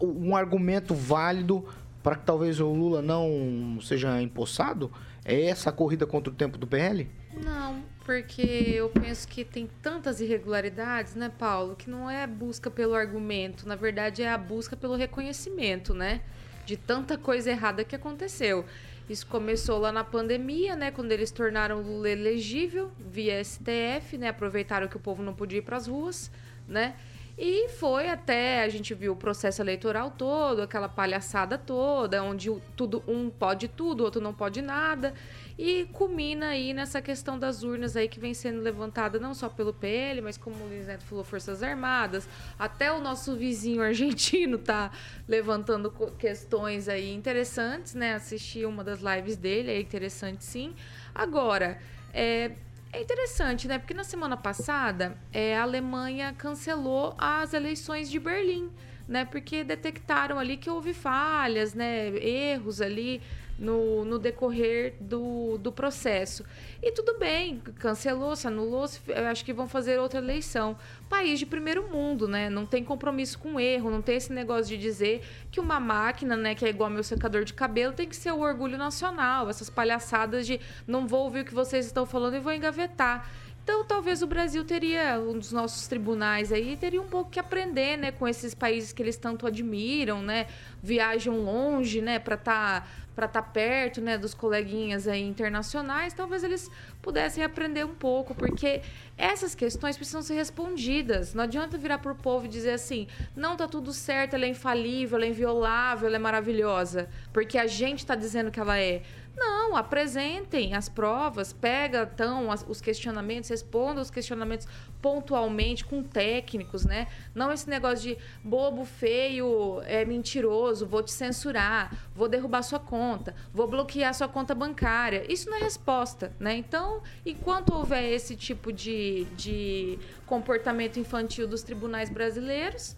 um 0.02 0.36
argumento 0.36 0.94
válido 0.94 1.66
para 2.04 2.16
que 2.16 2.26
talvez 2.26 2.60
o 2.60 2.68
Lula 2.72 3.02
não 3.02 3.80
seja 3.82 4.22
empossado? 4.22 4.92
É 5.24 5.46
essa 5.46 5.70
a 5.70 5.74
corrida 5.74 6.06
contra 6.06 6.32
o 6.32 6.36
tempo 6.36 6.58
do 6.58 6.68
PL? 6.68 7.10
Não, 7.44 7.84
porque 8.06 8.42
eu 8.42 8.90
penso 8.90 9.28
que 9.28 9.46
tem 9.46 9.70
tantas 9.82 10.20
irregularidades, 10.20 11.16
né, 11.16 11.30
Paulo, 11.30 11.76
que 11.76 11.90
não 11.90 12.10
é 12.10 12.26
busca 12.26 12.70
pelo 12.72 12.96
argumento, 12.96 13.68
na 13.68 13.76
verdade 13.76 14.24
é 14.24 14.30
a 14.30 14.38
busca 14.38 14.76
pelo 14.76 14.96
reconhecimento, 14.96 15.94
né, 15.94 16.22
de 16.66 16.76
tanta 16.76 17.18
coisa 17.18 17.52
errada 17.52 17.84
que 17.84 17.96
aconteceu. 17.96 18.66
Isso 19.10 19.28
começou 19.28 19.80
lá 19.80 19.92
na 19.92 20.04
pandemia, 20.04 20.76
né, 20.76 20.92
quando 20.92 21.12
eles 21.12 21.32
tornaram 21.32 21.80
o 21.80 21.84
Lula 21.84 22.10
elegível 22.10 22.92
via 23.00 23.44
STF, 23.44 24.18
né, 24.18 24.30
aproveitaram 24.30 24.88
que 24.88 24.98
o 24.98 25.00
povo 25.00 25.22
não 25.22 25.34
podia 25.34 25.60
ir 25.60 25.64
para 25.64 25.78
as 25.78 25.88
ruas 25.88 26.32
né? 26.70 26.96
E 27.42 27.70
foi 27.70 28.10
até, 28.10 28.64
a 28.64 28.68
gente 28.68 28.94
viu 28.94 29.14
o 29.14 29.16
processo 29.16 29.62
eleitoral 29.62 30.12
todo, 30.12 30.62
aquela 30.62 30.90
palhaçada 30.90 31.58
toda, 31.58 32.22
onde 32.22 32.52
tudo 32.76 33.02
um 33.08 33.30
pode 33.30 33.70
tudo, 33.70 34.02
o 34.02 34.04
outro 34.04 34.20
não 34.20 34.34
pode 34.34 34.62
nada. 34.62 35.14
E 35.58 35.86
culmina 35.94 36.48
aí 36.48 36.74
nessa 36.74 37.02
questão 37.02 37.40
das 37.40 37.64
urnas 37.64 37.96
aí 37.96 38.10
que 38.10 38.20
vem 38.20 38.34
sendo 38.34 38.60
levantada 38.60 39.18
não 39.20 39.34
só 39.34 39.48
pelo 39.48 39.74
PL, 39.74 40.20
mas 40.20 40.38
como 40.38 40.58
o 40.58 40.68
Luiz 40.68 40.86
Neto 40.86 41.06
falou, 41.06 41.24
Forças 41.24 41.64
Armadas. 41.64 42.28
Até 42.58 42.92
o 42.92 43.00
nosso 43.00 43.38
vizinho 43.38 43.82
argentino 43.84 44.58
tá 44.58 44.92
levantando 45.26 45.90
questões 46.18 46.90
aí 46.90 47.10
interessantes, 47.10 47.94
né? 47.94 48.16
Assisti 48.16 48.66
uma 48.66 48.84
das 48.84 49.00
lives 49.00 49.38
dele, 49.38 49.72
é 49.72 49.80
interessante 49.80 50.44
sim. 50.44 50.76
Agora, 51.16 51.80
é, 52.14 52.52
é 52.92 53.02
interessante, 53.02 53.68
né? 53.68 53.78
Porque 53.78 53.94
na 53.94 54.04
semana 54.04 54.36
passada 54.36 55.18
é, 55.32 55.58
a 55.58 55.64
Alemanha 55.64 56.34
cancelou 56.38 57.16
as 57.18 57.54
eleições 57.54 58.10
de 58.10 58.20
Berlim, 58.20 58.70
né? 59.08 59.26
Porque 59.26 59.64
detectaram 59.64 60.40
ali 60.40 60.58
que 60.58 60.70
houve 60.70 60.94
falhas, 60.94 61.74
né? 61.74 62.08
Erros 62.18 62.82
ali 62.82 63.22
no, 63.60 64.06
no 64.06 64.18
decorrer 64.18 64.96
do, 65.02 65.58
do 65.58 65.72
processo. 65.72 66.46
E 66.82 66.92
tudo 66.92 67.20
bem, 67.20 67.60
cancelou, 67.78 68.36
se 68.36 68.48
anulou, 68.48 68.88
se- 68.88 69.02
acho 69.30 69.44
que 69.44 69.52
vão 69.52 69.68
fazer 69.68 70.00
outra 70.00 70.20
eleição. 70.20 70.78
País 71.10 71.38
de 71.38 71.46
primeiro 71.46 71.90
mundo, 71.90 72.28
né? 72.28 72.50
Não 72.50 72.66
tem 72.66 72.84
compromisso 72.84 73.38
com 73.38 73.60
erro, 73.60 73.92
não 73.92 74.02
tem 74.02 74.16
esse 74.16 74.32
negócio 74.32 74.66
de 74.66 74.78
dizer 74.78 75.22
que 75.52 75.60
uma 75.60 75.80
máquina, 75.80 76.38
né, 76.38 76.56
que 76.56 76.66
é 76.66 76.70
igual 76.70 76.88
ao 76.90 76.94
meu 76.94 77.04
secador 77.04 77.44
de 77.44 77.54
cabelo, 77.54 77.94
tem 77.94 78.08
que 78.08 78.16
ser 78.16 78.32
o 78.32 78.40
orgulho 78.40 78.78
nacional. 78.78 79.50
Essas 79.50 79.70
palhaçadas 79.70 80.48
de 80.48 80.60
não 80.88 81.06
vou 81.06 81.26
ouvir 81.26 81.42
o 81.42 81.46
que 81.46 81.54
vocês 81.54 81.86
estão 81.86 82.06
falando 82.06 82.36
e 82.36 82.40
vou 82.40 82.54
engavetar. 82.54 83.30
Então, 83.62 83.86
talvez 83.86 84.24
o 84.24 84.28
Brasil 84.28 84.66
teria, 84.66 85.20
um 85.20 85.38
dos 85.38 85.52
nossos 85.52 85.88
tribunais 85.88 86.52
aí, 86.52 86.76
teria 86.76 87.00
um 87.00 87.08
pouco 87.08 87.30
que 87.30 87.40
aprender, 87.40 87.98
né, 87.98 88.12
com 88.12 88.28
esses 88.28 88.56
países 88.56 88.92
que 88.92 89.00
eles 89.04 89.16
tanto 89.16 89.46
admiram, 89.46 90.24
né, 90.24 90.48
viajam 90.82 91.40
longe, 91.42 92.02
né, 92.02 92.18
para 92.18 92.34
estar 92.34 92.90
para 93.20 93.26
estar 93.26 93.42
perto, 93.42 94.00
né, 94.00 94.18
dos 94.18 94.34
coleguinhas 94.34 95.06
aí 95.06 95.22
internacionais, 95.22 96.14
talvez 96.14 96.42
eles 96.42 96.72
pudessem 97.02 97.44
aprender 97.44 97.86
um 97.86 97.94
pouco, 97.94 98.34
porque 98.34 98.82
essas 99.18 99.54
questões 99.54 99.98
precisam 99.98 100.22
ser 100.22 100.36
respondidas. 100.36 101.34
Não 101.34 101.44
adianta 101.44 101.78
virar 101.78 101.98
pro 101.98 102.16
povo 102.16 102.46
e 102.46 102.48
dizer 102.48 102.72
assim: 102.72 103.08
"Não 103.36 103.58
tá 103.58 103.68
tudo 103.68 103.92
certo, 103.92 104.36
ela 104.36 104.46
é 104.46 104.48
infalível, 104.48 105.18
ela 105.18 105.26
é 105.26 105.30
inviolável, 105.30 106.08
ela 106.08 106.16
é 106.16 106.20
maravilhosa", 106.20 107.10
porque 107.34 107.58
a 107.58 107.68
gente 107.68 108.00
está 108.00 108.16
dizendo 108.16 108.52
que 108.52 108.60
ela 108.60 108.80
é. 108.80 109.02
Não, 109.40 109.74
apresentem 109.78 110.74
as 110.76 110.90
provas, 110.90 111.54
pega 111.54 112.10
então 112.14 112.52
as- 112.52 112.66
os 112.68 112.82
questionamentos, 112.82 113.50
responda 113.50 114.02
os 114.02 114.12
questionamentos 114.12 114.68
pontualmente 115.02 115.86
com 115.86 116.04
técnicos, 116.04 116.84
né? 116.86 117.08
Não 117.34 117.50
esse 117.50 117.70
negócio 117.70 118.00
de 118.10 118.18
bobo, 118.44 118.84
feio, 118.84 119.82
é 119.86 120.04
mentiroso, 120.04 120.86
vou 120.86 121.02
te 121.02 121.12
censurar, 121.12 121.96
vou 122.14 122.28
derrubar 122.28 122.64
sua 122.64 122.80
conta, 122.80 123.34
vou 123.54 123.66
bloquear 123.66 124.14
sua 124.14 124.28
conta 124.28 124.54
bancária. 124.54 125.24
Isso 125.32 125.50
não 125.50 125.58
é 125.58 125.62
resposta, 125.62 126.34
né? 126.38 126.58
Então, 126.58 127.02
enquanto 127.26 127.74
houver 127.74 128.04
esse 128.12 128.36
tipo 128.36 128.74
de, 128.74 129.24
de 129.38 129.98
comportamento 130.26 131.00
infantil 131.00 131.48
dos 131.48 131.64
tribunais 131.64 132.10
brasileiros, 132.10 132.94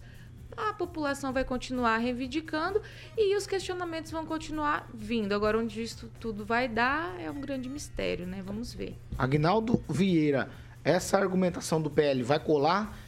a 0.56 0.72
população 0.72 1.32
vai 1.32 1.44
continuar 1.44 1.98
reivindicando 1.98 2.80
e 3.16 3.36
os 3.36 3.46
questionamentos 3.46 4.10
vão 4.10 4.26
continuar 4.26 4.88
vindo. 4.92 5.32
Agora, 5.32 5.58
onde 5.58 5.82
isso 5.82 6.10
tudo 6.20 6.44
vai 6.44 6.68
dar 6.68 7.20
é 7.20 7.30
um 7.30 7.40
grande 7.40 7.68
mistério, 7.68 8.26
né? 8.26 8.42
Vamos 8.44 8.72
ver. 8.74 8.96
Agnaldo 9.18 9.82
Vieira, 9.88 10.50
essa 10.84 11.18
argumentação 11.18 11.80
do 11.80 11.90
PL 11.90 12.22
vai 12.22 12.38
colar? 12.38 12.98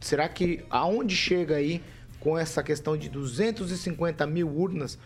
Será 0.00 0.28
que 0.28 0.64
aonde 0.70 1.14
chega 1.14 1.56
aí 1.56 1.82
com 2.18 2.36
essa 2.38 2.62
questão 2.62 2.96
de 2.96 3.08
250 3.08 4.26
mil 4.26 4.48
urnas, 4.48 4.98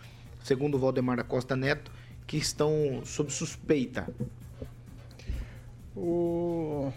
segundo 0.42 0.76
o 0.76 0.78
Valdemar 0.78 1.16
da 1.16 1.24
Costa 1.24 1.54
Neto, 1.56 1.90
que 2.26 2.36
estão 2.36 3.02
sob 3.04 3.32
suspeita? 3.32 4.08
O... 5.96 6.92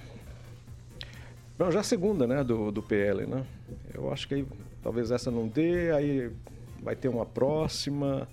Bom, 1.58 1.72
já 1.72 1.80
a 1.80 1.84
segunda, 1.84 2.26
né, 2.26 2.43
do, 2.43 2.72
do 2.72 2.82
PL, 2.82 3.26
né? 3.26 3.45
Eu 3.93 4.12
acho 4.12 4.28
que 4.28 4.36
aí, 4.36 4.48
talvez 4.82 5.11
essa 5.11 5.30
não 5.32 5.47
dê, 5.47 5.91
aí 5.91 6.32
vai 6.82 6.95
ter 6.95 7.07
uma 7.07 7.25
próxima 7.25 8.28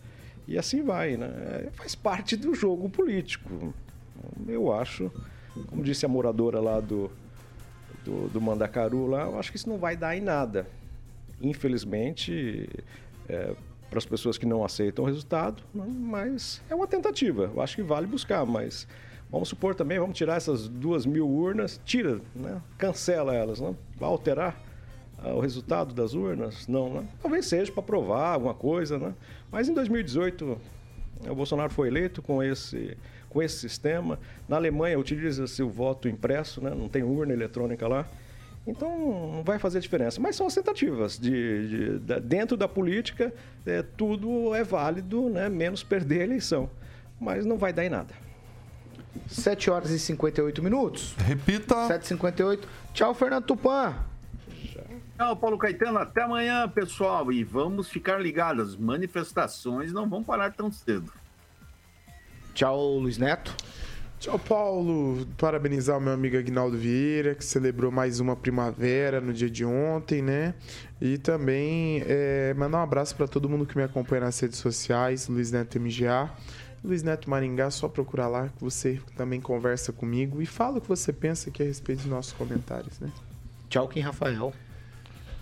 e 0.47 0.59
assim 0.59 0.83
vai, 0.83 1.17
né? 1.17 1.27
É, 1.27 1.71
Faz 1.73 1.95
parte 1.95 2.37
do 2.37 2.55
jogo 2.55 2.89
político. 2.89 3.75
Eu 4.47 4.73
acho, 4.73 5.11
como 5.69 5.83
disse 5.83 6.05
a 6.05 6.09
moradora 6.09 6.61
lá 6.61 6.81
do, 6.81 7.11
do, 8.05 8.29
do 8.29 8.41
Mandacaru 8.41 9.07
lá, 9.07 9.23
eu 9.23 9.39
acho 9.39 9.51
que 9.51 9.57
isso 9.57 9.69
não 9.69 9.79
vai 9.79 9.97
dar 9.97 10.17
em 10.17 10.21
nada. 10.21 10.67
Infelizmente, 11.41 12.69
é, 13.29 13.55
para 13.89 13.99
as 13.99 14.07
pessoas 14.07 14.37
que 14.37 14.47
não 14.47 14.65
aceitam 14.65 15.05
o 15.05 15.07
resultado, 15.07 15.63
não, 15.75 15.89
mas 15.89 16.63
é 16.69 16.75
uma 16.75 16.87
tentativa. 16.87 17.51
Eu 17.55 17.61
acho 17.61 17.77
que 17.77 17.83
vale 17.83 18.07
buscar, 18.07 18.45
mas 18.45 18.87
vamos 19.31 19.49
supor 19.49 19.75
também, 19.75 19.99
vamos 19.99 20.17
tirar 20.17 20.37
essas 20.37 20.69
duas 20.69 21.07
mil 21.07 21.29
urnas, 21.29 21.81
tira, 21.85 22.21
né? 22.35 22.61
cancela 22.77 23.35
elas, 23.35 23.61
não? 23.61 23.77
vai 23.99 24.09
alterar 24.09 24.61
o 25.23 25.41
resultado 25.41 25.95
das 25.95 26.15
urnas? 26.15 26.67
Não, 26.69 26.95
né? 26.95 27.05
talvez 27.23 27.47
seja 27.47 27.71
para 27.73 27.83
provar 27.83 28.33
alguma 28.35 28.55
coisa, 28.55 28.99
né? 28.99 29.15
mas 29.51 29.69
em 29.69 29.75
2018 29.75 30.59
o 31.29 31.35
Bolsonaro 31.35 31.73
foi 31.73 31.89
eleito 31.89 32.21
com 32.21 32.43
esse, 32.43 32.97
com 33.31 33.43
esse 33.43 33.57
sistema. 33.59 34.19
Na 34.49 34.57
Alemanha 34.57 34.99
utiliza-se 34.99 35.63
o 35.63 35.69
voto 35.71 36.09
impresso, 36.09 36.61
né? 36.63 36.71
não 36.71 36.89
tem 36.89 37.03
urna 37.03 37.33
eletrônica 37.33 37.87
lá. 37.89 38.07
Então 38.67 39.31
não 39.35 39.43
vai 39.45 39.59
fazer 39.59 39.79
diferença. 39.81 40.21
Mas 40.21 40.37
são 40.37 40.47
as 40.47 40.55
tentativas. 40.55 41.19
De, 41.19 41.69
de- 41.69 41.99
da- 41.99 42.19
dentro 42.19 42.57
da 42.57 42.67
política, 42.67 43.33
é, 43.67 43.83
tudo 43.83 44.55
é 44.55 44.65
válido, 44.65 45.29
né? 45.29 45.49
menos 45.49 45.83
perder 45.83 46.23
a 46.23 46.25
eleição. 46.25 46.69
Mas 47.21 47.45
não 47.47 47.57
vai 47.59 47.73
dar 47.73 47.85
em 47.85 47.91
nada. 47.91 48.15
7 49.29 49.71
horas 49.71 49.91
e 49.91 49.99
58 49.99 50.63
minutos. 50.63 51.15
Repita. 51.19 51.75
7h58. 51.89 52.61
Tchau, 52.93 53.15
Fernando 53.15 53.45
Tupan. 53.45 53.95
Tchau, 55.17 55.37
Paulo 55.37 55.57
Caetano. 55.57 55.99
Até 55.99 56.23
amanhã, 56.23 56.69
pessoal. 56.69 57.31
E 57.31 57.45
vamos 57.45 57.89
ficar 57.89 58.21
ligados. 58.21 58.71
As 58.71 58.77
manifestações 58.77 59.93
não 59.93 60.09
vão 60.09 60.25
parar 60.25 60.53
tão 60.53 60.73
cedo. 60.73 61.13
Tchau, 62.53 62.99
Luiz 62.99 63.17
Neto. 63.17 63.55
Tchau, 64.19 64.39
Paulo. 64.39 65.27
Parabenizar 65.39 65.99
o 65.99 66.01
meu 66.01 66.13
amigo 66.13 66.37
Agnaldo 66.37 66.77
Vieira, 66.77 67.35
que 67.35 67.45
celebrou 67.45 67.93
mais 67.93 68.21
uma 68.21 68.35
primavera 68.35 69.21
no 69.21 69.33
dia 69.33 69.51
de 69.51 69.65
ontem, 69.65 70.21
né? 70.21 70.55
E 71.01 71.19
também 71.19 72.03
é, 72.07 72.55
mandar 72.55 72.79
um 72.79 72.83
abraço 72.83 73.15
para 73.15 73.29
todo 73.29 73.49
mundo 73.49 73.67
que 73.67 73.77
me 73.77 73.85
acompanha 73.85 74.23
nas 74.23 74.41
redes 74.41 74.59
sociais, 74.59 75.29
Luiz 75.29 75.53
Neto 75.53 75.79
MGA. 75.79 76.31
Luiz 76.83 77.03
Neto 77.03 77.31
Maringá, 77.31 77.71
só 77.71 77.89
procurar 77.89 78.29
lá 78.29 78.49
que 78.49 78.63
você 78.63 79.01
também 79.17 79.41
conversa 79.41 79.93
comigo 79.93 80.43
e 80.43 80.47
fala 80.47 80.79
o 80.79 80.81
que 80.81 80.89
você 80.89 81.13
pensa 81.13 81.51
aqui 81.51 81.63
a 81.63 81.67
respeito 81.67 82.01
dos 82.01 82.11
nossos 82.11 82.33
comentários, 82.33 82.99
né? 83.01 83.11
Tchau, 83.69 83.89
Kim 83.89 84.01
Rafael. 84.01 84.53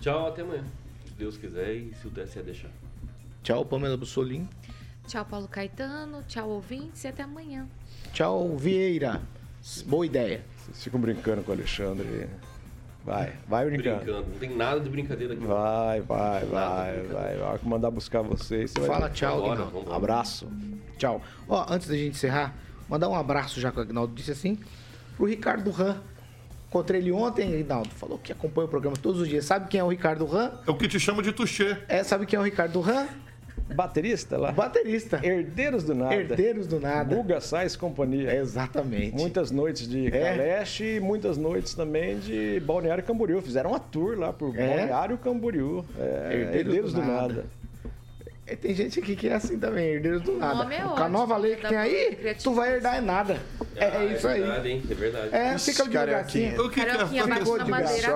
Tchau, 0.02 0.26
até 0.26 0.42
amanhã. 0.42 0.64
Se 1.06 1.12
Deus 1.14 1.36
quiser 1.36 1.74
e 1.74 1.94
se 1.94 2.08
o 2.08 2.10
TSE 2.10 2.42
deixar. 2.42 2.70
Tchau, 3.44 3.64
Pamela 3.64 3.96
Bussolim. 3.96 4.48
Tchau, 5.06 5.24
Paulo 5.24 5.46
Caetano. 5.46 6.24
Tchau, 6.24 6.48
ouvintes. 6.50 7.04
E 7.04 7.06
até 7.06 7.22
amanhã. 7.22 7.68
Tchau, 8.12 8.56
Vieira. 8.56 9.22
Boa 9.86 10.04
ideia. 10.04 10.44
Vocês 10.58 10.82
ficam 10.82 11.00
brincando 11.00 11.44
com 11.44 11.52
o 11.52 11.54
Alexandre. 11.54 12.28
Vai, 13.04 13.32
vai 13.46 13.64
brincando. 13.66 13.98
Brincando. 13.98 14.28
Não 14.28 14.38
tem 14.40 14.56
nada 14.56 14.80
de 14.80 14.90
brincadeira 14.90 15.34
aqui. 15.34 15.44
Vai, 15.44 16.00
vai, 16.00 16.44
vai, 16.46 17.02
vai. 17.02 17.36
Vai 17.36 17.58
mandar 17.62 17.92
buscar 17.92 18.22
vocês. 18.22 18.72
você 18.72 18.84
Fala 18.84 19.08
tchau, 19.08 19.40
vambora. 19.56 19.94
Abraço. 19.94 20.48
Tchau. 20.98 21.22
Ó, 21.48 21.64
antes 21.72 21.86
da 21.86 21.96
gente 21.96 22.16
encerrar, 22.16 22.56
mandar 22.88 23.08
um 23.08 23.14
abraço, 23.14 23.60
já 23.60 23.70
que 23.70 23.78
o 23.78 23.82
Agnaldo 23.82 24.12
disse 24.12 24.32
assim, 24.32 24.58
pro 25.16 25.26
Ricardo 25.26 25.70
Ram. 25.70 26.00
Encontrei 26.72 27.02
ele 27.02 27.12
ontem, 27.12 27.54
Agnaldo. 27.60 27.90
Falou 27.90 28.18
que 28.18 28.32
acompanha 28.32 28.64
o 28.64 28.68
programa 28.70 28.96
todos 28.96 29.20
os 29.20 29.28
dias. 29.28 29.44
Sabe 29.44 29.68
quem 29.68 29.78
é 29.78 29.84
o 29.84 29.88
Ricardo 29.88 30.24
Ram? 30.24 30.52
É 30.66 30.70
o 30.70 30.74
que 30.74 30.88
te 30.88 30.98
chama 30.98 31.22
de 31.22 31.30
Tuxê. 31.30 31.76
É, 31.86 32.02
sabe 32.02 32.24
quem 32.24 32.38
é 32.38 32.40
o 32.40 32.42
Ricardo 32.42 32.80
Ram? 32.80 33.06
Baterista 33.74 34.38
lá. 34.38 34.52
Baterista. 34.52 35.20
Herdeiros 35.22 35.84
do 35.84 35.94
nada. 35.94 36.14
Herdeiros 36.14 36.66
do 36.66 36.80
nada. 36.80 37.14
Guga 37.14 37.42
Sais 37.42 37.76
Companhia. 37.76 38.34
Exatamente. 38.36 39.14
Muitas 39.14 39.50
noites 39.50 39.86
de 39.86 40.06
É. 40.06 40.10
Caleste 40.10 40.84
e 40.96 41.00
muitas 41.00 41.36
noites 41.36 41.74
também 41.74 42.18
de 42.18 42.58
Balneário 42.60 43.04
Camboriú. 43.04 43.42
Fizeram 43.42 43.70
uma 43.70 43.78
tour 43.78 44.18
lá 44.18 44.32
por 44.32 44.56
É? 44.56 44.66
Balneário 44.78 45.18
Camboriú. 45.18 45.84
É, 45.98 46.54
Herdeiros, 46.54 46.94
do, 46.94 47.02
nada. 47.02 47.44
É, 48.52 48.56
tem 48.56 48.74
gente 48.74 49.00
aqui 49.00 49.16
que 49.16 49.28
é 49.28 49.34
assim 49.34 49.58
também, 49.58 49.88
herdeiros 49.94 50.22
do 50.22 50.32
nada. 50.36 50.72
é 50.74 50.80
Com 50.82 51.02
a 51.02 51.08
nova 51.08 51.36
lei 51.38 51.56
que 51.56 51.66
tem 51.66 51.78
aí, 51.78 52.34
tu 52.42 52.52
vai 52.52 52.74
herdar 52.74 52.96
é 52.96 53.00
nada. 53.00 53.40
É, 53.74 53.86
Ah, 53.86 54.04
isso 54.04 54.28
aí. 54.28 54.40
verdade, 54.40 54.68
hein? 54.68 54.82
É 54.90 54.94
verdade. 54.94 55.28
É, 55.34 55.58
fica 55.58 55.84
de 55.84 55.90
gracinha. 55.90 56.62
O 56.62 56.68
que 56.70 56.84
que 56.84 57.18
é? 57.18 57.26
Na 57.26 57.38
de 57.38 57.70
madeira 57.70 58.08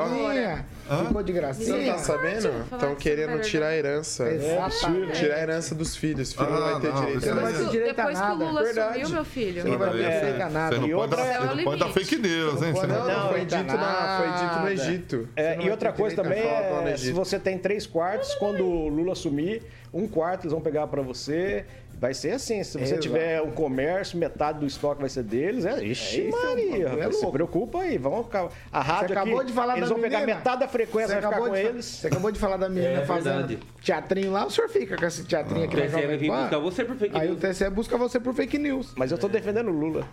agora. 0.88 1.06
Ficou 1.08 1.22
de 1.22 1.32
Você 1.32 1.72
não 1.72 1.92
tá 1.92 1.98
sabendo? 1.98 2.50
Estão 2.72 2.94
querendo 2.94 3.40
tirar 3.42 3.68
a 3.68 3.76
herança. 3.76 4.28
Exatamente. 4.28 5.12
Tirar 5.18 5.34
a 5.36 5.40
herança 5.42 5.74
dos 5.74 5.96
filhos. 5.96 6.32
Filho 6.32 6.50
não 6.50 6.56
Ah, 6.56 6.70
vai 6.72 6.80
ter 6.80 6.88
não, 6.88 7.00
direito 7.04 7.24
a 7.28 7.34
Não 7.34 7.42
vai 7.42 7.52
nada. 7.52 7.64
ter 7.64 7.70
direito 7.70 7.98
a 7.98 8.02
Depois 8.02 8.18
que 8.18 8.24
o 8.24 8.28
nada. 8.28 8.44
Lula 8.44 8.62
Verdade. 8.62 8.92
sumiu, 8.94 9.08
meu 9.10 9.24
filho. 9.24 9.62
Você 9.62 9.68
não 9.68 9.78
vai 9.78 10.02
É. 10.04 10.20
ter 10.20 10.38
nada. 10.50 10.74
Você 10.76 10.80
não 10.80 10.88
E 10.88 10.90
pode 10.92 11.02
outra- 11.02 11.16
dar, 11.16 11.26
É 11.26 11.38
você 11.48 11.54
não 11.54 11.64
pode 11.64 11.80
dar 11.80 11.88
fake 11.90 12.16
news, 12.18 12.62
hein? 12.62 12.72
Não, 12.72 12.86
não- 12.86 13.06
Não, 13.06 13.28
foi 13.30 13.40
dito, 13.44 13.62
na, 13.64 14.18
foi 14.18 14.32
dito 14.32 14.42
no 14.44 14.56
nada. 14.56 14.72
Egito. 14.72 15.28
É, 15.36 15.56
não 15.56 15.64
e 15.64 15.70
outra 15.70 15.92
coisa 15.92 16.16
direito 16.22 16.46
a 16.46 16.52
também 16.72 16.92
é, 16.92 16.96
se 16.96 17.12
você 17.12 17.38
tem 17.38 17.58
três 17.58 17.86
quartos, 17.86 18.34
quando 18.36 18.64
o 18.64 18.88
Lula 18.88 19.12
assumir, 19.12 19.62
um 19.92 20.06
quarto 20.06 20.42
eles 20.42 20.52
vão 20.52 20.60
pegar 20.60 20.86
pra 20.86 21.02
você. 21.02 21.64
Vai 21.98 22.12
ser 22.12 22.32
assim, 22.32 22.62
se 22.62 22.72
você 22.72 22.82
Exato. 22.84 23.00
tiver 23.00 23.40
um 23.40 23.50
comércio, 23.52 24.18
metade 24.18 24.58
do 24.58 24.66
estoque 24.66 25.00
vai 25.00 25.08
ser 25.08 25.22
deles. 25.22 25.64
É, 25.64 25.82
ixi, 25.82 26.20
É 26.20 26.28
isso, 26.28 26.44
Maria, 26.46 26.88
é 26.88 27.10
se 27.10 27.26
preocupa 27.30 27.78
aí. 27.80 27.96
Vamos, 27.96 28.26
ficar- 28.26 28.48
a 28.70 28.82
rádio 28.82 29.06
Você 29.08 29.12
acabou 29.14 29.38
aqui, 29.38 29.46
de 29.46 29.52
falar 29.54 29.76
eles 29.78 29.88
da 29.88 29.94
vão 29.94 30.02
pegar 30.02 30.18
menina. 30.20 30.36
metade 30.36 30.60
da 30.60 30.68
frequência, 30.76 31.08
vai 31.08 31.16
ficar 31.16 31.28
acabou, 31.28 31.48
com 31.48 31.54
de, 31.54 31.60
eles. 31.60 31.84
você 31.86 32.06
acabou 32.06 32.30
de 32.32 32.38
falar 32.38 32.56
da 32.56 32.68
menina 32.68 33.00
É 33.02 33.06
fazendo 33.06 33.46
verdade. 33.46 33.58
teatrinho 33.82 34.32
lá, 34.32 34.46
o 34.46 34.50
senhor 34.50 34.68
fica 34.68 34.96
com 34.96 35.04
esse 35.06 35.24
teatrinho 35.24 35.64
aqui 35.64 35.76
O 35.76 35.78
na 35.80 35.86
TSE 35.86 36.06
vai 36.06 36.16
vir 36.16 36.30
buscar 36.30 36.58
você 36.58 36.84
por 36.84 36.96
fake 36.96 37.16
Aí 37.16 37.28
o 37.28 37.30
news. 37.32 37.40
TSE 37.56 37.70
busca 37.70 37.96
você 37.96 38.20
por 38.20 38.34
fake 38.34 38.58
news. 38.58 38.92
Mas 38.96 39.10
eu 39.12 39.18
tô 39.18 39.28
defendendo 39.28 39.68
o 39.68 39.72
Lula. 39.72 40.06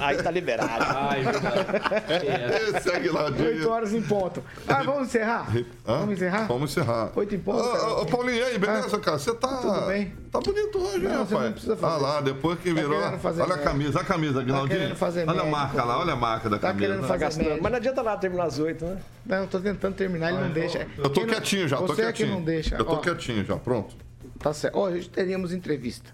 Aí 0.00 0.16
tá 0.22 0.30
liberado. 0.30 0.84
Ah, 0.84 1.10
é. 1.16 2.74
É. 2.76 2.80
Segue 2.80 3.08
lá, 3.08 3.24
8 3.26 3.34
Diego. 3.36 3.68
horas 3.70 3.92
em 3.92 4.02
ponto. 4.02 4.42
Ah, 4.66 4.82
vamos 4.82 5.08
encerrar? 5.08 5.48
Hã? 5.56 5.64
Vamos 5.98 6.14
encerrar? 6.14 6.46
Vamos 6.46 6.70
encerrar. 6.70 7.12
Oito 7.16 7.34
em 7.34 7.38
ponto, 7.38 7.58
Ô, 7.62 8.02
ô, 8.02 8.06
Paulinho, 8.06 8.38
e 8.38 8.42
aí, 8.42 8.58
beleza, 8.58 8.98
cara? 8.98 9.18
Você 9.18 9.34
tá. 9.34 9.48
Tudo 9.58 9.86
bem? 9.86 10.12
Tá 10.30 10.40
bonito 10.40 10.78
hoje, 10.78 10.98
Não, 10.98 11.10
né, 11.10 11.16
você 11.24 11.32
não 11.34 11.40
rapaz? 11.40 11.52
precisa 11.52 11.76
fazer 11.76 11.94
Ah 11.94 11.98
lá, 11.98 12.20
depois 12.20 12.58
que 12.60 12.74
Tá 12.74 12.80
virou. 12.80 13.18
fazer 13.18 13.42
olha 13.42 13.54
a 13.54 13.58
camisa, 13.58 13.90
olha 13.98 14.00
a 14.00 14.04
camisa, 14.04 14.40
Aguinaldinho. 14.40 14.96
fazer 14.96 15.20
olha 15.20 15.30
a 15.30 15.34
médico. 15.34 15.50
marca 15.50 15.84
lá, 15.84 15.98
olha 15.98 16.12
a 16.12 16.16
marca 16.16 16.50
da 16.50 16.58
Tá 16.58 16.68
camisa. 16.68 16.86
querendo 16.86 17.00
Tá 17.02 17.08
fazer 17.08 17.20
gastando. 17.24 17.44
médico. 17.44 17.62
Mas 17.62 17.72
não 17.72 17.76
adianta 17.78 18.02
nada 18.02 18.20
terminar 18.20 18.44
às 18.44 18.58
oito, 18.58 18.84
né? 18.84 18.98
Não, 19.24 19.36
eu 19.38 19.46
tô 19.46 19.60
tentando 19.60 19.94
terminar, 19.94 20.30
ele 20.32 20.40
não 20.42 20.50
deixa. 20.50 20.86
Eu 20.98 21.10
tô 21.10 21.24
quietinho 21.26 21.66
já, 21.68 21.76
tô 21.78 21.86
Você 21.86 22.02
é 22.02 22.06
que 22.06 22.12
quietinho. 22.12 22.34
não 22.38 22.42
deixa. 22.44 22.76
Eu 22.76 22.84
tô 22.84 22.98
quietinho 22.98 23.44
já, 23.44 23.56
pronto. 23.56 23.96
Tá 24.38 24.52
certo. 24.52 24.76
Ó, 24.78 24.84
hoje 24.88 25.08
teríamos 25.08 25.52
entrevista. 25.52 26.10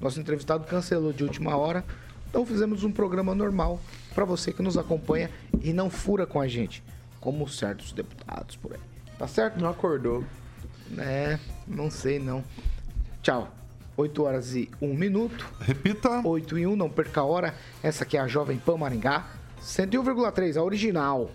Nosso 0.00 0.18
entrevistado 0.20 0.64
cancelou 0.64 1.12
de 1.12 1.24
última 1.24 1.56
hora, 1.56 1.84
então 2.30 2.46
fizemos 2.46 2.84
um 2.84 2.92
programa 2.92 3.34
normal 3.34 3.80
para 4.14 4.24
você 4.24 4.52
que 4.52 4.62
nos 4.62 4.78
acompanha 4.78 5.28
e 5.60 5.72
não 5.72 5.90
fura 5.90 6.24
com 6.24 6.40
a 6.40 6.46
gente, 6.46 6.82
como 7.20 7.48
certos 7.48 7.90
deputados 7.90 8.54
por 8.54 8.72
aí. 8.72 8.80
Tá 9.18 9.26
certo? 9.26 9.60
Não 9.60 9.68
acordou. 9.68 10.24
É, 10.96 11.38
não 11.66 11.90
sei 11.90 12.20
não. 12.20 12.44
Tchau. 13.20 13.52
8 13.96 14.22
horas 14.22 14.54
e 14.54 14.70
1 14.80 14.94
minuto. 14.94 15.44
Repita. 15.60 16.22
8 16.24 16.58
e 16.58 16.66
1, 16.68 16.76
não 16.76 16.88
perca 16.88 17.20
a 17.20 17.24
hora. 17.24 17.54
Essa 17.82 18.04
aqui 18.04 18.16
é 18.16 18.20
a 18.20 18.28
Jovem 18.28 18.58
Pan 18.58 18.76
Maringá. 18.76 19.26
101,3, 19.60 20.56
a 20.56 20.62
original. 20.62 21.32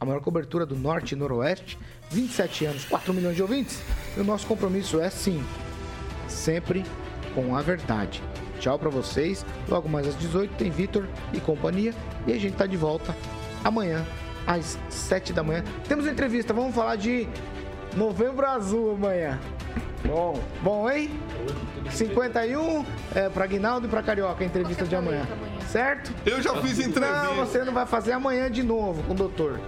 A 0.00 0.04
maior 0.04 0.20
cobertura 0.20 0.64
do 0.64 0.74
Norte 0.74 1.12
e 1.12 1.16
Noroeste. 1.16 1.78
27 2.10 2.64
anos, 2.64 2.84
4 2.86 3.12
milhões 3.12 3.36
de 3.36 3.42
ouvintes. 3.42 3.80
E 4.16 4.20
o 4.20 4.24
nosso 4.24 4.46
compromisso 4.46 4.98
é 4.98 5.10
sim, 5.10 5.44
sempre 6.26 6.84
com 7.34 7.54
a 7.54 7.60
verdade. 7.60 8.22
Tchau 8.58 8.78
pra 8.78 8.90
vocês. 8.90 9.44
Logo 9.68 9.88
mais 9.88 10.06
às 10.06 10.16
18 10.16 10.54
tem 10.56 10.70
Vitor 10.70 11.06
e 11.32 11.40
companhia. 11.40 11.94
E 12.26 12.32
a 12.32 12.38
gente 12.38 12.56
tá 12.56 12.66
de 12.66 12.76
volta 12.76 13.14
amanhã 13.64 14.04
às 14.46 14.78
7 14.88 15.32
da 15.32 15.42
manhã. 15.42 15.62
Temos 15.86 16.06
entrevista, 16.06 16.54
vamos 16.54 16.74
falar 16.74 16.96
de 16.96 17.28
Novembro 17.96 18.46
Azul 18.46 18.92
amanhã. 18.92 19.38
Bom, 20.06 20.40
bom, 20.62 20.90
hein? 20.90 21.10
51 21.90 22.84
é, 23.14 23.28
pra 23.28 23.46
Guinaldo 23.46 23.86
e 23.86 23.90
pra 23.90 24.02
Carioca, 24.02 24.42
a 24.42 24.46
entrevista 24.46 24.84
de 24.84 24.94
amanhã. 24.94 25.26
Certo? 25.66 26.12
Eu 26.24 26.40
já 26.40 26.54
fiz 26.62 26.78
entrevista. 26.78 27.24
Não, 27.24 27.34
você 27.34 27.64
não 27.64 27.72
vai 27.72 27.84
fazer 27.84 28.12
amanhã 28.12 28.50
de 28.50 28.62
novo 28.62 29.02
com 29.02 29.12
o 29.12 29.16
doutor. 29.16 29.60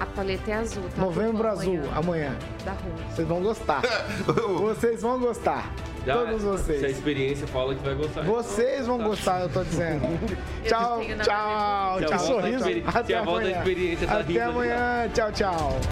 A 0.00 0.06
paleta 0.06 0.50
é 0.50 0.54
azul, 0.54 0.82
tá? 0.94 1.00
Novembro 1.00 1.48
Amanhã, 1.48 1.80
Azul, 1.80 1.90
amanhã. 1.94 2.36
Da 2.64 2.72
rua. 2.72 2.92
Vocês 3.14 3.28
vão 3.28 3.40
gostar. 3.40 3.82
Vocês 4.58 5.02
vão 5.02 5.20
gostar. 5.20 5.72
Já, 6.06 6.14
Todos 6.16 6.42
Se 6.42 6.46
a 6.46 6.50
vocês. 6.50 6.82
experiência 6.98 7.46
fala 7.46 7.74
que 7.74 7.82
vai 7.82 7.94
gostar. 7.94 8.22
Vocês 8.22 8.86
vão 8.86 8.98
gostar, 8.98 9.40
eu 9.42 9.48
tô 9.48 9.64
dizendo. 9.64 10.02
Tchau, 10.64 10.98
tenho 10.98 11.16
na 11.16 11.24
tchau, 11.24 11.98
Se 11.98 12.04
a 12.04 12.08
tchau. 12.08 12.18
volta 12.26 12.48
experi- 12.50 12.82
se 12.82 12.98
Até 12.98 13.14
a 13.14 13.22
volta 13.22 13.40
da 13.40 13.46
amanhã. 13.46 13.58
experiência 13.58 14.06
tá 14.06 14.14
Até 14.20 14.32
rindo, 14.32 14.40
amanhã. 14.42 15.08
Tchau, 15.14 15.32
tchau. 15.32 15.78